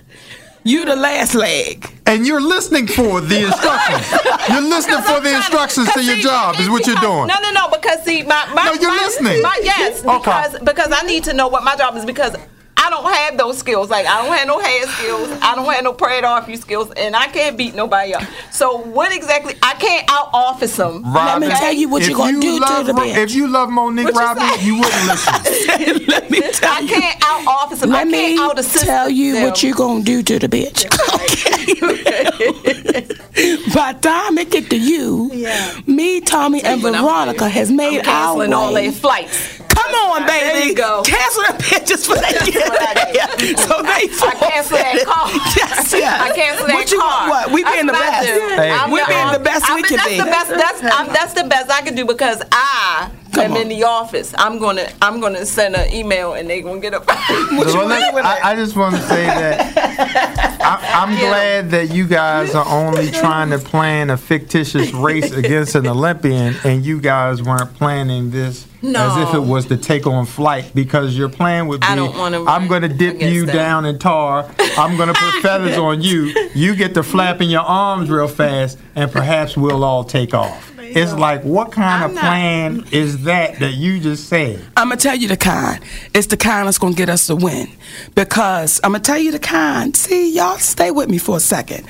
You 0.65 0.85
the 0.85 0.97
last 0.97 1.35
leg. 1.35 1.91
And 2.07 2.27
you're 2.27 2.41
listening 2.41 2.87
for 2.87 3.21
the 3.21 3.47
instructions. 3.47 4.13
You're 4.49 4.61
listening 4.61 5.03
for 5.03 5.21
the 5.21 5.35
instructions 5.37 5.91
to 5.95 6.05
your 6.05 6.17
job, 6.17 6.57
is 6.61 6.69
what 6.69 6.87
you're 6.87 6.97
doing. 6.97 7.27
No, 7.27 7.35
no, 7.41 7.51
no. 7.53 7.69
Because 7.71 8.03
see, 8.05 8.23
my, 8.23 8.47
my 8.55 8.65
No, 8.67 8.73
you're 8.75 8.91
my, 8.91 8.97
listening. 9.05 9.43
My, 9.43 9.59
yes, 9.63 10.05
Okay. 10.05 10.19
because 10.19 10.59
because 10.61 10.89
I 10.93 11.07
need 11.07 11.25
to 11.25 11.33
know 11.33 11.49
what 11.49 11.65
my 11.65 11.77
job 11.77 11.97
is 11.97 12.05
because. 12.05 12.37
I 12.85 12.91
don't 12.91 13.05
have 13.15 13.39
those 13.39 13.59
skills. 13.59 13.89
Like 13.91 14.07
I 14.07 14.23
don't 14.23 14.37
have 14.37 14.47
no 14.47 14.61
hair 14.61 14.87
skills. 14.87 15.39
I 15.43 15.55
don't 15.55 15.73
have 15.73 15.85
no 15.85 15.93
pray 15.95 16.19
it 16.19 16.25
off 16.25 16.49
you 16.49 16.57
skills, 16.57 16.91
and 16.97 17.17
I 17.17 17.27
can't 17.29 17.57
beat 17.57 17.75
nobody 17.75 18.15
up. 18.15 18.23
So 18.51 18.77
what 18.79 19.15
exactly? 19.15 19.55
I 19.63 19.75
can't 19.75 20.09
out 20.11 20.29
office 20.33 20.77
them. 20.77 21.03
Let 21.13 21.41
me 21.41 21.49
tell 21.49 21.73
you 21.73 21.89
what 21.89 22.07
you're 22.07 22.17
gonna 22.17 22.41
do 22.41 22.59
to 22.61 22.83
the 22.85 22.93
bitch. 22.93 23.17
If 23.17 23.35
you 23.35 23.49
love 23.49 23.71
Monique 23.71 24.05
What 24.07 24.15
you 24.15 24.21
Robin, 24.21 24.59
say? 24.59 24.65
you 24.67 24.75
wouldn't 24.81 25.07
listen. 25.07 26.07
Let 26.09 26.31
me 26.31 26.41
tell 26.53 26.73
I 26.73 26.81
you. 26.81 26.89
can't 26.89 27.23
out 27.25 27.47
office 27.47 27.81
them. 27.81 27.93
I 27.93 27.99
can't 28.01 28.11
me 28.11 28.39
out 28.39 28.59
assist 28.59 28.85
tell 28.85 29.09
you 29.09 29.35
them. 29.35 29.45
what 29.45 29.63
you're 29.63 29.75
gonna 29.75 30.03
do 30.03 30.23
to 30.23 30.39
the 30.39 30.49
bitch. 30.49 30.85
Okay. 31.15 31.65
By 33.75 33.93
the 33.93 33.99
time 34.01 34.39
it 34.39 34.51
get 34.51 34.71
to 34.71 34.77
you, 34.79 35.31
Yeah. 35.33 35.81
me, 35.87 36.21
Tommy, 36.21 36.63
and 36.63 36.81
Veronica 36.81 37.49
has 37.49 37.71
made 37.71 37.99
I'm 38.01 38.05
canceling 38.05 38.53
all 38.53 38.73
way. 38.73 38.85
their 38.85 38.93
flights. 38.93 39.61
Come 39.75 39.95
on, 40.11 40.27
baby. 40.27 40.45
There 40.47 40.67
you 40.67 40.75
go. 40.75 41.03
Cancel 41.05 41.43
the 41.43 41.63
bitches 41.63 42.07
for 42.07 42.15
they 42.17 42.51
get 42.51 42.69
what 42.69 42.81
I 42.81 43.13
there. 43.13 43.57
So 43.65 43.83
they 43.83 44.09
I 44.09 44.35
cancel 44.39 44.77
that 44.79 44.99
forfeited. 45.01 45.07
car. 45.07 45.29
Yes, 45.57 45.93
yes. 45.93 46.21
I 46.21 46.35
cancel 46.35 46.67
that 46.67 46.75
what 46.75 46.91
you 46.91 46.99
car. 46.99 47.29
Want, 47.29 47.31
what? 47.31 47.53
We 47.53 47.63
That's 47.63 47.75
being 47.77 47.87
the 47.87 47.93
best. 47.93 48.27
do. 48.27 48.41
Hey. 48.57 48.71
I'm 48.71 48.91
We 48.91 49.05
being 49.07 49.33
the 49.33 49.39
best 49.39 49.65
I 49.69 49.75
we 49.75 49.83
mean, 49.83 49.89
can 49.89 49.97
that's 49.99 50.09
be. 50.09 50.19
The 50.19 50.25
best, 50.25 50.49
that's, 50.51 50.81
I'm, 50.83 51.07
that's 51.13 51.33
the 51.35 51.45
best 51.45 51.71
I 51.71 51.83
can 51.83 51.95
do 51.95 52.05
because 52.05 52.43
I 52.53 53.11
Come 53.33 53.45
am 53.45 53.53
on. 53.53 53.57
in 53.63 53.69
the 53.69 53.85
office. 53.85 54.33
I'm 54.39 54.59
gonna 54.59 54.87
I'm 55.03 55.21
gonna 55.21 55.45
send 55.47 55.75
an 55.77 55.93
email 55.93 56.35
and 56.35 56.49
they 56.49 56.63
gonna 56.63 56.81
get 56.81 56.95
up. 56.95 57.05
Well, 57.55 57.89
I, 58.27 58.41
I 58.53 58.55
just 58.57 58.77
want 58.77 58.95
to 58.97 59.03
say 59.03 59.25
that 59.27 60.61
I, 60.61 61.03
I'm 61.03 61.17
glad 61.19 61.71
that 61.71 61.91
you 61.91 62.07
guys 62.07 62.55
are 62.55 62.67
only 62.67 63.11
trying 63.11 63.51
to 63.51 63.59
plan 63.59 64.11
a 64.11 64.17
fictitious 64.17 64.93
race 64.93 65.31
against 65.33 65.75
an 65.75 65.87
Olympian, 65.87 66.55
and 66.65 66.85
you 66.85 67.01
guys 67.01 67.43
weren't 67.43 67.75
planning 67.75 68.31
this 68.31 68.67
as 68.87 69.29
if 69.29 69.35
it 69.35 69.41
was 69.41 69.67
to 69.67 69.77
take 69.77 70.07
on 70.07 70.27
flight 70.27 70.71
because 70.75 71.17
your 71.17 71.29
plan 71.29 71.67
would 71.69 71.81
be 71.81 71.87
I 71.87 71.95
don't 71.97 72.17
wanna 72.17 72.45
I'm 72.45 72.69
going 72.69 72.83
to 72.83 72.89
dip 72.89 73.21
you 73.21 73.47
them. 73.47 73.55
down 73.57 73.85
in 73.87 73.99
tar, 73.99 74.51
I'm 74.79 74.97
going 74.97 75.09
to 75.09 75.15
put 75.15 75.35
feathers 75.43 75.79
on 75.79 76.03
you, 76.03 76.49
you 76.55 76.75
get 76.77 76.95
to 76.95 77.03
flapping 77.03 77.51
your 77.51 77.63
arms 77.63 78.11
real 78.11 78.29
fast, 78.29 78.79
and 78.95 79.11
perhaps 79.11 79.57
we'll 79.57 79.85
all 79.85 80.05
take 80.05 80.35
off. 80.35 80.73
It's 80.79 81.13
like, 81.15 81.43
what 81.43 81.73
kind 81.73 82.05
of 82.05 82.11
I'm 82.11 82.15
not- 82.15 82.21
plan 82.23 82.85
is 82.93 83.25
that 83.25 83.59
that 83.61 83.73
you 83.75 83.99
just 84.01 84.29
said? 84.29 84.61
I'm 84.77 84.89
gonna 84.91 85.01
tell 85.01 85.17
you 85.17 85.27
the 85.29 85.37
kind. 85.37 85.83
It's 86.15 86.27
the 86.29 86.37
kind 86.37 86.67
that's 86.67 86.79
gonna 86.79 86.95
get 86.95 87.09
us 87.09 87.27
to 87.29 87.37
win. 87.37 87.69
Because 88.15 88.81
I'm 88.85 88.93
gonna 88.93 89.03
tell 89.03 89.19
you 89.19 89.33
the 89.33 89.39
kind. 89.39 89.97
See, 89.97 90.33
y'all 90.35 90.59
stay 90.59 90.91
with 90.91 91.09
me 91.09 91.19
for 91.19 91.37
a 91.37 91.41
second. 91.41 91.87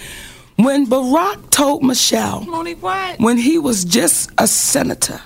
When 0.57 0.87
Barack 0.87 1.51
told 1.51 1.83
Michelle, 1.83 2.43
Monique, 2.43 2.81
what? 2.83 3.19
when 3.19 3.37
he 3.37 3.59
was 3.59 3.85
just 3.85 4.31
a 4.39 4.47
senator, 4.47 5.21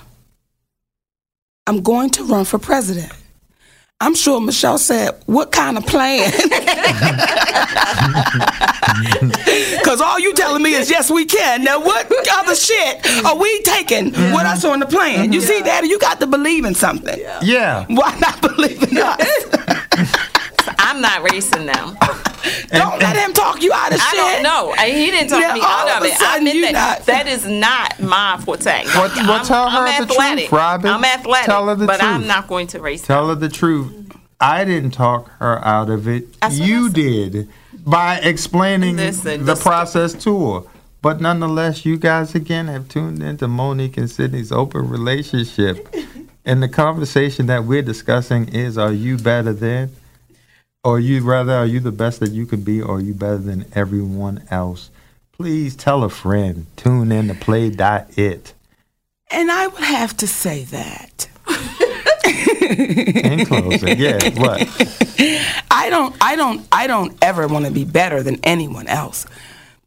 I'm 1.69 1.83
going 1.83 2.09
to 2.11 2.23
run 2.23 2.45
for 2.45 2.57
president. 2.57 3.13
I'm 4.01 4.15
sure 4.15 4.41
Michelle 4.41 4.79
said, 4.79 5.11
What 5.27 5.51
kind 5.51 5.77
of 5.77 5.85
plan? 5.85 6.31
Because 9.77 10.01
all 10.01 10.19
you 10.19 10.33
telling 10.33 10.63
me 10.63 10.73
is, 10.73 10.89
Yes, 10.89 11.11
we 11.11 11.25
can. 11.25 11.63
Now, 11.63 11.79
what 11.79 12.11
other 12.39 12.55
shit 12.55 13.23
are 13.23 13.37
we 13.37 13.61
taking? 13.61 14.13
What 14.33 14.47
else 14.47 14.65
on 14.65 14.79
the 14.79 14.87
plan? 14.87 15.31
You 15.31 15.41
see, 15.41 15.61
Daddy, 15.61 15.89
you 15.89 15.99
got 15.99 16.19
to 16.21 16.27
believe 16.27 16.65
in 16.65 16.73
something. 16.73 17.19
Yeah. 17.43 17.85
Why 17.87 18.17
not 18.17 18.41
believe 18.41 18.81
in 18.91 18.97
us? 18.97 20.15
I'm 20.79 21.01
not 21.01 21.21
racing 21.31 21.67
them. 21.67 21.95
Don't 22.69 22.99
let 22.99 23.15
him 23.15 23.33
talk 23.33 23.61
you 23.61 23.71
out 23.73 23.91
of 23.93 23.99
shit. 23.99 24.07
I 24.07 24.11
shit. 24.11 24.17
don't 24.17 24.43
know. 24.43 24.73
He 24.83 25.11
didn't 25.11 25.29
talk 25.29 25.41
Yeah, 25.41 25.53
me 25.53 25.61
out 25.63 25.89
of 25.89 25.97
of 25.97 26.03
a 26.03 26.05
it. 26.07 26.13
I 26.13 26.15
sudden 26.17 26.47
admit 26.47 26.55
you 26.55 26.61
that. 26.71 26.73
not- 26.99 27.05
That 27.05 27.27
is 27.27 27.45
not 27.45 27.99
my 27.99 28.37
forte. 28.43 28.83
Well, 28.85 29.09
well, 29.15 29.31
I'm- 29.31 29.45
tell 29.45 29.69
her 29.69 29.77
I'm 29.79 29.85
the 30.07 30.11
athletic. 30.13 30.49
truth, 30.49 30.51
Robin. 30.59 30.91
I'm 30.91 31.03
athletic, 31.05 31.45
Tell 31.45 31.67
her 31.67 31.75
the 31.75 31.85
but 31.85 32.01
I'm 32.03 32.17
truth. 32.21 32.27
not 32.27 32.47
going 32.47 32.67
to 32.67 32.79
race. 32.79 33.01
Tell 33.01 33.29
her 33.29 33.35
the 33.35 33.49
truth. 33.49 33.91
I 34.39 34.63
didn't 34.63 34.91
talk 34.91 35.29
her 35.39 35.65
out 35.65 35.89
of 35.89 36.07
it. 36.07 36.39
That's 36.41 36.57
You 36.59 36.89
did 36.89 37.49
by 37.85 38.17
explaining 38.17 38.97
Listen, 38.97 39.45
the 39.45 39.55
process 39.55 40.13
to 40.23 40.53
her. 40.53 40.61
But 41.01 41.21
nonetheless, 41.21 41.85
you 41.85 41.97
guys 41.97 42.35
again 42.35 42.67
have 42.67 42.87
tuned 42.89 43.23
into 43.23 43.47
Monique 43.47 43.97
and 43.97 44.09
Sydney's 44.09 44.51
open 44.51 44.89
relationship. 44.89 45.93
and 46.45 46.61
the 46.63 46.67
conversation 46.67 47.45
that 47.47 47.65
we're 47.65 47.81
discussing 47.81 48.47
is 48.49 48.77
are 48.77 48.91
you 48.91 49.17
better 49.17 49.53
than? 49.53 49.91
Or 50.83 50.97
you 50.99 51.21
rather 51.23 51.53
are 51.53 51.65
you 51.65 51.81
the 51.81 51.91
best 51.91 52.21
that 52.21 52.31
you 52.31 52.45
could 52.45 52.63
be 52.63 52.81
or 52.81 52.97
are 52.97 53.01
you 53.01 53.13
better 53.13 53.37
than 53.37 53.65
everyone 53.73 54.43
else? 54.49 54.89
Please 55.33 55.75
tell 55.75 56.03
a 56.05 56.09
friend. 56.09 56.67
Tune 56.77 57.11
in 57.11 57.27
to 57.27 57.33
play 57.33 57.69
dot 57.69 58.17
it. 58.17 58.53
And 59.29 59.51
I 59.51 59.67
would 59.67 59.83
have 59.83 60.15
to 60.17 60.27
say 60.27 60.63
that. 60.65 61.27
In 62.69 63.45
closing. 63.45 63.97
yeah, 63.97 64.19
what? 64.39 64.61
I 65.71 65.89
don't 65.89 66.15
I 66.21 66.35
don't 66.35 66.67
I 66.71 66.87
don't 66.87 67.17
ever 67.21 67.47
want 67.47 67.65
to 67.65 67.71
be 67.71 67.83
better 67.83 68.23
than 68.23 68.39
anyone 68.43 68.87
else. 68.87 69.25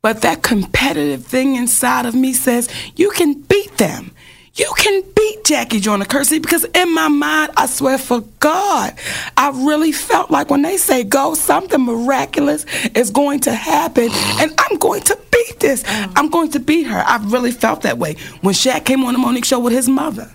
But 0.03 0.22
that 0.22 0.43
competitive 0.43 1.24
thing 1.24 1.55
inside 1.55 2.07
of 2.07 2.14
me 2.14 2.32
says 2.32 2.68
you 2.97 3.11
can 3.11 3.40
beat 3.43 3.76
them. 3.78 4.12
You 4.55 4.70
can 4.76 5.03
beat 5.16 5.44
Jackie 5.44 5.80
Joyner 5.80 6.05
Kersee 6.05 6.40
because 6.40 6.64
in 6.64 6.94
my 6.94 7.09
mind, 7.09 7.53
I 7.57 7.64
swear 7.64 7.96
for 7.96 8.20
God, 8.38 8.94
I 9.34 9.50
really 9.66 9.92
felt 9.92 10.30
like 10.30 10.50
when 10.50 10.61
they 10.61 10.76
say 10.76 11.05
go, 11.05 11.32
something 11.32 11.82
miraculous 11.82 12.66
is 12.94 13.11
going 13.11 13.40
to 13.40 13.55
happen 13.55 14.11
and 14.12 14.53
I'm 14.59 14.76
going 14.76 15.00
to 15.05 15.18
beat 15.30 15.59
this. 15.59 15.82
Mm. 15.84 16.12
I'm 16.16 16.28
going 16.28 16.50
to 16.50 16.61
beat 16.61 16.82
her. 16.82 16.98
I 16.98 17.16
really 17.24 17.50
felt 17.50 17.80
that 17.82 17.96
way 17.96 18.16
when 18.42 18.53
Shaq 18.55 18.84
came 18.84 19.03
on 19.05 19.14
the 19.14 19.18
Monique 19.18 19.46
show 19.46 19.59
with 19.59 19.72
his 19.72 19.88
mother. 19.88 20.30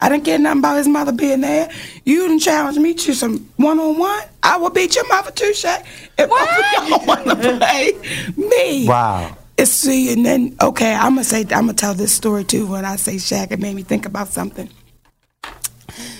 I 0.00 0.08
didn't 0.08 0.24
care 0.24 0.38
nothing 0.38 0.60
about 0.60 0.78
his 0.78 0.88
mother 0.88 1.12
being 1.12 1.42
there. 1.42 1.70
You 2.04 2.26
didn't 2.26 2.40
challenge 2.40 2.78
me 2.78 2.94
to 2.94 3.14
some 3.14 3.50
one 3.56 3.78
on 3.78 3.98
one. 3.98 4.22
I 4.42 4.56
will 4.56 4.70
beat 4.70 4.96
your 4.96 5.06
mother 5.08 5.30
too, 5.30 5.52
Shaq. 5.52 5.84
If 6.18 6.28
both 6.30 6.40
of 6.40 6.88
y'all 6.88 7.06
want 7.06 7.26
to 7.26 7.58
play 7.58 7.92
me. 8.36 8.88
Wow. 8.88 9.36
It's 9.58 9.70
see, 9.70 10.12
and 10.12 10.24
then 10.24 10.56
okay, 10.60 10.94
I'm 10.94 11.12
gonna 11.14 11.24
say 11.24 11.40
I'm 11.42 11.46
gonna 11.66 11.74
tell 11.74 11.94
this 11.94 12.12
story 12.12 12.44
too. 12.44 12.66
When 12.66 12.84
I 12.84 12.96
say 12.96 13.16
Shaq, 13.16 13.52
it 13.52 13.60
made 13.60 13.74
me 13.76 13.82
think 13.82 14.06
about 14.06 14.28
something. 14.28 14.68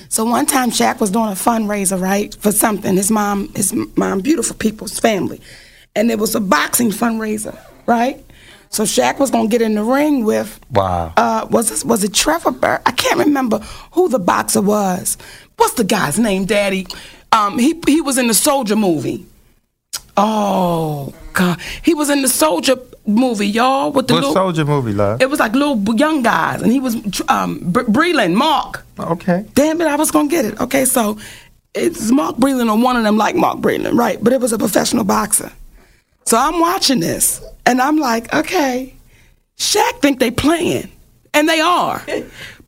So 0.08 0.24
one 0.26 0.44
time 0.44 0.70
Shaq 0.70 1.00
was 1.00 1.10
doing 1.10 1.28
a 1.28 1.32
fundraiser, 1.32 1.98
right, 2.00 2.34
for 2.34 2.52
something. 2.52 2.96
His 2.96 3.10
mom, 3.10 3.48
his 3.54 3.72
mom, 3.96 4.20
beautiful 4.20 4.54
people's 4.56 4.98
family, 5.00 5.40
and 5.96 6.10
it 6.10 6.18
was 6.18 6.34
a 6.34 6.40
boxing 6.40 6.90
fundraiser, 6.90 7.58
right? 7.86 8.22
So 8.68 8.84
Shaq 8.84 9.18
was 9.18 9.30
gonna 9.30 9.48
get 9.48 9.62
in 9.62 9.74
the 9.74 9.82
ring 9.82 10.24
with 10.24 10.60
Wow. 10.70 11.12
uh, 11.16 11.46
was 11.50 11.70
this, 11.70 11.84
was 11.84 12.04
it 12.04 12.12
Trevor 12.12 12.50
Burr? 12.52 12.80
I 12.84 12.90
can't 12.92 13.18
remember 13.18 13.58
who 13.92 14.08
the 14.10 14.18
boxer 14.18 14.60
was. 14.62 15.16
What's 15.56 15.74
the 15.74 15.84
guy's 15.84 16.18
name, 16.18 16.44
Daddy? 16.44 16.86
Um, 17.32 17.58
he 17.58 17.80
he 17.86 18.02
was 18.02 18.18
in 18.18 18.26
the 18.26 18.34
Soldier 18.34 18.76
movie. 18.76 19.24
Oh 20.16 21.14
God, 21.32 21.58
he 21.82 21.94
was 21.94 22.10
in 22.10 22.20
the 22.22 22.28
Soldier 22.28 22.76
movie, 23.06 23.46
y'all. 23.48 23.92
With 23.92 24.08
the 24.08 24.14
What 24.14 24.20
little, 24.20 24.34
soldier 24.34 24.64
movie, 24.64 24.92
love? 24.92 25.20
it 25.22 25.28
was 25.30 25.40
like 25.40 25.52
little 25.54 25.78
young 25.96 26.22
guys, 26.22 26.62
and 26.62 26.70
he 26.72 26.80
was 26.80 26.96
um, 27.28 27.58
Bre- 27.72 27.82
Breland, 27.82 28.34
Mark. 28.34 28.84
Okay. 28.98 29.44
Damn 29.54 29.80
it, 29.80 29.86
I 29.86 29.96
was 29.96 30.10
gonna 30.10 30.28
get 30.28 30.44
it. 30.44 30.60
Okay, 30.60 30.84
so 30.84 31.18
it's 31.74 32.10
Mark 32.10 32.36
Breland 32.36 32.70
or 32.70 32.82
one 32.82 32.96
of 32.96 33.02
them 33.04 33.16
like 33.16 33.34
Mark 33.34 33.58
Breland, 33.58 33.96
right? 33.98 34.22
But 34.22 34.32
it 34.32 34.40
was 34.40 34.52
a 34.52 34.58
professional 34.58 35.04
boxer. 35.04 35.50
So 36.24 36.36
I'm 36.38 36.60
watching 36.60 37.00
this 37.00 37.42
and 37.66 37.80
I'm 37.80 37.96
like, 37.98 38.32
okay, 38.34 38.94
Shaq 39.58 40.00
think 40.00 40.20
they 40.20 40.30
playing. 40.30 40.90
And 41.34 41.48
they 41.48 41.60
are. 41.60 42.02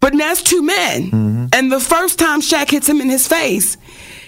But 0.00 0.12
that's 0.18 0.42
two 0.42 0.60
men. 0.62 1.48
And 1.54 1.72
the 1.72 1.80
first 1.80 2.18
time 2.18 2.42
Shaq 2.42 2.70
hits 2.70 2.86
him 2.86 3.00
in 3.00 3.08
his 3.08 3.26
face, 3.26 3.78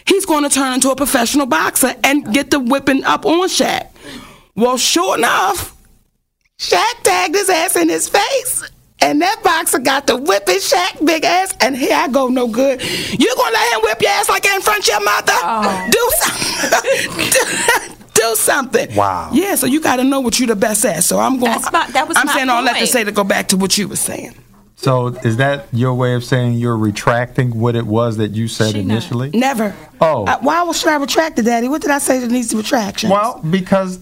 he's 0.07 0.25
going 0.25 0.43
to 0.45 0.49
turn 0.49 0.73
into 0.73 0.89
a 0.91 0.97
professional 0.97 1.45
boxer 1.45 1.95
and 2.03 2.33
get 2.33 2.51
the 2.51 2.59
whipping 2.59 3.05
up 3.05 3.27
on 3.27 3.47
Shaq. 3.49 3.89
Well, 4.55 4.79
sure 4.79 5.19
enough, 5.19 5.76
Shaq 6.59 7.03
tagged 7.03 7.35
his 7.35 7.51
ass 7.51 7.77
in 7.77 7.89
his 7.89 8.09
face. 8.09 8.69
And 9.01 9.21
that 9.21 9.43
boxer 9.45 9.79
got 9.79 10.07
the 10.07 10.17
whipping 10.17 10.57
Shaq 10.57 11.05
big 11.05 11.23
ass, 11.23 11.55
and 11.61 11.77
here 11.77 11.95
I 11.95 12.09
go, 12.09 12.29
no 12.29 12.49
good. 12.49 12.83
You 12.83 13.35
gonna 13.37 13.53
let 13.53 13.75
him 13.75 13.81
whip 13.83 14.01
your 14.01 14.11
ass 14.11 14.29
like 14.31 14.43
that 14.45 14.57
in 14.57 14.63
front 14.63 14.81
of 14.81 14.89
your 14.89 15.05
mother? 15.05 15.91
Do 15.91 16.11
something. 16.17 17.97
Do 18.15 18.35
something. 18.37 18.97
Wow. 18.97 19.29
Yeah, 19.35 19.55
so 19.57 19.67
you 19.67 19.83
got 19.83 19.97
to 19.97 20.05
know 20.05 20.21
what 20.21 20.39
you're 20.41 20.47
the 20.49 20.57
best 20.57 20.83
at. 20.87 21.05
So 21.05 21.19
I'm 21.19 21.39
going. 21.39 21.53
That's 21.53 21.71
my- 21.71 21.87
that 21.91 22.09
was 22.09 22.17
I'm 22.17 22.27
my 22.27 22.33
saying 22.35 22.49
all 22.49 22.65
that 22.65 22.73
to 22.73 22.79
point. 22.79 22.89
say 22.89 23.05
to 23.05 23.13
go 23.13 23.23
back 23.25 23.49
to 23.49 23.59
what 23.59 23.77
you 23.77 23.89
were 23.89 23.97
saying. 23.97 24.35
So 24.77 25.09
is 25.09 25.37
that 25.37 25.67
your 25.73 25.93
way 25.93 26.15
of 26.15 26.25
saying 26.25 26.55
you're 26.55 26.77
retracting 26.79 27.61
what 27.61 27.77
it 27.77 27.87
was 27.87 28.17
that 28.17 28.31
you 28.31 28.49
said 28.49 28.73
She 28.73 28.83
not. 28.83 28.91
initially? 28.93 29.31
Never. 29.35 29.75
Oh. 30.01 30.25
Uh, 30.25 30.39
why 30.41 30.71
should 30.73 30.89
I 30.89 30.97
retract 30.97 31.39
it, 31.39 31.43
Daddy? 31.43 31.69
What 31.69 31.83
did 31.83 31.91
I 31.91 31.99
say 31.99 32.19
that 32.19 32.31
needs 32.31 32.49
to 32.49 32.57
retraction? 32.57 33.11
Well, 33.11 33.41
because 33.51 33.99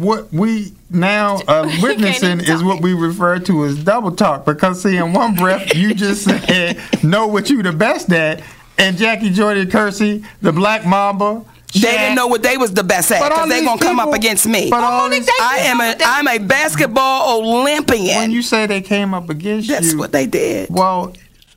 what 0.00 0.32
we 0.32 0.72
now 0.90 1.36
uh, 1.48 1.62
are 1.64 1.82
witnessing 1.82 2.40
is 2.40 2.62
what 2.62 2.82
we 2.82 2.94
refer 2.94 3.38
to 3.40 3.64
as 3.64 3.82
double 3.82 4.12
talk. 4.12 4.44
Because 4.44 4.82
see, 4.82 4.96
in 4.96 5.12
one 5.12 5.34
breath 5.34 5.74
you 5.74 5.94
just 5.94 6.24
said 6.48 6.78
know 7.02 7.26
what 7.26 7.50
you 7.50 7.62
the 7.62 7.72
best 7.72 8.12
at, 8.12 8.42
and 8.78 8.96
Jackie 8.96 9.30
Jordan 9.30 9.68
Kersee, 9.68 10.24
the 10.42 10.52
Black 10.52 10.84
Mamba. 10.86 11.44
they 11.74 11.80
didn't 11.80 12.14
know 12.14 12.26
what 12.26 12.42
they 12.42 12.56
was 12.56 12.72
the 12.72 12.84
best 12.84 13.10
at 13.10 13.20
because 13.28 13.48
they 13.48 13.60
these 13.60 13.68
gonna 13.68 13.80
come 13.80 13.98
up 14.00 14.12
against 14.14 14.46
me. 14.46 14.70
But 14.70 14.82
all 14.84 15.08
these, 15.10 15.28
I 15.40 15.58
am 15.64 15.80
a 15.80 15.94
I'm 16.04 16.28
a 16.28 16.38
basketball 16.38 17.40
Olympian. 17.40 18.16
when 18.16 18.30
you 18.30 18.42
say 18.42 18.66
they 18.66 18.80
came 18.80 19.14
up 19.14 19.28
against 19.30 19.68
That's 19.68 19.92
you, 19.92 19.98
what 19.98 20.12
they 20.12 20.26
did. 20.26 20.68
well, 20.70 21.12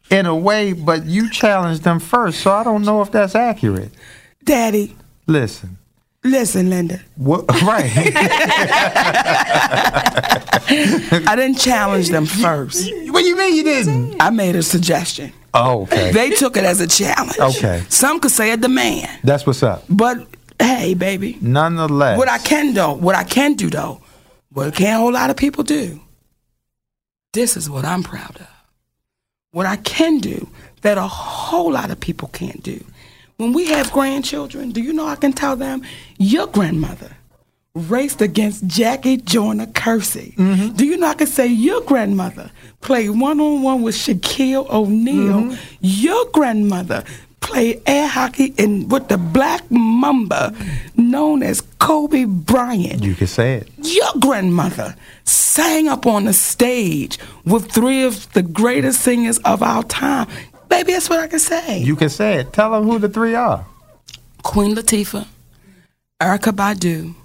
in 0.10 0.26
a 0.26 0.36
way, 0.36 0.74
but 0.74 1.06
you 1.06 1.30
challenged 1.30 1.84
them 1.84 2.00
first, 2.00 2.40
so 2.42 2.52
I 2.52 2.64
don't 2.64 2.84
know 2.84 3.02
if 3.02 3.12
that's 3.12 3.36
accurate. 3.36 3.92
Daddy, 4.44 4.96
Listen, 5.28 5.78
listen, 6.24 6.70
Linda. 6.70 7.02
what, 7.16 7.46
right? 7.64 7.92
I 11.28 11.36
didn't 11.36 11.58
challenge 11.58 12.10
them 12.10 12.26
first. 12.26 12.92
what 13.10 13.22
do 13.22 13.28
you 13.28 13.38
mean 13.38 13.56
you 13.56 13.64
didn't? 13.64 14.22
I 14.22 14.30
made 14.30 14.56
a 14.56 14.64
suggestion. 14.64 15.34
Oh, 15.54 15.84
okay. 15.84 16.12
They 16.12 16.30
took 16.32 16.58
it 16.58 16.64
as 16.64 16.80
a 16.80 16.88
challenge. 16.88 17.40
Okay. 17.40 17.84
Some 17.90 18.20
could 18.20 18.32
say 18.32 18.52
a 18.52 18.58
demand. 18.58 19.10
That's 19.24 19.46
what's 19.48 19.64
up. 19.64 19.84
But 19.90 20.28
hey, 20.60 20.94
baby, 20.94 21.38
Nonetheless, 21.42 22.18
what 22.18 22.30
I 22.30 22.38
can 22.38 22.74
do, 22.74 22.90
what 22.92 23.16
I 23.16 23.24
can 23.24 23.54
do 23.56 23.70
though, 23.70 24.02
what 24.52 24.76
can't 24.76 24.96
a 24.96 24.98
whole 25.00 25.14
lot 25.14 25.30
of 25.30 25.38
people 25.38 25.64
do. 25.64 26.00
This 27.34 27.56
is 27.58 27.70
what 27.70 27.86
I'm 27.86 28.04
proud 28.04 28.38
of. 28.38 28.48
What 29.52 29.66
I 29.66 29.78
can 29.78 30.20
do 30.20 30.50
that 30.82 30.98
a 30.98 31.08
whole 31.08 31.72
lot 31.72 31.92
of 31.92 32.00
people 32.00 32.28
can't 32.30 32.62
do. 32.64 32.84
When 33.40 33.54
we 33.54 33.68
have 33.68 33.90
grandchildren, 33.94 34.72
do 34.72 34.82
you 34.82 34.92
know 34.92 35.06
I 35.08 35.16
can 35.16 35.32
tell 35.32 35.56
them 35.56 35.82
your 36.18 36.46
grandmother 36.48 37.12
raced 37.74 38.20
against 38.22 38.68
Jackie 38.68 39.16
Joyner 39.16 39.68
Kersee? 39.68 40.36
Mm-hmm. 40.36 40.76
Do 40.76 40.86
you 40.86 40.98
know 40.98 41.08
I 41.08 41.14
can 41.14 41.26
say 41.28 41.48
your 41.48 41.80
grandmother 41.80 42.52
played 42.82 43.12
one 43.12 43.40
on 43.40 43.62
one 43.62 43.82
with 43.82 43.96
Shaquille 43.96 44.70
O'Neal? 44.70 45.44
Mm-hmm. 45.44 45.56
Your 45.80 46.26
grandmother 46.34 47.06
played 47.40 47.82
air 47.86 48.10
hockey 48.10 48.54
in 48.58 48.90
with 48.90 49.08
the 49.08 49.18
Black 49.18 49.64
Mamba, 49.72 50.54
known 50.98 51.42
as 51.42 51.62
Kobe 51.80 52.26
Bryant. 52.26 53.02
you 53.06 53.16
can 53.16 53.28
say 53.28 53.54
it. 53.54 53.70
Your 53.78 54.12
grandmother 54.20 54.98
sang 55.24 55.88
up 55.88 56.06
on 56.06 56.26
the 56.26 56.34
stage 56.34 57.18
with 57.46 57.72
three 57.72 58.04
of 58.04 58.32
the 58.34 58.44
greatest 58.44 59.02
singers 59.02 59.38
of 59.40 59.64
our 59.64 59.84
time. 59.84 60.28
Baby, 60.70 60.94
that's 60.94 61.10
what 61.10 61.20
I 61.20 61.28
can 61.28 61.40
say. 61.40 61.80
You 61.80 61.96
can 61.96 62.10
say 62.10 62.36
it. 62.36 62.54
Tell 62.54 62.72
them 62.72 62.84
who 62.84 63.00
the 63.00 63.10
three 63.10 63.36
are. 63.36 63.66
Queen 64.44 64.76
Latifah, 64.76 65.28
Erykah 66.22 66.54
Badu, 66.54 67.16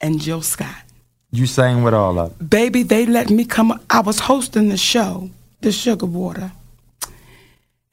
and 0.00 0.20
Jill 0.20 0.42
Scott. 0.42 0.74
You 1.30 1.46
sang 1.46 1.82
with 1.82 1.94
all 1.94 2.18
of 2.18 2.38
them. 2.38 2.46
Baby, 2.46 2.82
they 2.82 3.06
let 3.06 3.30
me 3.30 3.44
come. 3.44 3.80
I 3.90 4.00
was 4.00 4.20
hosting 4.20 4.68
the 4.68 4.76
show, 4.76 5.30
The 5.60 5.72
Sugar 5.72 6.06
Water. 6.06 6.52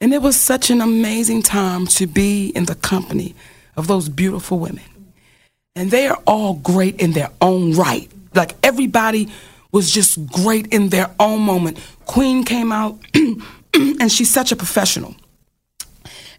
And 0.00 0.12
it 0.12 0.22
was 0.22 0.36
such 0.36 0.70
an 0.70 0.80
amazing 0.80 1.42
time 1.42 1.86
to 1.88 2.06
be 2.06 2.48
in 2.48 2.64
the 2.64 2.74
company 2.74 3.34
of 3.76 3.86
those 3.86 4.08
beautiful 4.08 4.58
women. 4.58 4.84
And 5.76 5.90
they 5.90 6.06
are 6.08 6.20
all 6.26 6.54
great 6.54 7.00
in 7.00 7.12
their 7.12 7.30
own 7.40 7.74
right. 7.74 8.10
Like 8.34 8.54
everybody 8.62 9.28
was 9.70 9.90
just 9.90 10.24
great 10.26 10.66
in 10.72 10.90
their 10.90 11.10
own 11.18 11.40
moment. 11.40 11.78
Queen 12.06 12.44
came 12.44 12.72
out, 12.72 12.98
and 14.00 14.10
she's 14.10 14.30
such 14.30 14.52
a 14.52 14.56
professional. 14.56 15.14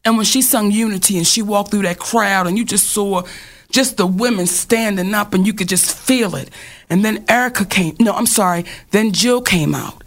And 0.06 0.18
when 0.18 0.26
she 0.26 0.42
sung 0.42 0.72
Unity 0.72 1.18
and 1.18 1.26
she 1.26 1.42
walked 1.42 1.72
through 1.72 1.84
that 1.84 2.00
crowd 2.00 2.48
and 2.48 2.58
you 2.58 2.66
just 2.66 2.88
saw 2.88 3.24
just 3.72 3.98
the 3.98 4.06
women 4.06 4.48
standing 4.48 5.14
up 5.14 5.34
and 5.34 5.48
you 5.48 5.54
could 5.54 5.70
just 5.70 5.96
feel 5.96 6.36
it. 6.36 6.50
And 6.90 7.04
then 7.04 7.26
Erykah 7.26 7.70
came, 7.70 7.96
no, 8.00 8.14
I'm 8.14 8.26
sorry, 8.26 8.66
then 8.92 9.12
Jill 9.14 9.42
came 9.42 9.74
out. 9.74 10.04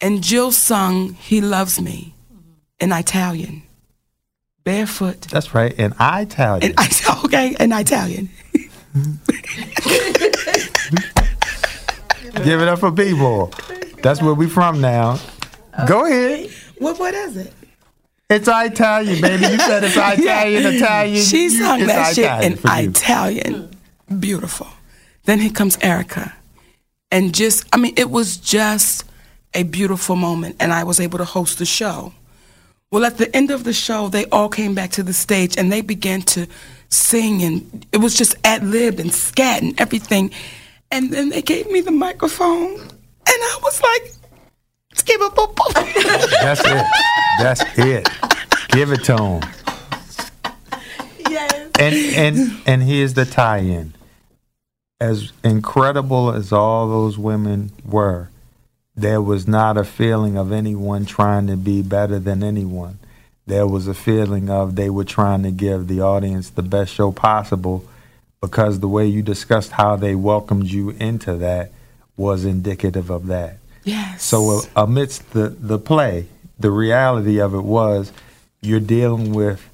And 0.00 0.22
Jill 0.22 0.50
sung 0.50 1.14
He 1.14 1.40
Loves 1.40 1.80
Me 1.80 2.14
in 2.80 2.92
Italian, 2.92 3.62
barefoot. 4.64 5.22
That's 5.22 5.54
right. 5.54 5.74
And 5.78 5.94
Italian. 6.00 6.72
In, 6.72 6.74
okay, 7.24 7.56
in 7.60 7.72
Italian. 7.72 8.30
Give 12.44 12.60
it 12.60 12.68
up 12.68 12.80
for 12.80 12.90
B-Boy. 12.90 13.50
That's 14.02 14.20
where 14.20 14.34
we 14.34 14.48
from 14.48 14.80
now. 14.80 15.18
Go 15.86 16.06
ahead. 16.06 16.50
What, 16.78 16.98
what 16.98 17.14
is 17.14 17.36
it? 17.36 17.52
It's 18.30 18.48
Italian, 18.48 19.20
baby. 19.20 19.46
You 19.46 19.58
said 19.58 19.84
it's 19.84 19.96
Italian, 19.96 20.74
Italian. 20.74 21.24
She 21.24 21.48
sung 21.50 21.80
it's 21.80 21.88
that 21.88 22.14
shit 22.14 22.52
in. 22.52 22.88
Italian. 22.88 23.70
Beautiful. 24.18 24.68
Then 25.24 25.38
here 25.38 25.50
comes 25.50 25.76
Erykah. 25.78 26.32
And 27.10 27.34
just, 27.34 27.66
I 27.72 27.76
mean, 27.76 27.94
it 27.96 28.10
was 28.10 28.36
just 28.38 29.04
a 29.52 29.62
beautiful 29.62 30.16
moment. 30.16 30.56
And 30.58 30.72
I 30.72 30.84
was 30.84 31.00
able 31.00 31.18
to 31.18 31.24
host 31.24 31.58
the 31.58 31.66
show. 31.66 32.12
Well, 32.90 33.04
at 33.04 33.18
the 33.18 33.34
end 33.36 33.50
of 33.50 33.64
the 33.64 33.72
show, 33.72 34.08
they 34.08 34.24
all 34.26 34.48
came 34.48 34.74
back 34.74 34.90
to 34.92 35.02
the 35.02 35.12
stage 35.12 35.56
and 35.56 35.70
they 35.70 35.80
began 35.80 36.22
to 36.22 36.46
sing. 36.88 37.42
And 37.42 37.86
it 37.92 37.98
was 37.98 38.14
just 38.14 38.36
ad 38.44 38.64
lib 38.64 38.98
and 38.98 39.12
scat 39.12 39.62
and 39.62 39.78
everything. 39.80 40.30
And 40.90 41.12
then 41.12 41.28
they 41.28 41.42
gave 41.42 41.70
me 41.70 41.80
the 41.82 41.90
microphone. 41.90 42.74
And 42.80 42.90
I 43.26 43.58
was 43.62 43.82
like, 43.82 44.12
skip 44.94 45.20
a 45.20 45.28
boop 45.30 45.54
boop. 45.54 45.74
That's 46.42 46.60
it. 46.64 46.86
That's 47.38 47.78
it. 47.78 48.08
Give 48.68 48.92
it 48.92 49.04
to 49.04 49.16
him. 49.16 49.42
yes. 51.30 51.70
And 51.78 51.94
and 51.94 52.62
and 52.66 52.82
here's 52.82 53.14
the 53.14 53.24
tie-in. 53.24 53.94
As 55.00 55.32
incredible 55.42 56.32
as 56.32 56.52
all 56.52 56.88
those 56.88 57.18
women 57.18 57.72
were, 57.84 58.30
there 58.96 59.20
was 59.20 59.46
not 59.46 59.76
a 59.76 59.84
feeling 59.84 60.36
of 60.38 60.52
anyone 60.52 61.04
trying 61.04 61.46
to 61.48 61.56
be 61.56 61.82
better 61.82 62.18
than 62.18 62.42
anyone. 62.42 62.98
There 63.46 63.66
was 63.66 63.86
a 63.88 63.94
feeling 63.94 64.48
of 64.48 64.76
they 64.76 64.88
were 64.88 65.04
trying 65.04 65.42
to 65.42 65.50
give 65.50 65.86
the 65.88 66.00
audience 66.00 66.48
the 66.48 66.62
best 66.62 66.94
show 66.94 67.12
possible 67.12 67.84
because 68.40 68.80
the 68.80 68.88
way 68.88 69.06
you 69.06 69.22
discussed 69.22 69.72
how 69.72 69.96
they 69.96 70.14
welcomed 70.14 70.66
you 70.66 70.90
into 70.90 71.34
that 71.36 71.72
was 72.16 72.44
indicative 72.44 73.10
of 73.10 73.26
that. 73.26 73.58
Yes. 73.84 74.22
So 74.22 74.58
uh, 74.58 74.82
amidst 74.82 75.32
the, 75.32 75.48
the 75.48 75.78
play, 75.78 76.26
the 76.58 76.70
reality 76.70 77.40
of 77.40 77.54
it 77.54 77.62
was 77.62 78.12
you're 78.62 78.80
dealing 78.80 79.32
with 79.32 79.68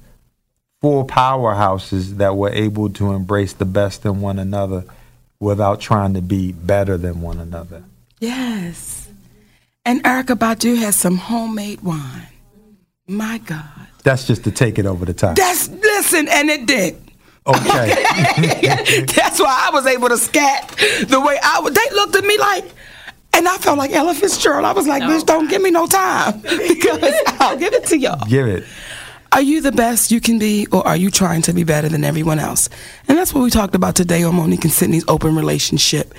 four 0.81 1.05
powerhouses 1.05 2.17
that 2.17 2.35
were 2.35 2.49
able 2.49 2.89
to 2.89 3.11
embrace 3.11 3.53
the 3.53 3.65
best 3.65 4.05
in 4.05 4.19
one 4.19 4.39
another 4.39 4.83
without 5.39 5.79
trying 5.79 6.13
to 6.13 6.21
be 6.21 6.51
better 6.51 6.97
than 6.97 7.21
one 7.21 7.39
another. 7.39 7.83
Yes. 8.19 9.09
And 9.85 10.03
Erykah 10.03 10.37
Badu 10.37 10.77
has 10.77 10.95
some 10.95 11.17
homemade 11.17 11.81
wine. 11.81 12.27
My 13.07 13.39
God. 13.39 13.87
That's 14.03 14.27
just 14.27 14.43
to 14.43 14.51
take 14.51 14.79
it 14.79 14.85
over 14.85 15.05
the 15.05 15.13
top. 15.13 15.35
That's, 15.35 15.69
listen, 15.69 16.27
and 16.27 16.49
it 16.49 16.65
did. 16.65 16.95
Okay. 17.45 17.55
That's 19.15 19.39
why 19.39 19.67
I 19.67 19.69
was 19.73 19.87
able 19.87 20.09
to 20.09 20.17
scat 20.17 20.69
the 21.07 21.19
way 21.19 21.37
I 21.41 21.59
would. 21.61 21.73
They 21.73 21.89
looked 21.93 22.15
at 22.15 22.23
me 22.23 22.37
like, 22.37 22.65
and 23.33 23.47
I 23.47 23.57
felt 23.57 23.77
like 23.77 23.91
Ella 23.91 24.13
Fitzgerald. 24.13 24.65
I 24.65 24.73
was 24.73 24.87
like, 24.87 25.03
bitch, 25.03 25.25
don't 25.25 25.49
give 25.49 25.61
me 25.61 25.71
no 25.71 25.87
time 25.87 26.41
because 26.41 27.13
I'll 27.39 27.57
give 27.57 27.73
it 27.73 27.85
to 27.87 27.97
y'all. 27.97 28.25
Give 28.27 28.47
it. 28.47 28.65
Are 29.33 29.41
you 29.41 29.61
the 29.61 29.71
best 29.71 30.11
you 30.11 30.19
can 30.19 30.39
be, 30.39 30.67
or 30.73 30.85
are 30.85 30.97
you 30.97 31.09
trying 31.09 31.41
to 31.43 31.53
be 31.53 31.63
better 31.63 31.87
than 31.87 32.03
everyone 32.03 32.37
else? 32.37 32.67
And 33.07 33.17
that's 33.17 33.33
what 33.33 33.41
we 33.41 33.49
talked 33.49 33.75
about 33.75 33.95
today 33.95 34.23
on 34.23 34.35
Monique 34.35 34.65
and 34.65 34.73
Sydney's 34.73 35.05
open 35.07 35.35
relationship. 35.35 36.13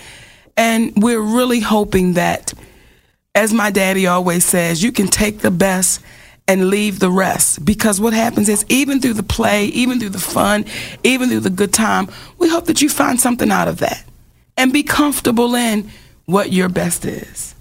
And 0.57 0.93
we're 0.97 1.21
really 1.21 1.61
hoping 1.61 2.15
that, 2.15 2.55
as 3.35 3.53
my 3.53 3.71
daddy 3.71 4.07
always 4.07 4.47
says, 4.47 4.83
you 4.83 4.93
can 4.93 5.09
take 5.09 5.41
the 5.41 5.51
best 5.51 6.01
and 6.49 6.71
leave 6.71 7.01
the 7.01 7.11
rest. 7.11 7.63
Because 7.65 8.01
what 8.01 8.15
happens 8.15 8.49
is, 8.49 8.65
even 8.71 8.99
through 8.99 9.15
the 9.15 9.23
play, 9.23 9.67
even 9.67 10.01
through 10.01 10.11
the 10.11 10.19
fun, 10.19 10.65
even 11.05 11.29
through 11.29 11.41
the 11.41 11.51
good 11.51 11.73
time, 11.75 12.09
we 12.39 12.49
hope 12.49 12.65
that 12.65 12.81
you 12.81 12.89
find 12.89 13.21
something 13.21 13.51
out 13.51 13.69
of 13.69 13.79
that 13.79 14.05
and 14.57 14.73
be 14.73 14.83
comfortable 14.83 15.55
in 15.55 15.91
what 16.27 16.53
your 16.53 16.69
best 16.69 17.05
is. 17.05 17.55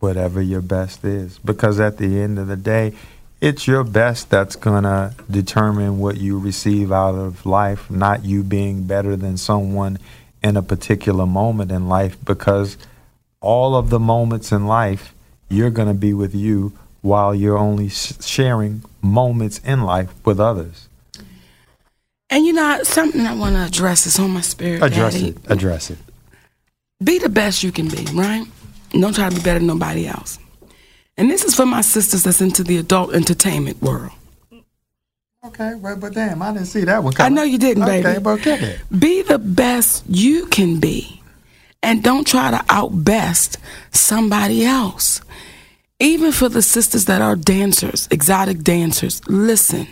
Whatever 0.00 0.40
your 0.40 0.62
best 0.62 1.04
is. 1.04 1.38
Because 1.38 1.80
at 1.80 1.98
the 1.98 2.20
end 2.20 2.38
of 2.38 2.46
the 2.46 2.56
day, 2.56 2.94
it's 3.40 3.66
your 3.66 3.84
best 3.84 4.30
that's 4.30 4.56
going 4.56 4.84
to 4.84 5.14
determine 5.30 5.98
what 5.98 6.16
you 6.16 6.38
receive 6.38 6.90
out 6.92 7.14
of 7.14 7.46
life, 7.46 7.90
not 7.90 8.24
you 8.24 8.42
being 8.42 8.84
better 8.84 9.16
than 9.16 9.36
someone 9.36 9.98
in 10.42 10.56
a 10.56 10.62
particular 10.62 11.26
moment 11.26 11.70
in 11.70 11.88
life. 11.88 12.16
Because 12.24 12.76
all 13.40 13.76
of 13.76 13.90
the 13.90 14.00
moments 14.00 14.52
in 14.52 14.66
life, 14.66 15.14
you're 15.48 15.70
going 15.70 15.88
to 15.88 15.94
be 15.94 16.12
with 16.12 16.34
you 16.34 16.72
while 17.00 17.34
you're 17.34 17.58
only 17.58 17.88
sharing 17.88 18.82
moments 19.00 19.60
in 19.64 19.82
life 19.82 20.10
with 20.24 20.40
others. 20.40 20.88
And 22.30 22.44
you 22.44 22.52
know, 22.52 22.82
something 22.82 23.26
I 23.26 23.34
want 23.34 23.54
to 23.54 23.64
address 23.64 24.06
is 24.06 24.18
on 24.18 24.30
my 24.30 24.42
spirit. 24.42 24.82
Address 24.82 25.14
Daddy. 25.14 25.28
it. 25.28 25.36
Address 25.48 25.90
it. 25.90 25.98
Be 27.02 27.18
the 27.18 27.28
best 27.28 27.62
you 27.62 27.70
can 27.70 27.88
be, 27.88 28.04
right? 28.12 28.44
Don't 28.90 29.14
try 29.14 29.28
to 29.28 29.34
be 29.34 29.42
better 29.42 29.60
than 29.60 29.68
nobody 29.68 30.06
else. 30.06 30.38
And 31.16 31.30
this 31.30 31.44
is 31.44 31.54
for 31.54 31.66
my 31.66 31.80
sisters 31.80 32.24
that's 32.24 32.40
into 32.40 32.64
the 32.64 32.78
adult 32.78 33.14
entertainment 33.14 33.80
world. 33.82 34.12
Okay, 35.44 35.74
but, 35.80 36.00
but 36.00 36.14
damn, 36.14 36.42
I 36.42 36.52
didn't 36.52 36.66
see 36.66 36.84
that 36.84 37.02
one 37.02 37.12
coming. 37.12 37.32
I 37.32 37.34
know 37.34 37.42
you 37.44 37.58
didn't, 37.58 37.84
baby. 37.84 38.06
Okay, 38.06 38.18
but 38.18 38.44
it. 38.46 38.80
Be 38.98 39.22
the 39.22 39.38
best 39.38 40.04
you 40.08 40.46
can 40.46 40.80
be. 40.80 41.22
And 41.82 42.02
don't 42.02 42.26
try 42.26 42.50
to 42.50 42.64
outbest 42.68 43.58
somebody 43.92 44.64
else. 44.64 45.20
Even 46.00 46.32
for 46.32 46.48
the 46.48 46.62
sisters 46.62 47.04
that 47.04 47.22
are 47.22 47.36
dancers, 47.36 48.08
exotic 48.10 48.62
dancers, 48.62 49.20
listen. 49.28 49.86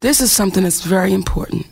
This 0.00 0.20
is 0.20 0.32
something 0.32 0.64
that's 0.64 0.82
very 0.82 1.12
important. 1.12 1.66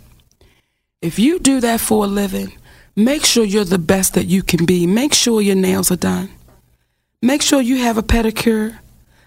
If 1.02 1.18
you 1.18 1.38
do 1.40 1.60
that 1.60 1.80
for 1.80 2.04
a 2.04 2.08
living, 2.08 2.52
make 2.96 3.24
sure 3.24 3.44
you're 3.44 3.64
the 3.64 3.78
best 3.78 4.14
that 4.14 4.26
you 4.26 4.42
can 4.42 4.64
be. 4.64 4.86
Make 4.86 5.14
sure 5.14 5.40
your 5.40 5.54
nails 5.54 5.92
are 5.92 5.96
done. 5.96 6.30
Make 7.22 7.42
sure 7.42 7.60
you 7.60 7.76
have 7.78 7.98
a 7.98 8.02
pedicure. 8.02 8.78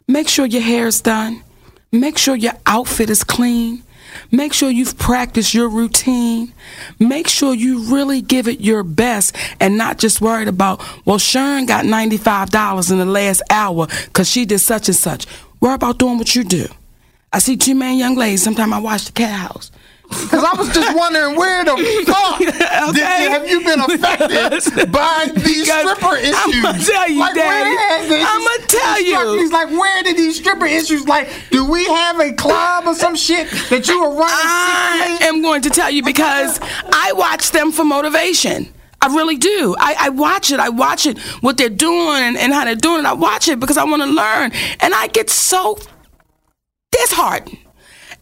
Make 0.08 0.28
sure 0.28 0.46
your 0.46 0.62
hair 0.62 0.88
is 0.88 1.02
done. 1.02 1.44
Make 1.92 2.18
sure 2.18 2.36
your 2.36 2.54
outfit 2.66 3.10
is 3.10 3.24
clean. 3.24 3.84
Make 4.32 4.54
sure 4.54 4.70
you've 4.70 4.98
practiced 4.98 5.54
your 5.54 5.70
routine. 5.70 6.54
Make 7.00 7.28
sure 7.28 7.54
you 7.54 7.84
really 7.94 8.22
give 8.22 8.48
it 8.48 8.60
your 8.60 8.84
best 8.84 9.36
and 9.60 9.78
not 9.78 9.98
just 9.98 10.22
worried 10.22 10.48
about, 10.48 10.84
well, 11.06 11.18
Sharon 11.18 11.66
got 11.66 11.86
$95 11.86 12.92
in 12.92 12.98
the 12.98 13.06
last 13.06 13.42
hour 13.50 13.88
because 14.06 14.30
she 14.30 14.46
did 14.46 14.60
such 14.60 14.88
and 14.88 14.96
such. 14.96 15.26
Worry 15.62 15.76
about 15.76 16.00
doing 16.00 16.18
what 16.18 16.36
you 16.36 16.44
do. 16.44 16.68
I 17.32 17.40
see 17.40 17.58
two 17.58 17.76
man 17.76 17.98
young 17.98 18.16
ladies. 18.16 18.44
Sometimes 18.44 18.74
I 18.74 18.80
watch 18.80 19.06
the 19.06 19.12
cat 19.12 19.32
house. 19.32 19.72
Because 20.10 20.44
I 20.44 20.54
was 20.58 20.70
just 20.74 20.96
wondering 20.98 21.36
where 21.36 21.64
the 21.64 22.04
fuck 22.06 22.40
did, 22.40 22.50
Okay. 22.56 23.30
have 23.30 23.48
you 23.48 23.64
been 23.64 23.80
affected 23.80 24.92
by 24.92 25.30
these 25.36 25.66
Because 25.66 25.98
stripper 25.98 26.16
issues? 26.18 26.36
I'ma 26.36 26.72
tell 26.74 27.10
you, 27.10 27.20
like, 27.20 27.36
Daddy. 27.36 28.10
this- 28.10 28.26
I'ma 28.28 28.66
tell 28.68 29.02
you. 29.02 29.44
It's 29.44 29.52
like, 29.54 29.70
where 29.70 30.04
did 30.04 30.18
these 30.18 30.38
stripper 30.38 30.66
issues, 30.66 31.08
like, 31.08 31.30
do 31.52 31.64
we 31.70 31.86
have 31.86 32.20
a 32.20 32.34
club 32.34 32.86
or 32.88 32.96
some 32.96 33.16
shit 33.16 33.50
that 33.70 33.88
you 33.88 34.02
were 34.02 34.10
running 34.10 34.20
I 34.24 35.20
am 35.22 35.42
going 35.42 35.62
to 35.64 35.70
tell 35.70 35.92
you 35.92 36.04
because 36.04 36.60
I 36.92 37.14
watch 37.14 37.52
them 37.52 37.72
for 37.72 37.84
motivation. 37.86 38.74
I 39.02 39.08
really 39.16 39.38
do. 39.38 39.76
I, 39.80 39.96
I 40.00 40.10
watch 40.10 40.52
it. 40.52 40.60
I 40.60 40.70
watch 40.70 41.06
it, 41.06 41.18
what 41.42 41.58
they're 41.58 41.70
doing 41.70 42.18
and, 42.24 42.38
and 42.38 42.52
how 42.52 42.66
they're 42.66 42.76
doing 42.76 43.00
it. 43.00 43.06
I 43.06 43.14
watch 43.14 43.48
it 43.48 43.60
because 43.60 43.78
I 43.78 43.84
want 43.86 44.02
to 44.02 44.10
learn. 44.10 44.52
And 44.82 44.94
I 44.94 45.08
get 45.08 45.30
so 45.30 45.78
disheartened 46.92 47.58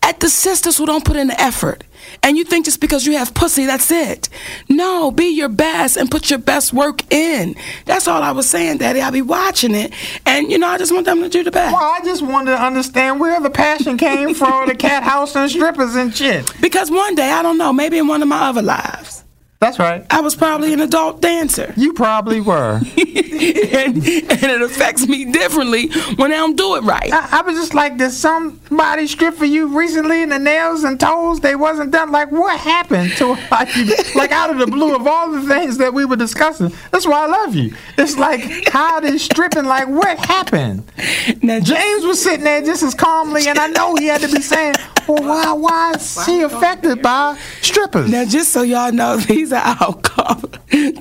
at 0.02 0.20
the 0.20 0.30
sisters 0.30 0.78
who 0.78 0.86
don't 0.86 1.06
put 1.06 1.16
in 1.16 1.28
the 1.28 1.40
effort. 1.42 1.84
And 2.24 2.38
you 2.38 2.44
think 2.44 2.66
just 2.66 2.80
because 2.80 3.06
you 3.06 3.18
have 3.18 3.34
pussy, 3.34 3.66
that's 3.66 3.92
it. 3.92 4.30
No, 4.70 5.12
be 5.12 5.26
your 5.26 5.50
best 5.50 5.98
and 5.98 6.10
put 6.10 6.30
your 6.30 6.40
best 6.40 6.72
work 6.74 7.02
in. 7.12 7.56
That's 7.86 8.08
all 8.08 8.22
I 8.22 8.32
was 8.32 8.50
saying, 8.50 8.78
Daddy. 8.78 9.02
I'll 9.02 9.12
be 9.12 9.22
watching 9.22 9.76
it. 9.76 9.94
And, 10.26 10.50
you 10.52 10.58
know, 10.58 10.68
I 10.68 10.78
just 10.78 10.94
want 10.94 11.06
them 11.06 11.22
to 11.22 11.30
do 11.30 11.44
the 11.44 11.52
best. 11.52 11.74
Well, 11.74 11.84
I 11.84 12.00
just 12.04 12.22
wanted 12.22 12.52
to 12.52 12.62
understand 12.62 13.20
where 13.20 13.40
the 13.42 13.50
passion 13.50 13.98
came 13.98 14.34
from, 14.34 14.68
the 14.68 14.76
cat 14.76 15.04
house 15.04 15.36
and 15.36 15.50
strippers 15.50 15.96
and 15.96 16.16
shit. 16.16 16.52
Because 16.62 16.90
one 16.90 17.16
day, 17.16 17.30
I 17.30 17.42
don't 17.42 17.58
know, 17.58 17.74
maybe 17.74 17.98
in 17.98 18.08
one 18.08 18.22
of 18.22 18.28
my 18.28 18.48
other 18.50 18.62
lives, 18.62 19.26
That's 19.60 19.80
right. 19.80 20.06
I 20.12 20.22
was 20.22 20.36
probably 20.36 20.72
an 20.74 20.82
adult 20.82 21.20
dancer. 21.20 21.74
You 21.76 21.94
probably 21.94 22.40
were. 22.42 22.76
and, 22.98 23.98
and 23.98 24.04
it 24.06 24.62
affects 24.62 25.08
me 25.08 25.26
differently 25.32 25.88
when 26.18 26.32
I 26.32 26.36
don't 26.36 26.56
do 26.56 26.76
it 26.76 26.84
right. 26.84 27.12
I, 27.12 27.40
I 27.40 27.42
was 27.42 27.56
just 27.56 27.74
like, 27.74 27.98
did 27.98 28.12
somebody 28.12 29.08
strip 29.08 29.34
for 29.34 29.46
you 29.46 29.76
recently 29.76 30.22
in 30.22 30.30
the 30.30 30.38
nails 30.38 30.84
and 30.84 31.00
toes 31.00 31.40
they 31.40 31.56
wasn't 31.56 31.90
done? 31.92 32.12
Like, 32.12 32.32
what 32.32 32.60
happened 32.60 33.14
to 33.18 33.30
like, 33.52 33.76
you- 33.76 33.96
like 34.16 34.32
out 34.32 34.52
of 34.52 34.60
the 34.60 34.68
blue 34.68 34.96
of 34.96 35.08
all 35.08 35.32
the 35.32 35.42
things 35.48 35.80
that 35.80 35.92
we 35.92 36.06
were 36.06 36.16
discussing? 36.18 36.72
That's 36.92 37.08
why 37.08 37.24
I 37.24 37.28
love 37.28 37.56
you. 37.56 37.74
It's 37.98 38.16
like 38.16 38.70
how 38.70 39.00
this 39.00 39.24
stripping, 39.24 39.66
like 39.66 39.88
what 39.88 40.20
happened? 40.20 40.84
Now, 41.42 41.60
James 41.62 42.06
was 42.06 42.22
sitting 42.22 42.44
there 42.44 42.62
just 42.62 42.84
as 42.84 42.94
calmly, 42.94 43.48
and 43.48 43.58
I 43.58 43.68
know 43.68 43.96
he 43.96 44.06
had 44.06 44.22
to 44.22 44.28
be 44.32 44.42
saying, 44.42 44.76
"Well, 45.08 45.24
why, 45.24 45.52
why 45.54 45.92
is 45.96 46.24
she 46.26 46.42
affected 46.42 47.02
by 47.02 47.38
strippers?" 47.62 48.10
Now, 48.10 48.26
just 48.26 48.52
so 48.52 48.62
y'all 48.62 48.92
know, 48.92 49.18
these 49.28 49.52
are 49.54 49.64
our 49.64 49.94
co- 49.94 50.42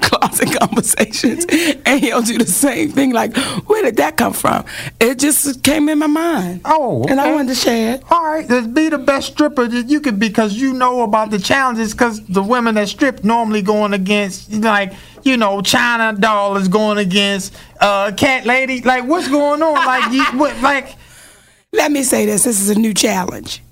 closet 0.00 0.59
conversations, 0.59 1.46
and 1.84 2.00
he'll 2.00 2.22
do 2.22 2.38
the 2.38 2.46
same 2.46 2.90
thing. 2.90 3.12
Like, 3.12 3.36
where 3.66 3.82
did 3.82 3.96
that 3.96 4.16
come 4.16 4.32
from? 4.32 4.64
It 5.00 5.18
just 5.18 5.62
came 5.62 5.88
in 5.88 5.98
my 5.98 6.07
mind. 6.07 6.62
Oh, 6.64 7.04
and 7.09 7.20
I 7.20 7.24
okay. 7.24 7.34
wanted 7.34 7.48
to 7.48 7.54
share 7.54 7.94
it. 7.94 8.04
All 8.11 8.24
right, 8.24 8.48
let's 8.48 8.66
be 8.66 8.88
the 8.88 8.98
best 8.98 9.32
stripper 9.32 9.66
that 9.66 9.88
you 9.88 10.00
could 10.00 10.18
be 10.18 10.28
because 10.28 10.54
you 10.54 10.72
know 10.72 11.02
about 11.02 11.30
the 11.30 11.38
challenges. 11.38 11.92
Because 11.92 12.24
the 12.26 12.42
women 12.42 12.74
that 12.76 12.88
strip 12.88 13.24
normally 13.24 13.62
going 13.62 13.92
against, 13.92 14.52
like, 14.52 14.92
you 15.22 15.36
know, 15.36 15.61
China 15.61 16.18
doll 16.18 16.57
is 16.57 16.68
going 16.68 16.98
against 16.98 17.54
uh, 17.80 18.12
cat 18.16 18.46
lady. 18.46 18.80
Like, 18.82 19.04
what's 19.04 19.28
going 19.28 19.62
on? 19.62 19.74
Like, 19.74 20.12
you, 20.12 20.24
what, 20.38 20.61
like, 20.62 20.96
Let 21.72 21.92
me 21.92 22.02
say 22.02 22.26
this: 22.26 22.44
this 22.44 22.61
is 22.61 22.70
a 22.70 22.78
new 22.78 22.94
challenge. 22.94 23.62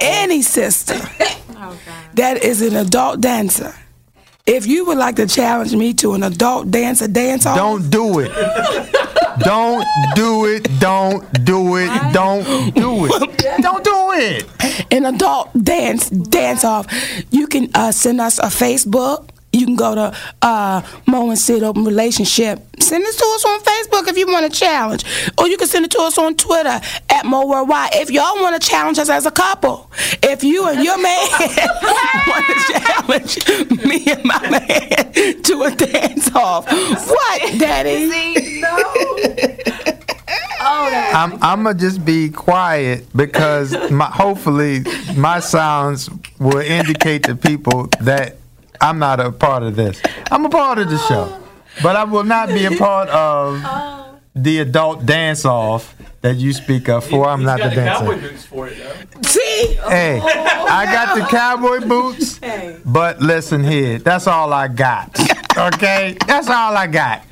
Any 0.00 0.42
sister 0.42 0.94
that 2.14 2.42
is 2.42 2.62
an 2.62 2.76
adult 2.76 3.20
dancer, 3.20 3.74
if 4.46 4.66
you 4.66 4.84
would 4.86 4.98
like 4.98 5.16
to 5.16 5.26
challenge 5.26 5.74
me 5.74 5.94
to 5.94 6.14
an 6.14 6.22
adult 6.22 6.70
dancer 6.70 7.08
dance 7.08 7.46
off, 7.46 7.56
don't 7.56 7.90
do 7.90 8.18
it. 8.20 8.32
don't 9.38 9.86
do 10.14 10.46
it. 10.46 10.68
Don't 10.80 11.44
do 11.44 11.76
it. 11.76 12.12
Don't 12.12 12.74
do 12.74 13.06
it. 13.06 13.38
Don't 13.62 13.84
do 13.84 14.12
it. 14.14 14.46
an 14.90 15.04
adult 15.04 15.50
dance 15.62 16.08
dance 16.10 16.64
off, 16.64 16.86
you 17.30 17.46
can 17.46 17.68
uh, 17.74 17.92
send 17.92 18.20
us 18.20 18.38
a 18.38 18.46
Facebook. 18.46 19.28
You 19.62 19.66
can 19.66 19.76
go 19.76 19.94
to 19.94 20.16
uh, 20.42 20.82
Mo 21.06 21.30
and 21.30 21.38
Sid 21.38 21.62
Open 21.62 21.84
Relationship. 21.84 22.58
Send 22.80 23.04
it 23.04 23.14
to 23.16 23.24
us 23.24 23.44
on 23.44 23.60
Facebook 23.60 24.08
if 24.08 24.18
you 24.18 24.26
want 24.26 24.44
a 24.44 24.50
challenge. 24.50 25.04
Or 25.38 25.46
you 25.46 25.56
can 25.56 25.68
send 25.68 25.84
it 25.84 25.92
to 25.92 26.00
us 26.00 26.18
on 26.18 26.34
Twitter 26.34 26.80
at 27.10 27.24
Mo 27.24 27.46
Worldwide. 27.46 27.90
If 27.94 28.10
y'all 28.10 28.42
want 28.42 28.60
to 28.60 28.68
challenge 28.68 28.98
us 28.98 29.08
as 29.08 29.24
a 29.24 29.30
couple. 29.30 29.88
If 30.20 30.42
you 30.42 30.66
and 30.66 30.82
your 30.82 31.00
man 31.00 31.28
want 32.26 32.46
to 32.48 32.54
challenge 32.72 33.84
me 33.86 34.04
and 34.10 34.24
my 34.24 34.50
man 34.50 35.42
to 35.44 35.62
a 35.62 35.70
dance 35.70 36.34
off. 36.34 36.66
What, 36.66 37.60
Daddy? 37.60 38.62
I'm 40.60 41.38
I'm 41.40 41.62
gonna 41.62 41.78
just 41.78 42.04
be 42.04 42.30
quiet 42.30 43.06
because 43.14 43.90
my, 43.92 44.06
hopefully 44.06 44.84
my 45.16 45.38
sounds 45.38 46.10
will 46.40 46.58
indicate 46.58 47.24
to 47.24 47.36
people 47.36 47.88
that 48.00 48.38
I'm 48.82 48.98
not 48.98 49.20
a 49.20 49.30
part 49.32 49.62
of 49.62 49.76
this. 49.76 50.00
I'm 50.30 50.44
a 50.44 50.48
part 50.48 50.78
of 50.78 50.90
the 50.90 50.98
show, 50.98 51.40
but 51.82 51.96
I 51.96 52.04
will 52.04 52.24
not 52.24 52.48
be 52.48 52.66
a 52.66 52.72
part 52.76 53.08
of 53.08 53.62
the 54.34 54.58
adult 54.58 55.06
dance 55.06 55.44
off 55.44 55.94
that 56.22 56.36
you 56.36 56.52
speak 56.52 56.88
of. 56.88 57.04
For 57.04 57.26
I'm 57.28 57.40
He's 57.40 57.46
not 57.46 57.58
got 57.58 57.70
the 57.70 57.76
the 57.76 57.84
cowboy 57.86 58.10
dancer. 58.14 58.28
boots 58.30 58.44
for 58.46 58.68
it 58.68 58.78
though. 58.78 59.22
See? 59.22 59.66
Hey, 59.88 60.20
I 60.22 60.84
got 60.86 61.16
the 61.16 61.24
cowboy 61.26 61.86
boots, 61.86 62.40
but 62.84 63.20
listen 63.20 63.62
here, 63.64 63.98
that's 63.98 64.26
all 64.26 64.52
I 64.52 64.68
got. 64.68 65.18
Okay, 65.56 66.16
that's 66.26 66.48
all 66.48 66.76
I 66.76 66.86
got. 66.86 67.22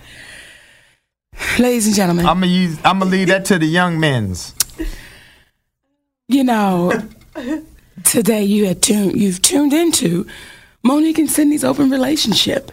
Ladies 1.59 1.87
and 1.87 1.97
gentlemen. 1.97 2.27
I'm 2.27 2.37
gonna 2.41 2.47
use. 2.53 2.79
I'm 2.85 2.99
gonna 3.01 3.11
leave 3.11 3.29
that 3.29 3.45
to 3.47 3.59
the 3.59 3.67
young 3.67 3.99
men's. 3.99 4.55
you 6.29 6.45
know, 6.45 6.93
today 8.05 8.45
you 8.45 8.67
had 8.67 8.83
tuned, 8.83 9.19
you've 9.21 9.41
tuned 9.43 9.73
into 9.73 10.27
Monique 10.83 11.19
and 11.19 11.31
Sydney's 11.31 11.65
open 11.65 11.91
relationship. 11.91 12.73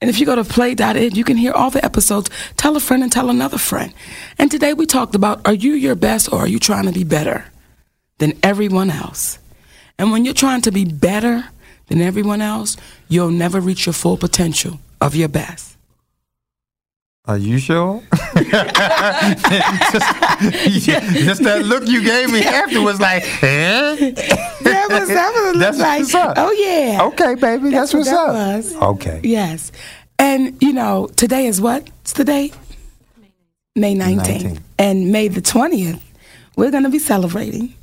And 0.00 0.08
if 0.08 0.20
you 0.20 0.26
go 0.26 0.36
to 0.36 0.44
play.it, 0.44 1.16
you 1.16 1.24
can 1.24 1.36
hear 1.36 1.52
all 1.52 1.70
the 1.70 1.84
episodes. 1.84 2.30
Tell 2.56 2.76
a 2.76 2.80
friend 2.80 3.02
and 3.02 3.10
tell 3.10 3.30
another 3.30 3.58
friend. 3.58 3.92
And 4.38 4.50
today 4.50 4.72
we 4.74 4.86
talked 4.86 5.14
about 5.14 5.46
are 5.46 5.54
you 5.54 5.72
your 5.72 5.96
best 5.96 6.32
or 6.32 6.40
are 6.40 6.48
you 6.48 6.58
trying 6.58 6.86
to 6.86 6.92
be 6.92 7.04
better 7.04 7.46
than 8.18 8.38
everyone 8.42 8.90
else? 8.90 9.38
And 9.98 10.12
when 10.12 10.24
you're 10.24 10.34
trying 10.34 10.62
to 10.62 10.70
be 10.70 10.84
better 10.84 11.48
than 11.88 12.00
everyone 12.00 12.40
else, 12.40 12.76
you'll 13.08 13.30
never 13.30 13.60
reach 13.60 13.86
your 13.86 13.92
full 13.92 14.16
potential 14.16 14.78
of 15.00 15.16
your 15.16 15.28
best. 15.28 15.76
Are 17.24 17.38
you 17.38 17.58
sure? 17.58 18.02
just, 20.80 21.06
just 21.24 21.42
that 21.42 21.64
look 21.64 21.86
you 21.86 22.02
gave 22.02 22.30
me 22.30 22.42
after 22.42 22.80
was 22.82 23.00
like, 23.00 23.22
eh? 23.42 24.12
That 24.62 24.88
was 24.90 25.08
that 25.08 25.32
was 25.34 25.56
a 25.56 25.58
That's 25.58 25.78
look 25.78 25.86
like, 25.86 26.00
what's 26.00 26.14
up. 26.14 26.34
oh 26.38 26.50
yeah. 26.52 27.04
Okay, 27.06 27.34
baby, 27.34 27.70
that's, 27.70 27.92
That's 27.92 27.94
what's 27.94 28.10
what 28.10 28.28
up. 28.28 28.34
that 28.34 28.56
was. 28.56 28.74
Okay. 28.76 29.20
Yes. 29.24 29.72
And, 30.18 30.60
you 30.60 30.72
know, 30.72 31.08
today 31.16 31.46
is 31.46 31.60
what? 31.60 31.88
It's 32.02 32.12
the 32.14 32.24
date? 32.24 32.54
May 33.76 33.94
19th. 33.94 34.42
19th. 34.42 34.60
And 34.78 35.12
May 35.12 35.28
the 35.28 35.40
20th, 35.40 36.00
we're 36.56 36.72
going 36.72 36.82
to 36.82 36.88
be 36.90 36.98
celebrating 36.98 37.74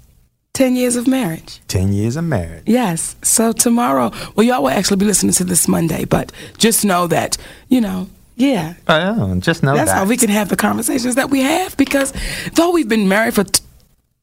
10 0.53 0.75
years 0.75 0.97
of 0.97 1.07
marriage. 1.07 1.61
10 1.69 1.93
years 1.93 2.17
of 2.17 2.25
marriage. 2.25 2.63
Yes. 2.65 3.15
So 3.21 3.53
tomorrow, 3.53 4.11
well, 4.35 4.45
y'all 4.45 4.63
will 4.63 4.69
actually 4.69 4.97
be 4.97 5.05
listening 5.05 5.31
to 5.33 5.43
this 5.45 5.67
Monday, 5.67 6.03
but 6.05 6.31
just 6.57 6.83
know 6.83 7.07
that, 7.07 7.37
you 7.69 7.79
know, 7.79 8.09
yeah, 8.35 8.73
Oh, 8.87 9.35
just 9.39 9.63
know 9.63 9.75
that's 9.75 9.91
that. 9.91 9.97
how 9.97 10.05
we 10.05 10.17
can 10.17 10.29
have 10.29 10.49
the 10.49 10.55
conversations 10.57 11.15
that 11.15 11.29
we 11.29 11.41
have 11.41 11.75
because 11.77 12.13
though 12.53 12.71
we've 12.71 12.89
been 12.89 13.07
married 13.07 13.33
for 13.35 13.43
t- 13.45 13.63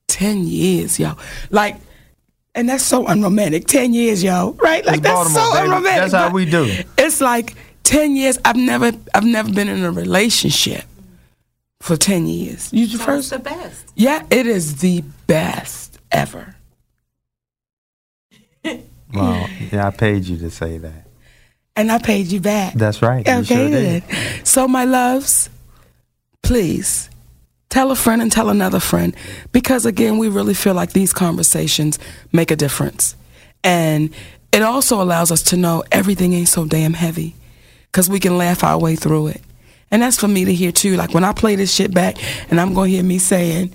10 0.09 0.47
years, 0.47 0.99
yo, 0.99 1.15
like, 1.51 1.77
and 2.55 2.69
that's 2.69 2.85
so 2.85 3.07
unromantic. 3.07 3.67
10 3.67 3.95
years, 3.95 4.23
yo, 4.23 4.53
right? 4.61 4.85
Like, 4.85 4.97
It's 4.99 5.03
that's 5.05 5.15
Baltimore, 5.15 5.43
so 5.47 5.53
baby. 5.55 5.65
unromantic. 5.67 6.11
That's 6.11 6.13
how 6.13 6.31
we 6.31 6.45
do. 6.45 6.71
It's 6.99 7.21
like 7.23 7.55
10 7.85 8.15
years. 8.17 8.39
I've 8.45 8.57
never, 8.57 8.93
I've 9.15 9.25
never 9.25 9.51
been 9.51 9.69
in 9.69 9.83
a 9.85 9.91
relationship 9.91 10.85
for 11.81 11.97
10 11.97 12.27
years. 12.27 12.71
You 12.73 12.87
the 12.87 12.99
first? 12.99 13.31
the 13.31 13.39
best. 13.39 13.87
Yeah, 13.97 14.27
it 14.31 14.47
is 14.47 14.77
the 14.83 15.03
best 15.27 15.99
ever. 16.11 16.57
Well, 19.15 19.49
yeah, 19.71 19.87
I 19.89 19.91
paid 19.91 20.25
you 20.25 20.37
to 20.39 20.51
say 20.51 20.79
that. 20.79 21.07
And 21.75 21.91
I 21.91 21.99
paid 21.99 22.27
you 22.27 22.41
back. 22.41 22.75
That's 22.75 23.01
right. 23.01 23.27
Okay, 23.27 24.03
sure. 24.07 24.45
So, 24.45 24.68
my 24.68 24.85
loves, 24.85 25.49
please 26.43 27.09
tell 27.70 27.91
a 27.91 27.97
friend 27.97 28.20
and 28.20 28.31
tell 28.31 28.51
another 28.51 28.81
friend 28.81 29.16
because, 29.53 29.87
again, 29.87 30.18
we 30.18 30.29
really 30.29 30.55
feel 30.55 30.75
like 30.75 30.93
these 30.93 31.12
conversations 31.12 31.99
make 32.31 32.51
a 32.51 32.57
difference. 32.57 33.16
And 33.64 34.11
it 34.53 34.62
also 34.62 35.01
allows 35.01 35.31
us 35.31 35.43
to 35.45 35.57
know 35.57 35.83
everything 35.91 36.35
ain't 36.35 36.49
so 36.49 36.66
damn 36.66 36.93
heavy 36.93 37.35
because 37.87 38.09
we 38.09 38.20
can 38.20 38.37
laugh 38.37 38.62
our 38.62 38.79
way 38.79 38.97
through 38.97 39.29
it. 39.29 39.41
And 39.91 40.03
that's 40.03 40.18
for 40.18 40.29
me 40.29 40.45
to 40.45 40.55
hear 40.55 40.73
too. 40.73 40.97
Like 40.97 41.14
when 41.14 41.25
I 41.25 41.33
play 41.33 41.57
this 41.57 41.75
shit 41.75 41.93
back 41.95 42.16
and 42.51 42.61
I'm 42.61 42.75
going 42.75 42.91
to 42.91 42.97
hear 42.97 43.05
me 43.05 43.18
saying, 43.18 43.73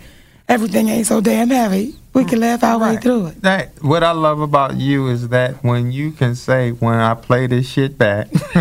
everything 0.48 0.88
ain't 0.89 1.08
so 1.08 1.22
damn 1.22 1.50
heavy, 1.50 1.95
we 2.14 2.26
can 2.26 2.39
laugh 2.39 2.64
our 2.64 2.80
way 2.80 2.98
through 2.98 3.28
it. 3.28 3.41
That 3.41 3.82
what 3.84 4.04
I 4.04 4.12
love 4.12 4.39
about 4.41 4.76
you 4.78 5.08
is 5.08 5.30
that 5.30 5.64
when 5.64 5.91
you 5.91 6.12
can 6.12 6.36
say 6.36 6.72
when 6.72 6.95
I 6.95 7.14
play 7.14 7.48
this 7.48 7.68
shit 7.70 7.98
back, 7.98 8.30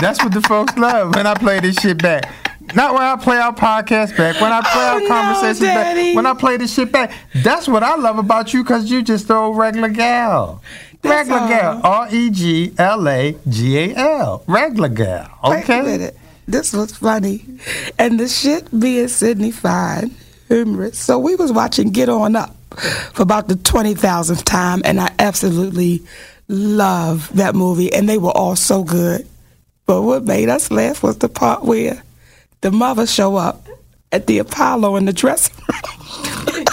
that's 0.00 0.22
what 0.22 0.32
the 0.32 0.42
folks 0.42 0.76
love. 0.76 1.14
When 1.14 1.26
I 1.26 1.34
play 1.34 1.60
this 1.60 1.76
shit 1.76 2.00
back, 2.02 2.32
not 2.74 2.94
when 2.94 3.02
I 3.02 3.16
play 3.16 3.36
our 3.36 3.54
podcast 3.54 4.16
back. 4.16 4.40
When 4.40 4.52
I 4.52 4.60
play 4.60 4.70
Oh, 4.82 4.94
our 4.94 5.00
no, 5.00 5.08
conversations 5.08 5.60
Daddy. 5.60 6.10
back. 6.12 6.16
When 6.16 6.26
I 6.26 6.34
play 6.34 6.56
this 6.56 6.72
shit 6.74 6.90
back, 6.92 7.12
that's 7.34 7.68
what 7.68 7.82
I 7.82 7.96
love 7.96 8.18
about 8.18 8.54
you 8.54 8.62
because 8.62 8.90
you 8.90 9.02
just 9.02 9.26
throw 9.26 9.52
regular 9.52 9.88
gal. 9.88 10.62
That's 11.02 11.28
Regular 11.28 11.40
all. 11.40 11.48
gal. 11.48 11.80
R 11.84 12.08
E 12.12 12.30
G 12.30 12.72
L 12.78 13.08
A 13.08 13.36
G 13.48 13.76
A 13.78 13.94
L. 13.96 14.44
Regular 14.46 14.88
gal. 14.88 15.28
Wait 15.44 15.56
a 15.58 15.62
Okay. 15.62 15.82
minute. 15.82 16.16
This 16.46 16.72
was 16.72 16.92
funny. 16.96 17.44
And 17.98 18.18
the 18.18 18.28
shit 18.28 18.68
being 18.78 19.08
Sydney 19.08 19.50
fine, 19.50 20.14
humorous. 20.48 20.98
So 20.98 21.18
we 21.18 21.34
was 21.36 21.52
watching 21.52 21.90
Get 21.90 22.08
On 22.08 22.36
Up 22.36 22.54
for 23.12 23.22
about 23.22 23.48
the 23.48 23.54
20,000th 23.54 24.44
time, 24.44 24.82
and 24.84 25.00
I 25.00 25.12
absolutely 25.18 26.02
love 26.48 27.34
that 27.36 27.54
movie, 27.54 27.92
and 27.92 28.08
they 28.08 28.18
were 28.18 28.30
all 28.30 28.56
so 28.56 28.84
good. 28.84 29.26
But 29.86 30.02
what 30.02 30.24
made 30.24 30.48
us 30.48 30.70
laugh 30.70 31.02
was 31.02 31.18
the 31.18 31.28
part 31.28 31.64
where 31.64 32.02
the 32.60 32.70
mother 32.70 33.06
show 33.06 33.36
up 33.36 33.66
at 34.12 34.26
the 34.26 34.38
Apollo 34.38 34.96
in 34.96 35.04
the 35.06 35.12
dressing 35.12 35.54
room. 35.56 36.64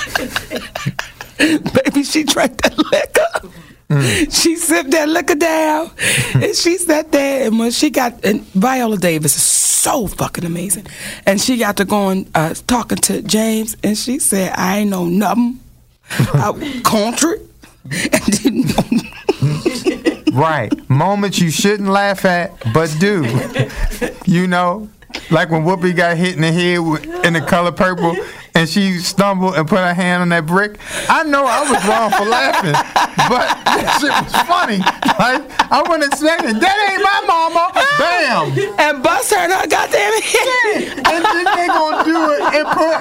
Baby, 1.74 2.04
she 2.04 2.24
drank 2.24 2.62
that 2.62 2.78
liquor. 2.78 3.50
She 3.90 4.56
sipped 4.56 4.92
that 4.92 5.10
liquor 5.10 5.34
down, 5.34 5.90
and 6.36 6.56
she 6.56 6.78
sat 6.78 7.12
there. 7.12 7.48
And 7.48 7.58
when 7.58 7.72
she 7.72 7.90
got, 7.90 8.24
and 8.24 8.42
Viola 8.54 8.98
Davis 8.98 9.36
is 9.36 9.42
so 9.42 10.06
fucking 10.06 10.46
amazing, 10.46 10.86
and 11.26 11.42
she 11.42 11.58
got 11.58 11.78
to 11.78 11.86
going 11.86 12.30
uh, 12.36 12.54
talking 12.68 13.00
to 13.00 13.24
James, 13.24 13.76
and 13.84 13.98
she 13.98 14.20
said, 14.20 14.54
"I 14.56 14.80
ain't 14.80 14.92
know 14.92 15.06
nothing 15.06 15.60
about 16.30 16.62
country." 16.84 17.40
And 17.92 18.44
didn't 18.44 18.68
know 18.78 20.34
Right. 20.34 20.72
Moments 20.90 21.40
you 21.40 21.50
shouldn't 21.50 21.90
laugh 21.90 22.24
at, 22.26 22.52
but 22.72 22.96
do. 23.00 23.24
You 24.26 24.46
know, 24.46 24.90
like 25.32 25.50
when 25.50 25.64
Whoopi 25.64 25.96
got 25.96 26.18
hit 26.18 26.36
in 26.36 26.42
the 26.42 26.52
head 26.52 26.80
with, 26.80 27.06
in 27.26 27.34
the 27.34 27.42
color 27.42 27.72
purple 27.72 28.16
and 28.60 28.68
she 28.68 28.98
stumbled 29.00 29.56
and 29.56 29.66
put 29.68 29.80
her 29.80 29.94
hand 29.94 30.22
on 30.22 30.30
that 30.30 30.46
brick. 30.46 30.76
I 31.08 31.24
know 31.24 31.46
I 31.48 31.64
was 31.64 31.80
wrong 31.88 32.12
for 32.12 32.28
laughing, 32.28 32.76
but 33.32 33.48
that 33.64 34.04
shit 34.04 34.12
was 34.12 34.36
funny. 34.44 34.84
Like, 35.16 35.48
I 35.72 35.80
wasn't 35.88 36.12
expecting, 36.12 36.60
that 36.60 36.76
ain't 36.92 37.00
my 37.00 37.24
mama. 37.24 37.72
Bam. 37.96 38.52
and 38.80 39.00
bust 39.04 39.32
her 39.32 39.46
in 39.48 39.52
her 39.56 39.64
goddamn 39.64 40.12
head. 40.20 41.08
And 41.08 41.24
then 41.24 41.46
they 41.56 41.68
gonna 41.72 42.04
do 42.04 42.20
it 42.36 42.42
and 42.60 42.68
put, 42.68 43.00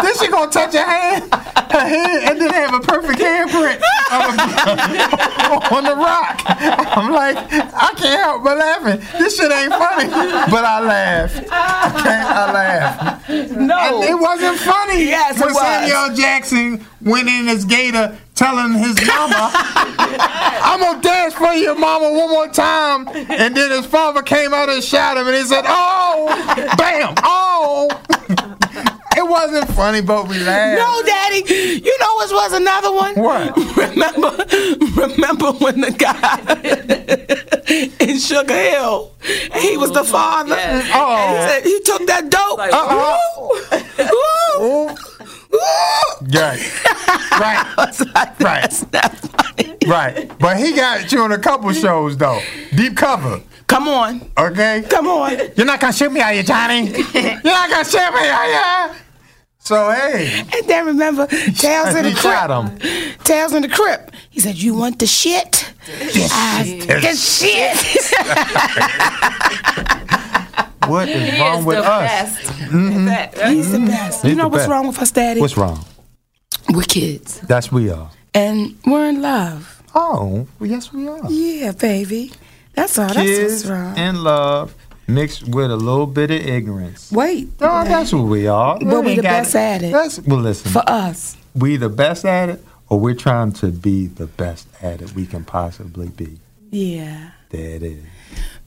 then 0.00 0.14
she 0.16 0.28
gonna 0.32 0.48
touch 0.50 0.72
her 0.72 0.80
hand, 0.80 1.28
her 1.28 1.84
head, 1.84 2.32
and 2.32 2.40
then 2.40 2.48
have 2.56 2.72
a 2.72 2.80
perfect 2.80 3.20
handprint 3.20 3.76
a- 3.76 4.16
on 5.76 5.84
the 5.84 5.92
rock. 5.96 6.40
I'm 6.48 7.12
like, 7.12 7.36
I 7.52 7.92
can't 8.00 8.16
help 8.24 8.44
but 8.44 8.56
laughing. 8.56 9.04
This 9.20 9.36
shit 9.36 9.52
ain't 9.52 9.72
funny, 9.76 10.08
but 10.48 10.64
I 10.64 10.80
laughed. 10.80 11.36
Okay, 11.36 11.52
I 11.52 12.52
laughed. 12.52 13.28
No, 13.28 13.76
And 13.76 14.04
it 14.04 14.14
wasn't 14.18 14.56
funny. 14.58 14.85
Yes, 14.94 15.36
it 15.36 15.44
when 15.44 15.54
was. 15.54 15.62
Samuel 15.62 16.16
Jackson 16.16 16.86
went 17.02 17.28
in 17.28 17.48
as 17.48 17.64
Gator 17.64 18.16
telling 18.34 18.74
his 18.74 18.96
mama, 19.06 19.50
I'm 19.54 20.80
gonna 20.80 21.00
dance 21.00 21.34
for 21.34 21.52
your 21.54 21.78
mama, 21.78 22.12
one 22.12 22.30
more 22.30 22.48
time. 22.48 23.08
And 23.08 23.56
then 23.56 23.70
his 23.70 23.86
father 23.86 24.22
came 24.22 24.52
out 24.54 24.68
and 24.68 24.82
shot 24.82 25.16
him 25.16 25.26
and 25.26 25.36
he 25.36 25.42
said, 25.42 25.64
Oh, 25.66 26.26
bam, 26.76 27.14
oh. 27.22 27.88
It 29.16 29.26
wasn't 29.28 29.68
funny, 29.72 30.00
but 30.02 30.28
we 30.28 30.38
laughed. 30.40 30.78
No, 30.78 31.02
Daddy. 31.06 31.42
You 31.84 31.98
know 31.98 32.14
what 32.16 32.30
was 32.32 32.52
another 32.52 32.92
one? 32.92 33.14
What? 33.14 33.56
Remember, 33.76 34.30
remember 35.00 35.52
when 35.52 35.80
the 35.80 35.90
guy 35.92 36.40
in 38.00 38.18
Sugar 38.18 38.54
Hill, 38.54 39.14
and 39.52 39.54
he 39.62 39.76
was 39.76 39.90
the 39.92 40.04
father. 40.04 40.54
yes. 40.54 40.84
And 40.84 40.92
Oh. 40.94 41.28
he 41.28 41.48
said 41.48 41.64
he 41.64 41.80
took 41.82 42.06
that 42.06 42.30
dope. 42.30 42.58
Like, 42.58 42.72
uh-uh. 42.72 43.18
Woo! 44.60 44.86
Woo! 44.88 44.88
Right. 46.32 46.72
Right. 47.36 47.74
Like, 47.76 48.40
Right. 48.40 48.62
That's 48.62 48.92
not 48.92 49.16
funny. 49.18 49.76
Right. 49.86 50.38
But 50.38 50.56
he 50.56 50.72
got 50.72 51.12
you 51.12 51.20
on 51.20 51.32
a 51.32 51.38
couple 51.38 51.70
shows 51.72 52.16
though. 52.16 52.40
Deep 52.74 52.96
cover. 52.96 53.42
Come 53.66 53.88
on, 53.88 54.30
Okay? 54.38 54.84
come 54.88 55.06
on. 55.08 55.36
You're 55.56 55.66
not 55.66 55.80
gonna 55.80 55.92
shoot 55.92 56.10
me, 56.12 56.20
are 56.20 56.32
you, 56.32 56.42
Johnny? 56.44 56.86
You're 57.14 57.42
not 57.42 57.68
gonna 57.68 57.84
shoot 57.84 58.10
me, 58.14 58.28
are 58.28 58.46
you? 58.88 58.94
So 59.66 59.90
hey. 59.90 60.44
And 60.54 60.68
then 60.68 60.86
remember, 60.86 61.26
Tales 61.58 61.94
in 61.96 62.04
the 62.04 62.10
He 62.10 62.14
shot 62.14 62.50
Crypt. 62.68 62.82
him. 62.84 63.18
Tales 63.24 63.52
in 63.52 63.62
the 63.62 63.68
Crypt. 63.68 64.14
He 64.30 64.38
said, 64.40 64.54
"You 64.56 64.74
want 64.74 65.00
the 65.00 65.06
shit? 65.06 65.72
I, 65.88 66.78
the 66.86 67.16
shit." 67.16 67.76
What 70.88 71.08
is 71.08 71.32
He 71.32 71.40
wrong 71.40 71.58
is 71.60 71.64
with 71.64 71.76
the 71.78 71.84
us? 71.84 72.00
best. 72.36 72.46
Mm-hmm. 72.70 73.06
That- 73.06 73.48
He's 73.50 73.72
the 73.72 73.80
best. 73.80 74.22
He's 74.22 74.30
you 74.30 74.36
know 74.36 74.46
what's 74.46 74.62
best. 74.64 74.70
wrong 74.70 74.86
with 74.86 74.98
us, 75.02 75.10
Daddy? 75.10 75.40
What's 75.40 75.56
wrong? 75.56 75.84
We're 76.68 76.82
kids, 76.82 77.40
That's 77.40 77.72
we 77.72 77.90
are. 77.90 78.08
and 78.34 78.76
we're 78.86 79.08
in 79.08 79.20
love. 79.20 79.82
Oh, 79.96 80.46
well, 80.60 80.70
yes 80.70 80.92
we 80.92 81.08
are. 81.08 81.18
Yeah, 81.28 81.72
baby. 81.72 82.30
That's 82.74 82.98
all. 82.98 83.06
That's 83.08 83.18
Kids 83.20 83.52
what's 83.52 83.66
wrong. 83.66 83.98
and 83.98 84.22
love 84.22 84.74
mixed 85.06 85.48
with 85.48 85.70
a 85.70 85.76
little 85.76 86.06
bit 86.06 86.30
of 86.30 86.40
ignorance. 86.40 87.10
Wait. 87.12 87.48
No, 87.60 87.84
that's 87.84 88.12
what 88.12 88.24
we 88.24 88.46
are. 88.46 88.78
But 88.78 89.04
we 89.04 89.12
ain't 89.12 89.16
the 89.16 89.22
got 89.22 89.42
best 89.42 89.54
at 89.54 89.82
it. 89.82 89.92
That's, 89.92 90.20
well, 90.20 90.40
listen. 90.40 90.70
for 90.72 90.82
us. 90.86 91.36
we 91.54 91.76
the 91.76 91.88
best 91.88 92.24
at 92.24 92.48
it, 92.48 92.64
or 92.88 92.98
we're 93.00 93.14
trying 93.14 93.52
to 93.54 93.68
be 93.68 94.06
the 94.06 94.26
best 94.26 94.68
at 94.82 95.00
it 95.02 95.12
we 95.14 95.26
can 95.26 95.44
possibly 95.44 96.08
be. 96.08 96.38
Yeah. 96.70 97.30
There 97.50 97.76
it 97.76 97.82
is. 97.82 98.04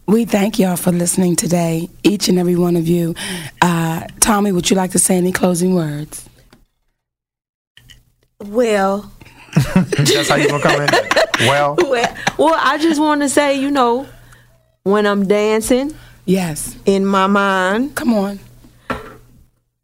We 0.06 0.26
thank 0.26 0.58
y'all 0.58 0.76
for 0.76 0.92
listening 0.92 1.36
today, 1.36 1.90
each 2.02 2.30
and 2.30 2.40
every 2.40 2.56
one 2.56 2.76
of 2.76 2.88
you. 2.88 3.14
Uh, 3.62 4.08
Tommy, 4.20 4.52
would 4.52 4.70
you 4.70 4.76
like 4.76 4.92
to 4.92 5.00
say 5.00 5.18
any 5.18 5.32
closing 5.32 5.76
words? 5.76 6.28
Well, 8.40 9.12
That's 9.76 10.30
how 10.30 10.36
you 10.36 10.48
gonna 10.48 10.64
come 10.64 10.82
in. 10.82 10.90
Well, 11.42 11.78
well, 11.78 12.18
well, 12.38 12.56
I 12.58 12.78
just 12.80 13.00
want 13.00 13.22
to 13.22 13.30
say, 13.30 13.58
you 13.62 13.72
know, 13.72 14.06
when 14.84 15.06
I'm 15.06 15.26
dancing 15.26 15.96
Yes. 16.30 16.76
in 16.86 17.06
my 17.06 17.26
mind, 17.28 17.96
Come 17.96 18.14
on. 18.14 18.40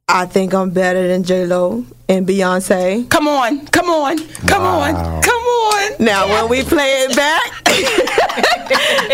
I 0.07 0.27
think 0.27 0.53
I'm 0.53 0.69
better 0.69 1.07
than 1.07 1.23
J 1.23 1.45
Lo 1.47 1.83
and 2.07 2.27
Beyonce. 2.27 3.09
Come 3.09 3.27
on. 3.27 3.65
Come 3.67 3.89
on. 3.89 4.17
Come 4.47 4.61
on. 4.61 4.93
Come 5.23 5.41
on. 5.41 5.91
Now, 5.99 6.27
when 6.29 6.47
we 6.49 6.63
play 6.63 7.05
it 7.09 7.15
back, 7.15 7.41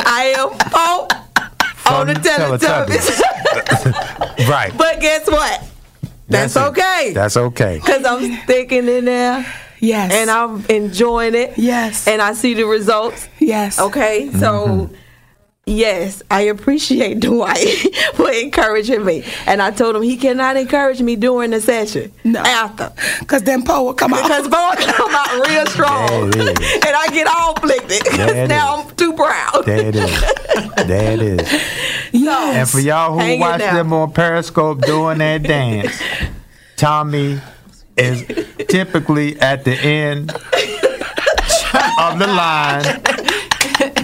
I 0.05 0.33
am 0.37 0.49
Pope 0.59 1.13
on 1.89 2.07
the 2.07 2.15
From 2.15 2.59
Teletubbies. 2.59 3.21
Right. 4.49 4.73
But 4.77 4.99
guess 4.99 5.27
what? 5.29 5.63
That's, 6.27 6.55
it. 6.57 6.59
okay. 6.59 7.11
That's 7.13 7.37
okay. 7.37 7.77
Because 7.77 8.03
I'm 8.05 8.43
sticking 8.43 8.87
in 8.89 9.05
there 9.05 9.45
Yes. 9.79 10.11
and 10.11 10.29
I'm 10.29 10.65
enjoying 10.65 11.35
it. 11.35 11.57
Yes. 11.57 12.07
And 12.07 12.21
I 12.21 12.33
see 12.33 12.53
the 12.53 12.63
results. 12.65 13.27
yes. 13.39 13.79
Okay. 13.79 14.29
So, 14.33 14.67
Mm-hmm. 14.67 14.95
Yes, 15.71 16.21
I 16.29 16.41
appreciate 16.41 17.19
Dwight 17.21 17.95
for 18.15 18.29
encouraging 18.29 19.05
me. 19.05 19.23
And 19.47 19.61
I 19.61 19.71
told 19.71 19.95
him 19.95 20.01
he 20.01 20.17
cannot 20.17 20.57
encourage 20.57 21.01
me 21.01 21.15
during 21.15 21.51
the 21.51 21.61
session. 21.61 22.11
No. 22.25 22.41
After. 22.41 22.91
Because 23.19 23.43
then 23.43 23.63
Po 23.63 23.83
will 23.83 23.93
come 23.93 24.13
out. 24.13 24.23
Because 24.23 24.49
boy 24.49 24.73
come 24.93 25.11
out 25.15 25.47
real 25.47 25.65
strong. 25.67 26.29
There 26.31 26.49
it 26.49 26.59
is. 26.59 26.73
and 26.85 26.95
I 26.95 27.07
get 27.13 27.27
all 27.27 27.53
afflicted. 27.53 28.03
Because 28.03 28.49
now 28.49 28.79
is. 28.79 28.85
I'm 28.85 28.95
too 28.97 29.13
proud. 29.13 29.63
There 29.65 29.87
it 29.87 29.95
is. 29.95 30.21
There 30.87 31.13
it 31.13 31.21
is. 31.21 31.51
yes. 32.11 32.57
And 32.57 32.69
for 32.69 32.79
y'all 32.81 33.13
who 33.13 33.19
Hang 33.19 33.39
watch 33.39 33.59
them 33.61 33.93
on 33.93 34.11
Periscope 34.11 34.81
doing 34.81 35.19
that 35.19 35.43
dance, 35.43 35.97
Tommy 36.75 37.39
is 37.95 38.25
typically 38.67 39.39
at 39.39 39.63
the 39.63 39.73
end 39.75 40.31
of 40.31 42.19
the 42.19 42.27
line 42.27 43.01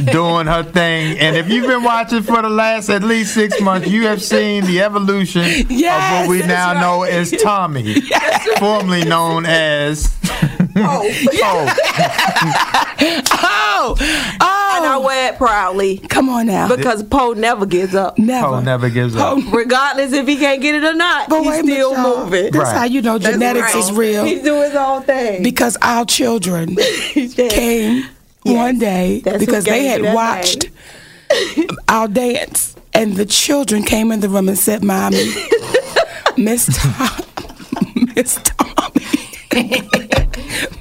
doing 0.05 0.47
her 0.47 0.63
thing. 0.63 1.17
And 1.19 1.35
if 1.35 1.49
you've 1.49 1.67
been 1.67 1.83
watching 1.83 2.23
for 2.23 2.41
the 2.41 2.49
last 2.49 2.89
at 2.89 3.03
least 3.03 3.33
six 3.33 3.59
months, 3.61 3.87
you 3.87 4.05
have 4.07 4.21
seen 4.21 4.65
the 4.65 4.81
evolution 4.81 5.43
of 5.43 5.69
what 5.69 6.29
we 6.29 6.39
now 6.39 6.73
right. 6.73 6.81
know 6.81 7.03
as 7.03 7.31
Tommy, 7.31 8.01
formerly 8.59 9.03
known 9.05 9.45
as 9.45 10.13
oh. 10.75 11.11
Oh. 11.39 11.75
oh. 11.79 13.23
Oh. 13.29 13.95
Oh. 14.41 14.73
And 14.77 14.85
I 14.85 14.97
wear 14.97 15.33
it 15.33 15.37
proudly. 15.37 15.97
Come 15.97 16.29
on 16.29 16.47
now. 16.47 16.67
Because 16.75 17.03
Po 17.03 17.33
never 17.33 17.65
gives 17.65 17.95
up. 17.95 18.17
never. 18.19 18.47
Po 18.47 18.59
never 18.59 18.89
gives 18.89 19.15
up. 19.15 19.39
Po- 19.41 19.51
Regardless 19.51 20.13
if 20.13 20.27
he 20.27 20.37
can't 20.37 20.61
get 20.61 20.75
it 20.75 20.83
or 20.83 20.93
not, 20.93 21.29
But 21.29 21.39
he's 21.41 21.47
wait 21.49 21.65
minute, 21.65 21.75
still 21.77 21.97
moving. 21.97 22.51
That's 22.51 22.57
Right. 22.57 22.75
how 22.77 22.83
you 22.85 23.01
know 23.01 23.17
genetics 23.19 23.73
right. 23.73 23.83
is 23.83 23.91
real. 23.91 24.25
He's 24.25 24.43
doing 24.43 24.63
his 24.63 24.75
own 24.75 25.03
thing. 25.03 25.43
because 25.43 25.77
our 25.81 26.05
children 26.05 26.75
Yeah. 27.15 28.03
Came 28.47 28.57
one 28.57 28.79
day 28.79 29.21
because 29.23 29.65
they 29.65 29.85
had 29.85 30.01
watched 30.13 30.69
our 31.87 32.07
dance, 32.07 32.75
and 32.93 33.15
the 33.15 33.25
children 33.25 33.83
came 33.83 34.11
in 34.11 34.19
the 34.19 34.29
room 34.29 34.49
and 34.49 34.57
said, 34.57 34.83
"Mommy, 34.83 35.33
Miss 36.37 36.67
Tom, 36.77 37.21
Miss 38.15 38.39
Tommy, 38.43 39.81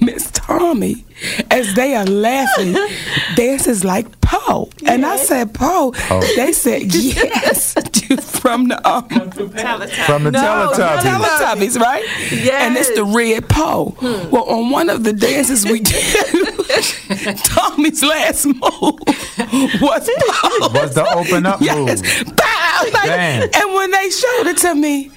Miss 0.00 0.30
Tommy," 0.32 1.05
as 1.50 1.74
they 1.74 1.94
are 1.94 2.04
laughing, 2.04 2.74
dances 3.36 3.84
like 3.84 4.20
Po, 4.20 4.68
and 4.84 5.06
I 5.06 5.16
said, 5.16 5.54
"Po." 5.54 5.92
They 6.36 6.52
said, 6.52 6.92
"Yes," 6.94 7.74
from 8.40 8.68
the 8.68 8.88
um, 8.88 9.08
From 9.08 10.24
the 10.24 10.30
No, 10.30 10.70
Teletubbies. 10.74 11.00
Teletubbies, 11.00 11.80
right? 11.80 12.04
Yes. 12.30 12.62
And 12.62 12.76
it's 12.76 12.90
the 12.94 13.04
red 13.04 13.48
pole. 13.48 13.96
Well, 14.00 14.44
on 14.44 14.70
one 14.70 14.88
of 14.90 15.02
the 15.04 15.12
dances 15.12 15.64
we 15.64 15.80
did, 15.80 17.36
Tommy's 17.44 18.02
last 18.02 18.46
move 18.46 18.60
was 18.60 20.08
pole. 20.30 20.70
Was 20.72 20.94
the 20.94 21.06
open 21.16 21.46
up 21.46 21.60
Yes. 21.60 22.02
move. 22.02 22.36
Bow! 22.36 22.82
Like, 22.92 23.56
and 23.56 23.74
when 23.74 23.90
they 23.90 24.10
showed 24.10 24.46
it 24.48 24.58
to 24.58 24.74
me, 24.74 25.10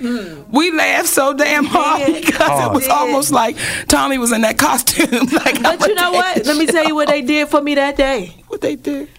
we 0.52 0.72
laughed 0.72 1.08
so 1.10 1.34
damn 1.34 1.66
hard 1.66 2.06
did. 2.06 2.26
because 2.26 2.66
it 2.68 2.72
was 2.74 2.84
Did. 2.84 2.92
almost 2.92 3.32
like 3.32 3.58
Tommy 3.88 4.18
was 4.18 4.32
in 4.32 4.42
that 4.42 4.58
costume. 4.58 5.28
like, 5.34 5.62
But 5.62 5.88
you 5.88 5.94
know 5.96 5.99
what? 6.12 6.46
Let 6.46 6.58
me 6.58 6.66
tell 6.66 6.86
you 6.86 6.96
what 6.96 7.08
they 7.08 7.22
did 7.22 7.48
for 7.50 7.62
me 7.62 7.76
that 7.76 7.96
day. 7.98 8.36
what 8.48 8.62
they 8.62 8.76
did. 8.76 9.10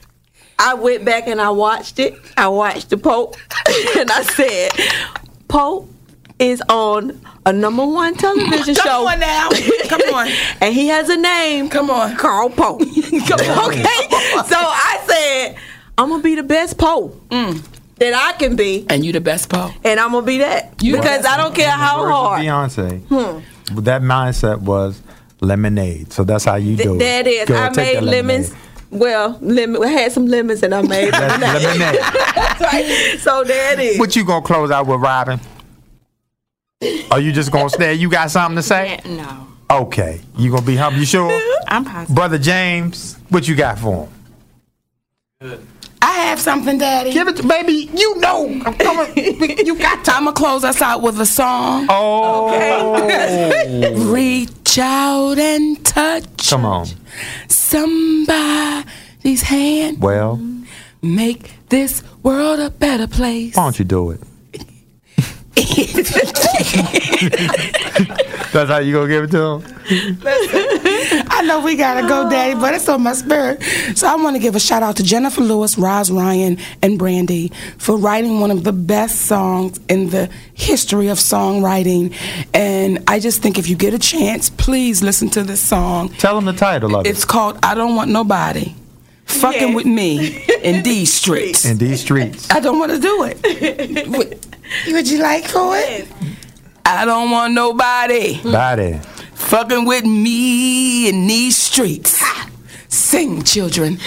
I 0.58 0.74
went 0.74 1.04
back 1.04 1.26
and 1.26 1.40
I 1.40 1.50
watched 1.50 1.98
it. 1.98 2.14
I 2.36 2.48
watched 2.48 2.90
the 2.90 2.98
Pope, 2.98 3.36
and 3.96 4.10
I 4.10 4.22
said, 4.24 4.72
Pope 5.48 5.88
is 6.38 6.62
on 6.68 7.20
a 7.46 7.52
number 7.52 7.84
one 7.86 8.14
television 8.14 8.74
Come 8.76 8.86
show. 8.86 9.08
on 9.08 9.20
now. 9.20 9.48
Come 9.88 10.00
on. 10.14 10.28
and 10.60 10.74
he 10.74 10.88
has 10.88 11.08
a 11.08 11.16
name. 11.16 11.68
Come 11.70 11.90
on. 11.90 12.16
Carl 12.16 12.50
Pope. 12.50 12.80
Come 12.80 13.40
on. 13.40 13.68
okay. 13.70 13.82
So 14.48 14.56
I 14.56 15.00
said, 15.06 15.56
I'm 15.98 16.08
gonna 16.10 16.22
be 16.22 16.34
the 16.34 16.42
best 16.42 16.76
Pope 16.78 17.14
Mm. 17.30 17.62
that 17.96 18.14
I 18.14 18.36
can 18.38 18.56
be, 18.56 18.86
And 18.88 19.04
you 19.04 19.12
the 19.12 19.20
best 19.20 19.48
Pope, 19.48 19.72
and 19.84 19.98
I'm 20.00 20.12
gonna 20.12 20.24
be 20.26 20.38
that 20.38 20.74
You 20.82 20.96
because. 20.96 21.24
I 21.26 21.36
don't 21.38 21.54
care 21.54 21.70
how 21.70 22.00
Words 22.02 22.10
of 22.10 22.16
hard. 22.16 22.42
Beyonce. 22.42 23.00
Hmm. 23.70 23.80
That 23.80 24.02
mindset 24.02 24.58
was 24.60 25.00
lemonade. 25.40 26.12
So 26.12 26.24
that's 26.24 26.44
how 26.44 26.56
you 26.56 26.76
do 26.76 26.82
Th- 26.82 26.94
it. 26.96 26.98
that 26.98 27.26
is. 27.26 27.48
Go 27.48 27.56
I 27.56 27.70
made 27.74 28.00
lemons. 28.02 28.50
lemonade. 28.50 28.66
Well, 28.92 29.38
lemon. 29.40 29.82
I 29.84 29.88
had 29.88 30.10
some 30.12 30.26
lemons 30.26 30.62
and 30.64 30.74
I 30.74 30.82
made 30.82 31.12
That's 31.12 31.40
lemonade. 31.40 31.62
lemonade. 31.80 32.00
That's 32.34 32.60
right. 32.60 33.16
So 33.20 33.44
there 33.44 33.72
it 33.74 33.78
is. 33.78 33.98
What 33.98 34.16
you 34.16 34.24
gonna 34.24 34.44
close 34.44 34.70
out 34.70 34.86
with, 34.86 35.00
Robin? 35.00 35.38
Are 37.10 37.20
you 37.20 37.30
just 37.32 37.52
gonna 37.52 37.70
stay? 37.70 37.94
You 37.94 38.08
got 38.10 38.30
something 38.30 38.56
to 38.56 38.62
say? 38.62 39.00
No, 39.04 39.46
Okay. 39.70 40.20
You 40.36 40.50
gonna 40.50 40.62
be 40.66 40.76
humble? 40.76 40.98
You 40.98 41.06
sure? 41.06 41.30
I'm 41.68 41.84
positive. 41.84 42.14
Brother 42.16 42.38
James, 42.38 43.16
what 43.28 43.46
you 43.46 43.54
got 43.54 43.78
for 43.78 44.08
him? 45.40 45.66
I 46.02 46.10
have 46.24 46.40
something, 46.40 46.78
Daddy. 46.78 47.12
Give 47.12 47.28
it 47.28 47.36
to 47.36 47.46
baby. 47.46 47.90
You 47.94 48.16
know. 48.18 48.46
I'm 48.64 48.74
coming. 48.74 49.12
You 49.66 49.76
got 49.78 50.04
time. 50.04 50.16
I'm 50.16 50.24
gonna 50.24 50.36
close 50.36 50.64
us 50.64 50.80
out 50.82 51.02
with 51.02 51.20
a 51.20 51.26
song. 51.26 51.86
Oh. 51.90 52.48
Reach 54.70 54.78
out 54.78 55.36
and 55.36 55.84
touch 55.84 56.48
Come 56.48 56.64
on. 56.64 56.86
somebody's 57.48 59.42
hand. 59.42 60.00
Well, 60.00 60.38
Make 61.02 61.54
this 61.70 62.04
world 62.22 62.60
a 62.60 62.70
better 62.70 63.08
place. 63.08 63.56
why 63.56 63.64
don't 63.64 63.76
you 63.80 63.84
do 63.84 64.12
it? 64.12 64.20
That's 68.52 68.70
how 68.70 68.78
you 68.78 68.92
gonna 68.92 69.08
give 69.08 69.24
it 69.24 69.30
to 69.32 69.58
him? 69.58 69.62
I 71.40 71.42
know 71.42 71.60
we 71.60 71.74
gotta 71.74 72.06
go, 72.06 72.28
Daddy, 72.28 72.52
but 72.52 72.74
it's 72.74 72.86
on 72.86 73.02
my 73.02 73.14
spirit. 73.14 73.62
So 73.96 74.06
I 74.06 74.14
want 74.16 74.36
to 74.36 74.42
give 74.42 74.56
a 74.56 74.60
shout 74.60 74.82
out 74.82 74.96
to 74.96 75.02
Jennifer 75.02 75.40
Lewis, 75.40 75.78
Roz 75.78 76.10
Ryan, 76.10 76.58
and 76.82 76.98
Brandy 76.98 77.50
for 77.78 77.96
writing 77.96 78.40
one 78.40 78.50
of 78.50 78.62
the 78.62 78.74
best 78.74 79.22
songs 79.22 79.80
in 79.88 80.10
the 80.10 80.28
history 80.52 81.08
of 81.08 81.16
songwriting. 81.16 82.14
And 82.52 83.02
I 83.08 83.20
just 83.20 83.40
think 83.40 83.58
if 83.58 83.70
you 83.70 83.74
get 83.74 83.94
a 83.94 83.98
chance, 83.98 84.50
please 84.50 85.02
listen 85.02 85.30
to 85.30 85.42
this 85.42 85.62
song. 85.62 86.10
Tell 86.10 86.34
them 86.34 86.44
the 86.44 86.52
title 86.52 86.94
of 86.94 87.06
it. 87.06 87.08
It's 87.08 87.24
called 87.24 87.58
"I 87.62 87.74
Don't 87.74 87.96
Want 87.96 88.10
Nobody." 88.10 88.74
Fucking 89.24 89.68
Yes. 89.68 89.74
with 89.76 89.86
me 89.86 90.44
in 90.62 90.82
these 90.82 91.10
streets. 91.10 91.64
In 91.64 91.78
these 91.78 92.02
streets. 92.02 92.50
I 92.50 92.60
don't 92.60 92.78
want 92.78 92.92
to 92.92 92.98
do 92.98 93.24
it. 93.24 94.08
would, 94.08 94.46
would 94.92 95.08
you 95.08 95.22
like 95.22 95.46
for 95.46 95.74
it? 95.74 96.06
I 96.84 97.06
don't 97.06 97.30
want 97.30 97.54
nobody 97.54 98.42
Body. 98.42 99.00
Fucking 99.40 99.84
with 99.84 100.04
me 100.04 101.08
in 101.08 101.26
these 101.26 101.56
streets. 101.56 102.22
Sing, 102.88 103.42
children. 103.42 103.98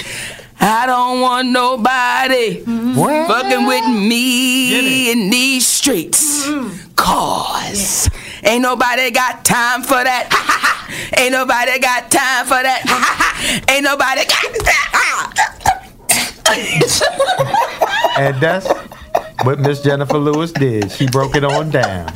I 0.60 0.86
don't 0.86 1.20
want 1.22 1.50
nobody 1.50 2.62
What? 2.64 3.28
fucking 3.28 3.66
with 3.68 3.86
me 3.88 5.12
in 5.12 5.30
these 5.30 5.68
streets. 5.68 6.48
Cause 6.96 8.10
ain't 8.44 8.62
nobody 8.62 9.12
got 9.12 9.44
time 9.44 9.82
for 9.82 10.02
that. 10.04 10.30
ain't 11.18 11.34
nobody 11.34 11.80
got 11.80 12.10
time 12.10 12.46
for 12.46 12.62
that. 12.64 13.64
ain't 13.70 13.84
nobody 13.84 14.22
got 14.26 14.54
that. 14.64 14.90
And 18.18 18.40
that's 18.40 18.68
what 19.44 19.60
Miss 19.60 19.82
Jennifer 19.82 20.18
Lewis 20.18 20.52
did. 20.52 20.92
She 20.92 21.08
broke 21.08 21.36
it 21.36 21.44
on 21.44 21.72
down. 21.72 22.12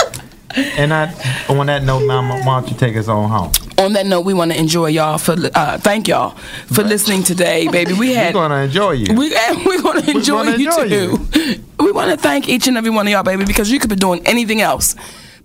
And 0.77 0.93
I, 0.93 1.13
on 1.49 1.67
that 1.67 1.83
note, 1.83 2.05
Mama, 2.05 2.39
why 2.41 2.59
don't 2.59 2.69
you 2.71 2.77
take 2.77 2.95
us 2.95 3.07
on 3.07 3.29
home? 3.29 3.51
On 3.77 3.93
that 3.93 4.05
note, 4.05 4.21
we 4.21 4.33
want 4.33 4.51
to 4.51 4.59
enjoy 4.59 4.87
y'all 4.87 5.17
for 5.17 5.35
uh, 5.53 5.77
thank 5.77 6.07
y'all 6.07 6.31
for 6.67 6.83
listening 6.83 7.23
today, 7.23 7.67
baby. 7.67 7.93
We 7.93 8.09
We're 8.15 8.33
gonna 8.33 8.63
enjoy 8.63 8.91
you. 8.91 9.13
We 9.15 9.29
we're 9.65 9.81
gonna 9.81 10.09
enjoy, 10.09 10.43
gonna 10.43 10.57
you 10.57 10.69
enjoy 10.69 10.89
too. 10.89 11.63
We 11.79 11.91
want 11.91 12.11
to 12.11 12.17
thank 12.17 12.49
each 12.49 12.67
and 12.67 12.75
every 12.77 12.89
one 12.89 13.05
of 13.07 13.11
y'all, 13.11 13.23
baby, 13.23 13.45
because 13.45 13.69
you 13.69 13.79
could 13.79 13.89
be 13.91 13.95
doing 13.95 14.25
anything 14.25 14.61
else, 14.61 14.95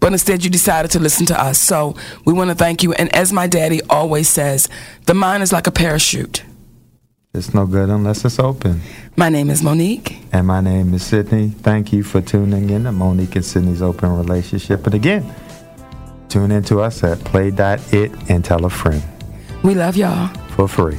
but 0.01 0.13
instead 0.13 0.45
you 0.45 0.51
decided 0.51 0.91
to 0.93 0.99
listen 0.99 1.27
to 1.27 1.41
us. 1.41 1.59
So 1.59 1.95
we 2.25 2.33
want 2.33 2.49
to 2.51 2.57
thank 2.57 2.83
you. 2.83 2.93
And 2.95 3.15
as 3.15 3.33
my 3.33 3.47
daddy 3.47 3.81
always 3.91 4.29
says, 4.29 4.69
the 5.07 5.15
mind 5.15 5.43
is 5.43 5.53
like 5.53 5.67
a 5.67 5.71
parachute. 5.73 6.43
It's 7.35 7.55
no 7.55 7.65
good 7.65 7.89
unless 7.89 8.27
it's 8.27 8.39
open. 8.39 8.83
My 9.17 9.31
name 9.31 9.49
is 9.49 9.63
Monique. 9.63 10.19
And 10.33 10.47
my 10.47 10.61
name 10.61 10.93
is 10.93 11.03
Sydney. 11.03 11.49
Thank 11.49 11.91
you 11.91 12.03
for 12.03 12.21
tuning 12.21 12.69
in 12.69 12.85
to 12.85 12.93
Monique 12.93 13.37
and 13.37 13.45
Sydney's 13.45 13.81
Open 13.81 14.15
Relationship. 14.15 14.85
And 14.85 14.95
again, 14.95 15.35
tune 16.29 16.51
in 16.51 16.63
to 16.65 16.81
us 16.83 17.03
at 17.03 17.19
play.it 17.21 18.13
and 18.29 18.45
tell 18.45 18.67
a 18.67 18.71
friend 18.71 19.03
We 19.65 19.75
love 19.75 19.97
y'all. 19.97 20.29
for 20.51 20.69
free. 20.69 20.99